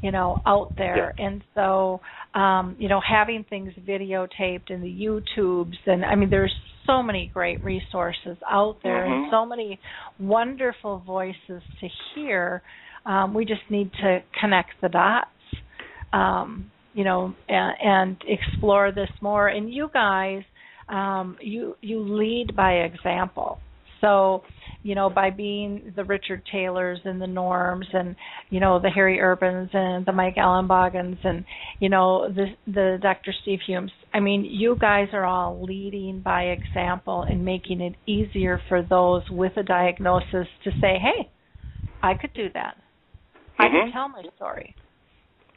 [0.01, 1.25] you know out there yeah.
[1.25, 2.01] and so
[2.33, 6.53] um you know having things videotaped in the youtubes and i mean there's
[6.85, 9.23] so many great resources out there mm-hmm.
[9.23, 9.79] and so many
[10.19, 12.61] wonderful voices to hear
[13.05, 15.29] um we just need to connect the dots
[16.13, 20.41] um you know and, and explore this more and you guys
[20.89, 23.59] um you you lead by example
[24.01, 24.43] so
[24.87, 28.15] you know, by being the Richard Taylors and the Norms and
[28.49, 31.43] you know the Harry Urbans and the Mike Ellenbogens and
[31.79, 33.33] you know the the Dr.
[33.41, 33.91] Steve Humes.
[34.13, 39.23] I mean, you guys are all leading by example and making it easier for those
[39.29, 41.29] with a diagnosis to say, "Hey,
[42.01, 42.75] I could do that.
[42.75, 43.61] Mm-hmm.
[43.61, 44.73] I can tell my story."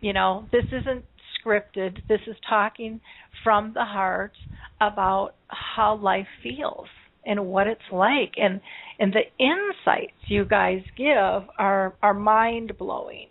[0.01, 1.05] You know, this isn't
[1.45, 2.07] scripted.
[2.09, 3.01] This is talking
[3.45, 4.33] from the heart
[4.81, 6.87] about how life feels
[7.27, 8.61] and what it's like and
[8.99, 13.27] and the insights you guys give are are mind blowing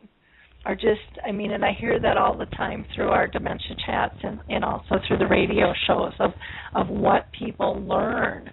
[0.63, 4.15] are just I mean and I hear that all the time through our dementia chats
[4.21, 6.31] and, and also through the radio shows of
[6.75, 8.51] of what people learn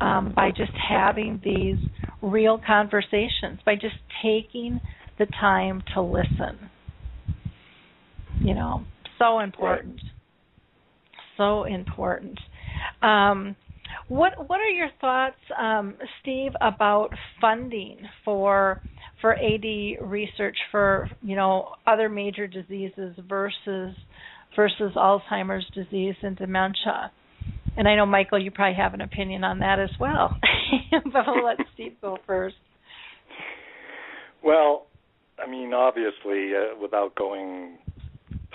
[0.00, 1.76] um, by just having these
[2.22, 4.80] real conversations, by just taking
[5.18, 6.70] the time to listen.
[8.40, 8.84] You know,
[9.18, 10.00] so important.
[10.02, 10.12] Right.
[11.36, 12.38] So important.
[13.02, 13.56] Um,
[14.08, 18.80] what What are your thoughts, um, Steve, about funding for
[19.20, 23.94] for AD research for you know other major diseases versus
[24.56, 27.12] versus Alzheimer's disease and dementia?
[27.76, 30.36] And I know Michael, you probably have an opinion on that as well.
[31.12, 32.56] but I'll let Steve go first.
[34.42, 34.86] Well,
[35.38, 37.78] I mean, obviously, uh, without going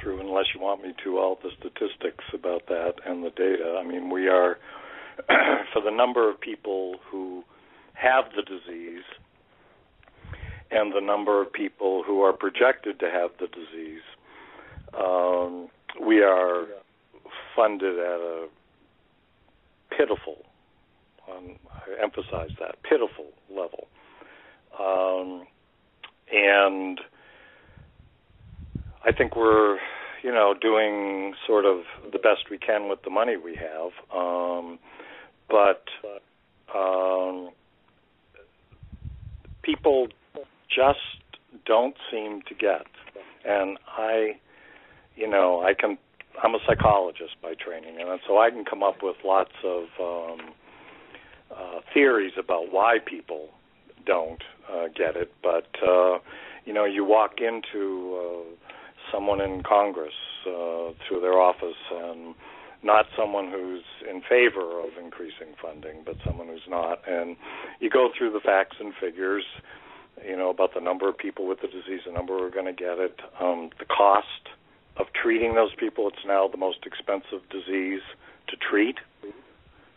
[0.03, 3.80] through, unless you want me to, all the statistics about that and the data.
[3.80, 4.57] I mean, we are
[5.73, 7.43] for the number of people who
[7.93, 9.05] have the disease
[10.71, 14.01] and the number of people who are projected to have the disease,
[14.97, 15.69] um,
[16.05, 16.65] we are
[17.55, 18.47] funded at a
[19.95, 20.38] pitiful,
[21.30, 23.88] um, I emphasize that, pitiful level.
[24.80, 25.45] Um,
[26.31, 26.99] and
[29.05, 29.80] I think we're,
[30.23, 33.91] you know, doing sort of the best we can with the money we have.
[34.15, 34.80] Um,
[35.49, 35.84] but
[36.73, 37.49] um,
[39.61, 40.07] people
[40.69, 40.99] just
[41.65, 42.85] don't seem to get.
[43.45, 44.38] And I,
[45.15, 45.97] you know, I can.
[46.41, 50.39] I'm a psychologist by training, and so I can come up with lots of um,
[51.55, 53.49] uh, theories about why people
[54.05, 55.31] don't uh, get it.
[55.43, 56.17] But uh,
[56.65, 58.73] you know, you walk into uh,
[59.14, 60.14] someone in Congress
[60.48, 62.35] uh, through their office and
[62.84, 66.99] not someone who's in favor of increasing funding, but someone who's not.
[67.07, 67.38] And
[67.80, 69.45] you go through the facts and figures,
[70.27, 72.65] you know, about the number of people with the disease, the number who are going
[72.65, 74.49] to get it, um, the cost
[74.98, 76.07] of treating those people.
[76.10, 78.02] It's now the most expensive disease
[78.49, 78.98] to treat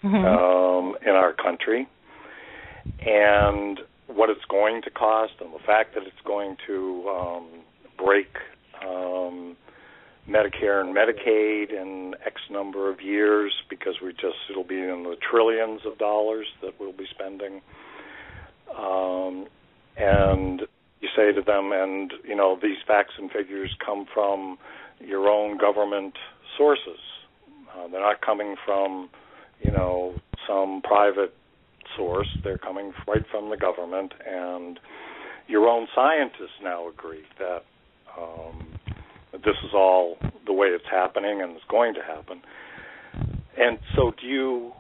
[0.05, 0.15] mm-hmm.
[0.15, 1.89] um, in our country.
[3.05, 7.47] And what it's going to cost, and the fact that it's going to um,
[7.99, 8.29] break
[8.85, 9.57] um,
[10.29, 15.17] Medicare and Medicaid in X number of years because we just it'll be in the
[15.31, 17.61] trillions of dollars that we'll be spending.
[18.77, 19.47] Um,
[19.97, 20.63] and
[21.01, 24.59] you say to them, and you know these facts and figures come from
[25.01, 26.15] your own government
[26.57, 26.99] sources.
[27.77, 29.09] Uh, they're not coming from
[29.61, 30.15] you know
[30.49, 31.35] some private
[31.97, 32.29] source.
[32.43, 34.81] They're coming right from the government, and
[35.47, 37.63] your own scientists now agree that
[38.19, 38.67] um,
[39.33, 40.17] this is all
[40.47, 42.41] the way it's happening and it's going to happen.
[43.59, 44.73] And so, do you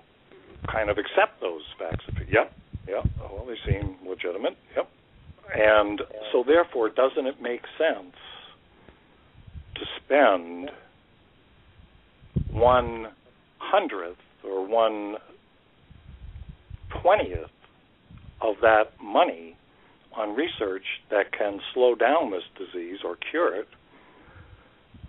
[0.70, 2.04] kind of accept those facts?
[2.30, 2.52] Yep,
[2.88, 3.04] yep.
[3.20, 4.56] Well, they seem legitimate.
[4.76, 4.88] Yep.
[5.54, 6.02] And
[6.32, 8.14] so, therefore, doesn't it make sense
[9.76, 10.70] to spend
[12.50, 13.08] one
[13.58, 15.16] hundredth or one
[17.02, 17.50] twentieth
[18.40, 19.55] of that money
[20.16, 23.68] on research that can slow down this disease or cure it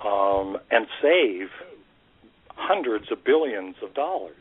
[0.06, 1.48] um, and save
[2.56, 4.34] hundreds of billions of dollars.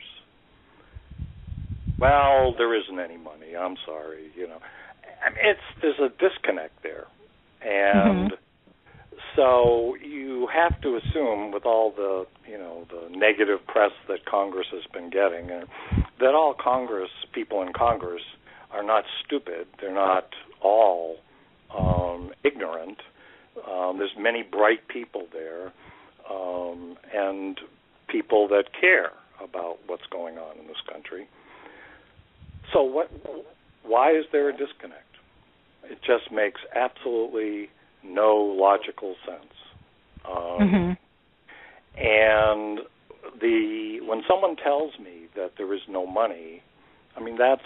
[1.98, 3.56] Well, there isn't any money.
[3.58, 4.30] I'm sorry.
[4.36, 4.58] You know,
[5.42, 7.06] it's there's a disconnect there,
[7.62, 9.16] and mm-hmm.
[9.34, 14.66] so you have to assume, with all the you know the negative press that Congress
[14.72, 15.64] has been getting, uh,
[16.20, 18.22] that all Congress people in Congress
[18.72, 19.66] are not stupid.
[19.80, 20.28] They're not
[20.66, 21.16] all
[21.76, 22.98] um, ignorant.
[23.70, 25.72] Um, there's many bright people there,
[26.30, 27.58] um, and
[28.08, 29.12] people that care
[29.42, 31.28] about what's going on in this country.
[32.72, 33.10] So what?
[33.82, 35.02] Why is there a disconnect?
[35.84, 37.70] It just makes absolutely
[38.02, 39.54] no logical sense.
[40.28, 40.92] Um, mm-hmm.
[41.98, 42.80] And
[43.40, 46.62] the when someone tells me that there is no money,
[47.16, 47.62] I mean that's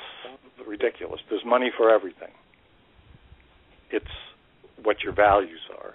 [0.66, 1.20] ridiculous.
[1.28, 2.32] There's money for everything.
[3.92, 4.06] It's
[4.82, 5.94] what your values are.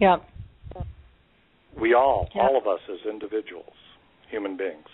[0.00, 0.16] Yeah.
[1.80, 3.74] We all, all of us as individuals,
[4.30, 4.86] human beings,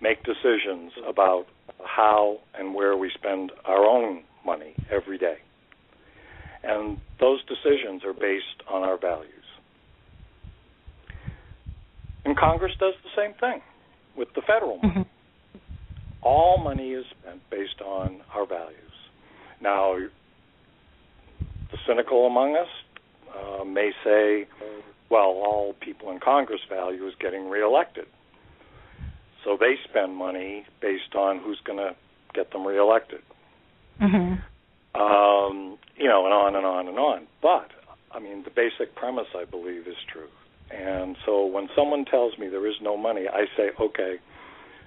[0.00, 1.46] make decisions about
[1.84, 5.36] how and where we spend our own money every day.
[6.62, 9.30] And those decisions are based on our values.
[12.24, 13.60] And Congress does the same thing
[14.16, 14.92] with the federal money.
[14.94, 15.02] Mm-hmm.
[16.22, 18.78] All money is spent based on our values.
[19.60, 19.96] Now,
[21.74, 22.68] the cynical among us
[23.34, 24.46] uh, may say,
[25.10, 28.06] well, all people in Congress value is getting reelected.
[29.42, 31.96] So they spend money based on who's going to
[32.32, 33.22] get them reelected.
[34.00, 35.00] Mm-hmm.
[35.00, 37.26] Um, you know, and on and on and on.
[37.42, 37.70] But
[38.12, 40.28] I mean, the basic premise I believe is true.
[40.70, 44.16] And so when someone tells me there is no money, I say, okay,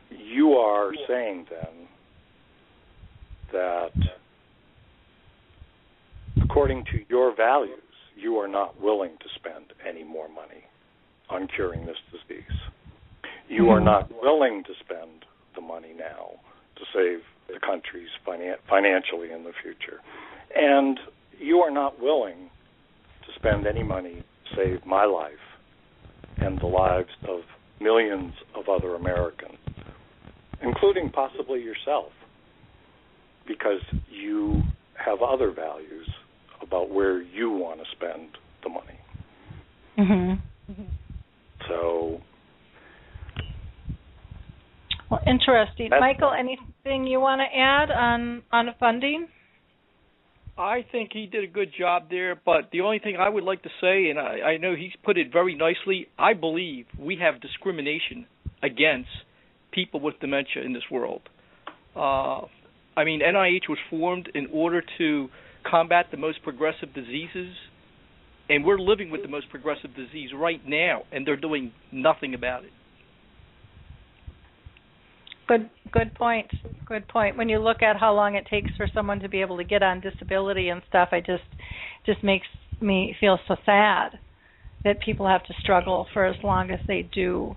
[0.09, 1.87] you are saying then
[3.51, 3.91] that
[6.57, 7.77] according to your values,
[8.15, 10.63] you are not willing to spend any more money
[11.29, 12.57] on curing this disease.
[13.47, 13.85] You are mm-hmm.
[13.85, 15.23] not willing to spend
[15.53, 16.31] the money now
[16.77, 19.99] to save the countries finan- financially in the future.
[20.55, 20.99] And
[21.39, 22.49] you are not willing
[23.27, 25.33] to spend any money to save my life
[26.37, 27.41] and the lives of
[27.79, 29.59] millions of other Americans,
[30.63, 32.11] including possibly yourself,
[33.47, 34.63] because you
[34.95, 36.09] have other values
[36.67, 38.29] about where you want to spend
[38.63, 38.99] the money.
[39.97, 40.83] Mm-hmm.
[41.67, 42.21] So,
[45.09, 45.89] Well, interesting.
[45.89, 49.27] Michael, anything you want to add on on funding?
[50.57, 53.61] I think he did a good job there, but the only thing I would like
[53.61, 57.39] to say, and I, I know he's put it very nicely, I believe we have
[57.41, 58.25] discrimination
[58.63, 59.09] against
[59.71, 61.21] people with dementia in this world.
[61.95, 62.41] Uh,
[62.95, 65.29] I mean, NIH was formed in order to
[65.69, 67.53] combat the most progressive diseases,
[68.49, 72.63] and we're living with the most progressive disease right now, and they're doing nothing about
[72.63, 72.71] it.
[75.47, 76.47] Good good point.
[76.85, 77.37] Good point.
[77.37, 79.81] When you look at how long it takes for someone to be able to get
[79.81, 81.43] on disability and stuff, I just
[82.05, 82.47] just makes
[82.81, 84.19] me feel so sad
[84.83, 87.55] that people have to struggle for as long as they do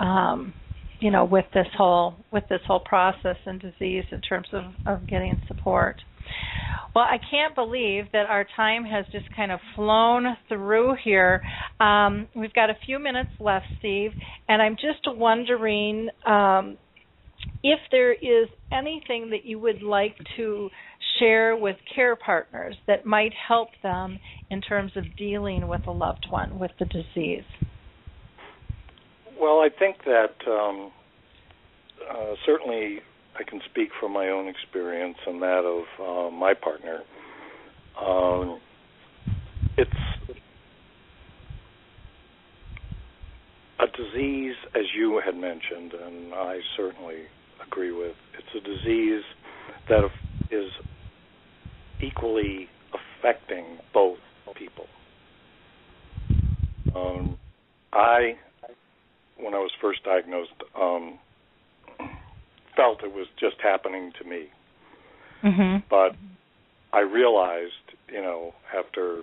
[0.00, 0.54] um
[1.00, 5.06] you know with this whole with this whole process and disease in terms of of
[5.08, 5.96] getting support.
[6.94, 11.42] Well, I can't believe that our time has just kind of flown through here.
[11.80, 14.10] Um, we've got a few minutes left, Steve,
[14.48, 16.76] and I'm just wondering um,
[17.62, 20.68] if there is anything that you would like to
[21.18, 24.18] share with care partners that might help them
[24.50, 27.44] in terms of dealing with a loved one with the disease.
[29.42, 30.92] well, I think that um,
[32.08, 33.00] uh, certainly
[33.38, 37.00] I can speak from my own experience and that of uh, my partner.
[38.00, 38.60] Um,
[39.76, 39.90] it's
[43.80, 47.22] a disease, as you had mentioned, and I certainly
[47.66, 48.14] agree with.
[48.38, 49.24] It's a disease
[49.88, 50.08] that
[50.50, 50.70] is
[52.00, 54.18] equally affecting both
[54.56, 54.86] people.
[56.94, 57.38] Um,
[57.92, 58.34] I,
[59.38, 61.18] when I was first diagnosed, um,
[62.76, 64.50] felt it was just happening to me.
[65.42, 65.82] Mhm.
[65.88, 66.14] But
[66.92, 69.22] I realized, you know, after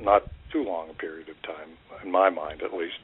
[0.00, 2.98] not too long a period of time, in my mind at least,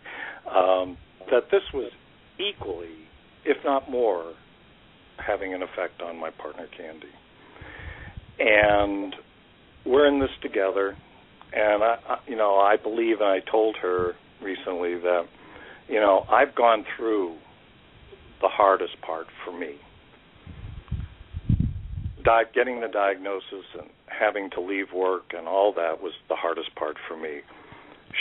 [0.47, 0.97] um,
[1.31, 1.93] that this was
[2.39, 3.09] equally,
[3.45, 4.35] if not more,
[5.19, 7.09] having an effect on my partner Candy.
[8.39, 9.15] And
[9.85, 10.97] we're in this together.
[11.53, 15.27] And I, I, you know, I believe, and I told her recently that,
[15.89, 17.37] you know, I've gone through
[18.41, 19.77] the hardest part for me.
[22.25, 26.75] Di- getting the diagnosis and having to leave work and all that was the hardest
[26.75, 27.41] part for me.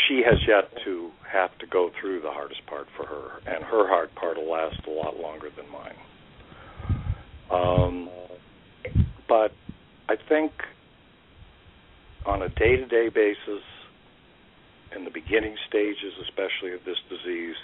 [0.08, 3.88] She has yet to have to go through the hardest part for her, and her
[3.88, 5.96] hard part will last a lot longer than mine.
[7.50, 8.10] Um,
[9.28, 9.54] but
[10.10, 10.52] I think
[12.26, 13.64] on a day-to-day basis,
[14.96, 17.56] in the beginning stages, especially of this disease,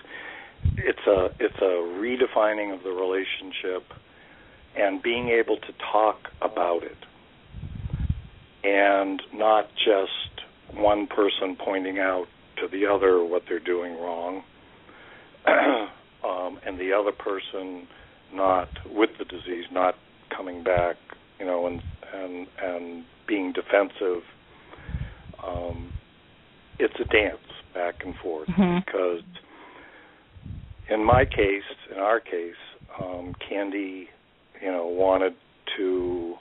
[0.78, 3.84] it's a it's a redefining of the relationship
[4.78, 6.98] and being able to talk about it
[8.64, 12.28] and not just one person pointing out
[12.58, 14.44] to the other what they're doing wrong
[15.48, 17.88] um, and the other person
[18.34, 19.96] not with the disease not
[20.36, 20.96] coming back
[21.40, 21.82] you know and
[22.14, 24.24] and and being defensive
[25.46, 25.92] um,
[26.80, 27.38] it's a dance
[27.74, 28.86] back and forth Mhm.
[28.86, 29.24] because
[30.92, 32.56] in my case, in our case,
[33.02, 34.10] um, Candy,
[34.62, 35.34] you know, wanted
[35.78, 36.36] to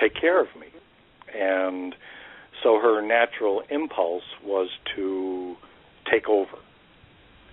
[0.00, 0.66] take care of me,
[1.34, 1.94] and
[2.62, 5.56] so her natural impulse was to
[6.10, 6.58] take over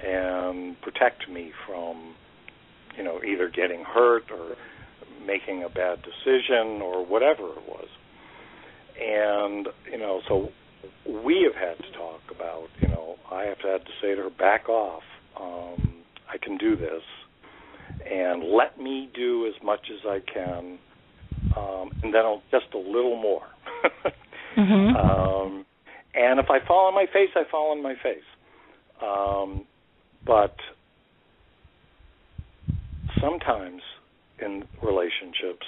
[0.06, 2.14] and protect me from,
[2.98, 4.56] you know, either getting hurt or
[5.26, 7.88] making a bad decision or whatever it was.
[9.00, 10.50] And you know, so
[11.06, 14.30] we have had to talk about, you know, I have had to say to her,
[14.30, 15.04] back off.
[15.40, 15.87] Um,
[16.32, 17.04] I can do this,
[18.10, 20.80] and let me do as much as I can,
[21.56, 23.44] um, and then I'll, just a little more.
[24.58, 24.96] Mhm.
[24.96, 25.66] um,
[26.16, 28.26] and if I fall on my face, I fall on my face.
[29.04, 29.66] Um,
[30.26, 30.56] but
[33.22, 33.82] sometimes
[34.40, 35.66] in relationships,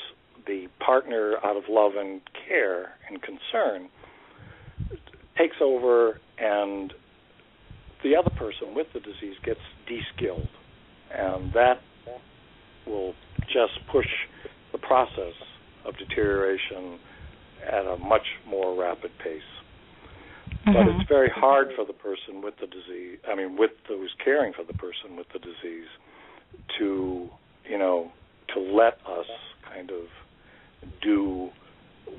[0.48, 3.90] the partner, out of love and care and concern,
[5.38, 6.94] takes over and
[8.04, 10.48] the other person with the disease gets de-skilled
[11.16, 11.82] and that
[12.86, 13.14] will
[13.48, 14.08] just push
[14.72, 15.34] the process
[15.86, 17.00] of deterioration
[17.66, 19.42] at a much more rapid pace.
[20.48, 20.74] Mm-hmm.
[20.74, 24.54] But it's very hard for the person with the disease, I mean, with who's caring
[24.54, 25.88] for the person with the disease,
[26.80, 27.28] to,
[27.70, 28.12] you know,
[28.54, 29.28] to let us
[29.74, 30.06] kind of
[31.02, 31.50] do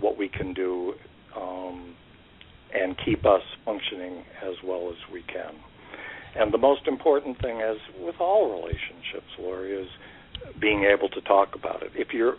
[0.00, 0.94] what we can do
[1.36, 1.94] um,
[2.74, 5.54] and keep us functioning as well as we can.
[6.38, 9.88] And the most important thing is with all relationships, Lori, is
[10.60, 11.90] being able to talk about it.
[11.94, 12.34] If you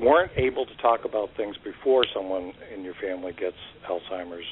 [0.00, 3.56] weren't able to talk about things before someone in your family gets
[3.88, 4.46] Alzheimer's,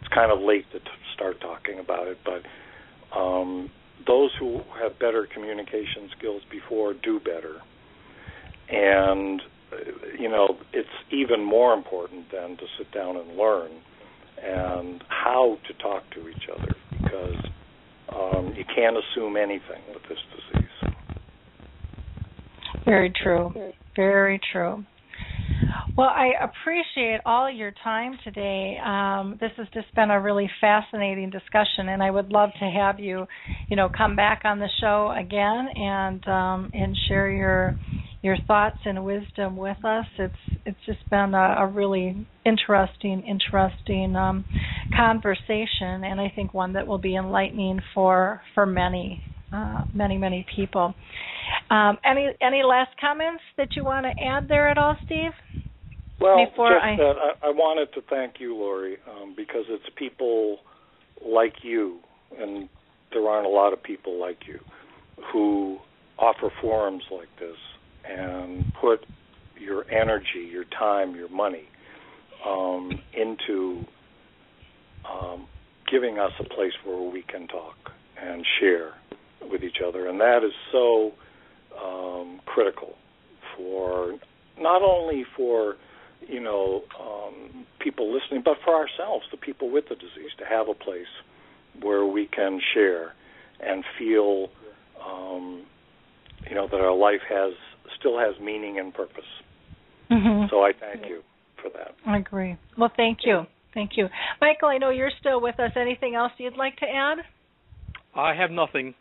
[0.00, 0.84] it's kind of late to t-
[1.14, 2.18] start talking about it.
[2.24, 3.68] But um,
[4.06, 7.60] those who have better communication skills before do better.
[8.68, 9.40] And
[9.72, 9.76] uh,
[10.18, 13.70] you know, it's even more important then to sit down and learn
[14.42, 17.42] and how to talk to each other because
[18.14, 20.18] um, you can't assume anything with this
[20.52, 20.94] disease.
[22.84, 23.52] Very true.
[23.96, 24.84] Very true.
[25.96, 28.76] Well, I appreciate all your time today.
[28.84, 33.00] Um, this has just been a really fascinating discussion, and I would love to have
[33.00, 33.26] you,
[33.68, 37.78] you know, come back on the show again and um, and share your
[38.26, 40.04] your thoughts and wisdom with us.
[40.18, 40.34] It's
[40.66, 44.44] it's just been a, a really interesting, interesting um,
[44.94, 49.20] conversation, and I think one that will be enlightening for for many,
[49.52, 50.92] uh, many, many people.
[51.70, 55.30] Um, any any last comments that you want to add there at all, Steve?
[56.20, 59.84] Well, Before just I- that I, I wanted to thank you, Lori, um, because it's
[59.96, 60.58] people
[61.24, 62.00] like you,
[62.36, 62.68] and
[63.12, 64.58] there aren't a lot of people like you,
[65.32, 65.78] who
[66.18, 67.56] offer forums like this
[68.08, 69.06] and put
[69.58, 71.64] your energy, your time, your money
[72.46, 73.84] um, into
[75.10, 75.46] um,
[75.90, 77.76] giving us a place where we can talk
[78.20, 78.92] and share
[79.50, 81.12] with each other, and that is so
[81.82, 82.94] um, critical
[83.56, 84.18] for
[84.58, 85.76] not only for
[86.26, 90.68] you know um, people listening, but for ourselves, the people with the disease, to have
[90.68, 91.06] a place
[91.80, 93.12] where we can share
[93.60, 94.48] and feel
[95.04, 95.64] um,
[96.48, 97.52] you know that our life has
[97.98, 99.24] still has meaning and purpose.
[100.10, 100.46] Mm-hmm.
[100.50, 101.22] So I thank you
[101.60, 101.94] for that.
[102.06, 102.56] I agree.
[102.78, 103.42] Well, thank you.
[103.74, 104.06] Thank you.
[104.40, 105.72] Michael, I know you're still with us.
[105.76, 107.18] Anything else you'd like to add?
[108.14, 108.94] I have nothing.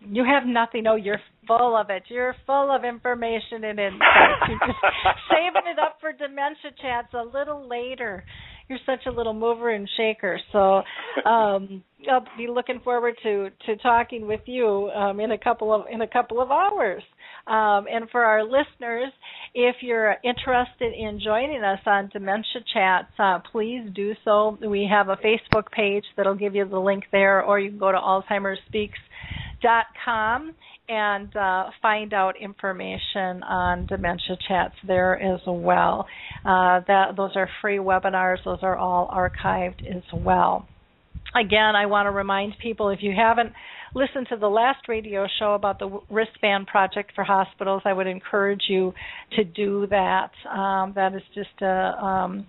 [0.00, 0.84] You have nothing.
[0.86, 2.02] Oh, you're full of it.
[2.08, 4.48] You're full of information and insights.
[4.48, 4.78] You're just
[5.30, 8.24] saving it up for dementia chats a little later.
[8.68, 10.40] You're such a little mover and shaker.
[10.52, 10.82] So
[11.28, 15.86] um I'll be looking forward to to talking with you um, in a couple of
[15.90, 17.02] in a couple of hours.
[17.46, 19.12] Um, and for our listeners,
[19.54, 24.56] if you're interested in joining us on Dementia Chats, uh, please do so.
[24.66, 27.92] We have a Facebook page that'll give you the link there, or you can go
[27.92, 30.54] to AlzheimerSpeaks.com
[30.88, 36.06] and uh, find out information on dementia chats there as well.
[36.44, 40.66] Uh, that those are free webinars; those are all archived as well.
[41.34, 43.52] Again, I want to remind people if you haven't
[43.94, 48.62] listened to the last radio show about the wristband project for hospitals, I would encourage
[48.68, 48.92] you
[49.36, 50.30] to do that.
[50.50, 52.46] Um, that is just a um,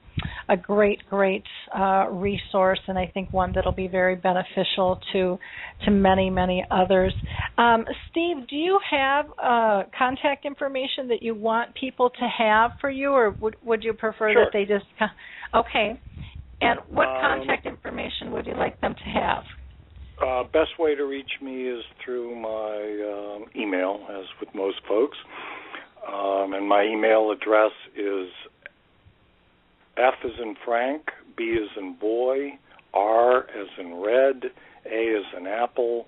[0.47, 1.43] a great, great
[1.77, 5.37] uh, resource, and I think one that'll be very beneficial to
[5.83, 7.13] to many, many others.
[7.57, 12.89] Um, Steve, do you have uh, contact information that you want people to have for
[12.89, 14.45] you, or would would you prefer Sure.
[14.45, 14.85] that they just?
[15.53, 15.99] Okay.
[16.61, 19.43] And what Um, contact information would you like them to have?
[20.21, 25.17] Uh, best way to reach me is through my um, email, as with most folks.
[26.07, 28.29] Um, and my email address is
[29.97, 32.51] F as in Frank, B as in boy,
[32.93, 34.43] R as in red,
[34.85, 36.07] A as in apple,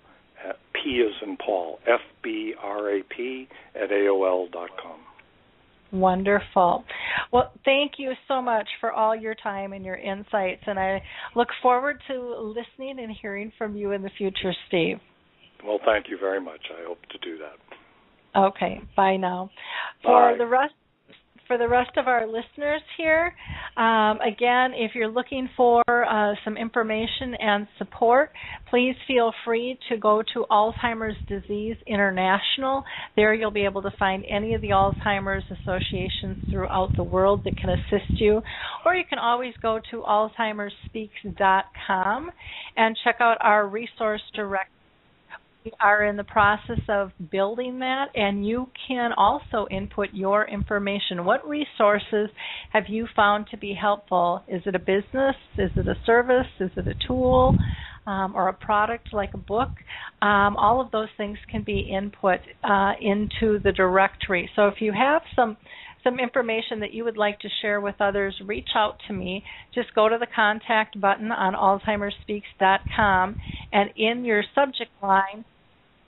[0.74, 5.00] P as in Paul, F B R A P at AOL dot com.
[5.92, 6.84] Wonderful.
[7.32, 11.02] Well, thank you so much for all your time and your insights, and I
[11.36, 14.98] look forward to listening and hearing from you in the future, Steve.
[15.66, 16.62] Well, thank you very much.
[16.78, 18.40] I hope to do that.
[18.40, 19.50] Okay, bye now.
[20.04, 20.38] For Bye.
[20.38, 20.74] the rest
[21.48, 23.34] for the rest of our listeners here,
[23.78, 28.32] um, again, if you're looking for uh, some information and support,
[28.70, 32.84] please feel free to go to Alzheimer's Disease International.
[33.16, 37.58] There you'll be able to find any of the Alzheimer's associations throughout the world that
[37.58, 38.42] can assist you.
[38.86, 42.32] Or you can always go to alzheimersspeaks.com
[42.76, 44.72] and check out our resource direct
[45.80, 51.26] are in the process of building that, and you can also input your information.
[51.26, 52.30] What resources
[52.72, 54.44] have you found to be helpful?
[54.48, 55.36] Is it a business?
[55.58, 56.48] Is it a service?
[56.60, 57.56] Is it a tool?
[58.06, 59.68] Um, or a product like a book,
[60.22, 64.50] um, all of those things can be input uh, into the directory.
[64.56, 65.58] So if you have some
[66.08, 69.44] some information that you would like to share with others, reach out to me.
[69.76, 73.42] Just go to the contact button on alzheimersspeaks.com
[73.74, 75.44] and in your subject line,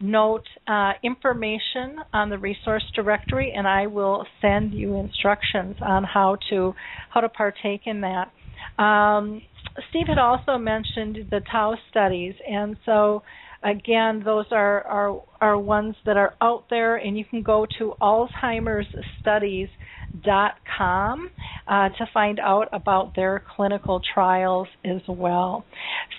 [0.01, 6.37] note uh, information on the resource directory, and I will send you instructions on how
[6.49, 6.73] to
[7.09, 8.31] how to partake in that.
[8.81, 9.41] Um,
[9.89, 13.23] Steve had also mentioned the Tau studies, and so
[13.63, 17.93] again, those are, are are ones that are out there, and you can go to
[20.17, 21.29] Alzheimer'sStudies.com
[21.67, 25.65] uh, to find out about their clinical trials as well.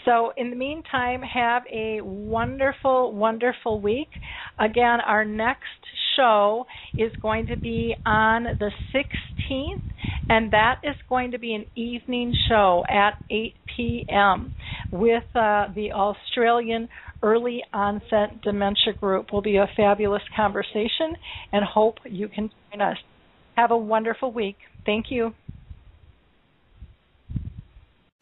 [0.04, 4.08] So, in the meantime, have a wonderful, wonderful week.
[4.58, 5.64] Again, our next
[6.16, 9.80] show is going to be on the 16th,
[10.28, 14.52] and that is going to be an evening show at 8 p.m.
[14.90, 16.88] with uh, the Australian
[17.22, 19.32] Early Onset Dementia Group.
[19.32, 21.16] Will be a fabulous conversation,
[21.52, 22.96] and hope you can join us.
[23.56, 24.56] Have a wonderful week.
[24.86, 25.34] Thank you.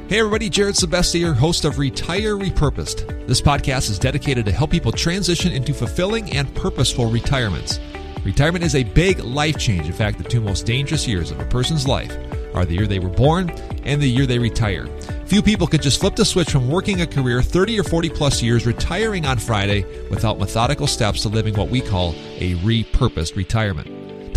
[0.09, 3.27] Hey everybody, Jared Sebestier, host of Retire Repurposed.
[3.27, 7.79] This podcast is dedicated to help people transition into fulfilling and purposeful retirements.
[8.25, 9.87] Retirement is a big life change.
[9.87, 12.17] In fact, the two most dangerous years of a person's life
[12.55, 13.51] are the year they were born
[13.85, 14.87] and the year they retire.
[15.27, 18.43] Few people can just flip the switch from working a career 30 or 40 plus
[18.43, 23.98] years, retiring on Friday without methodical steps to living what we call a repurposed retirement.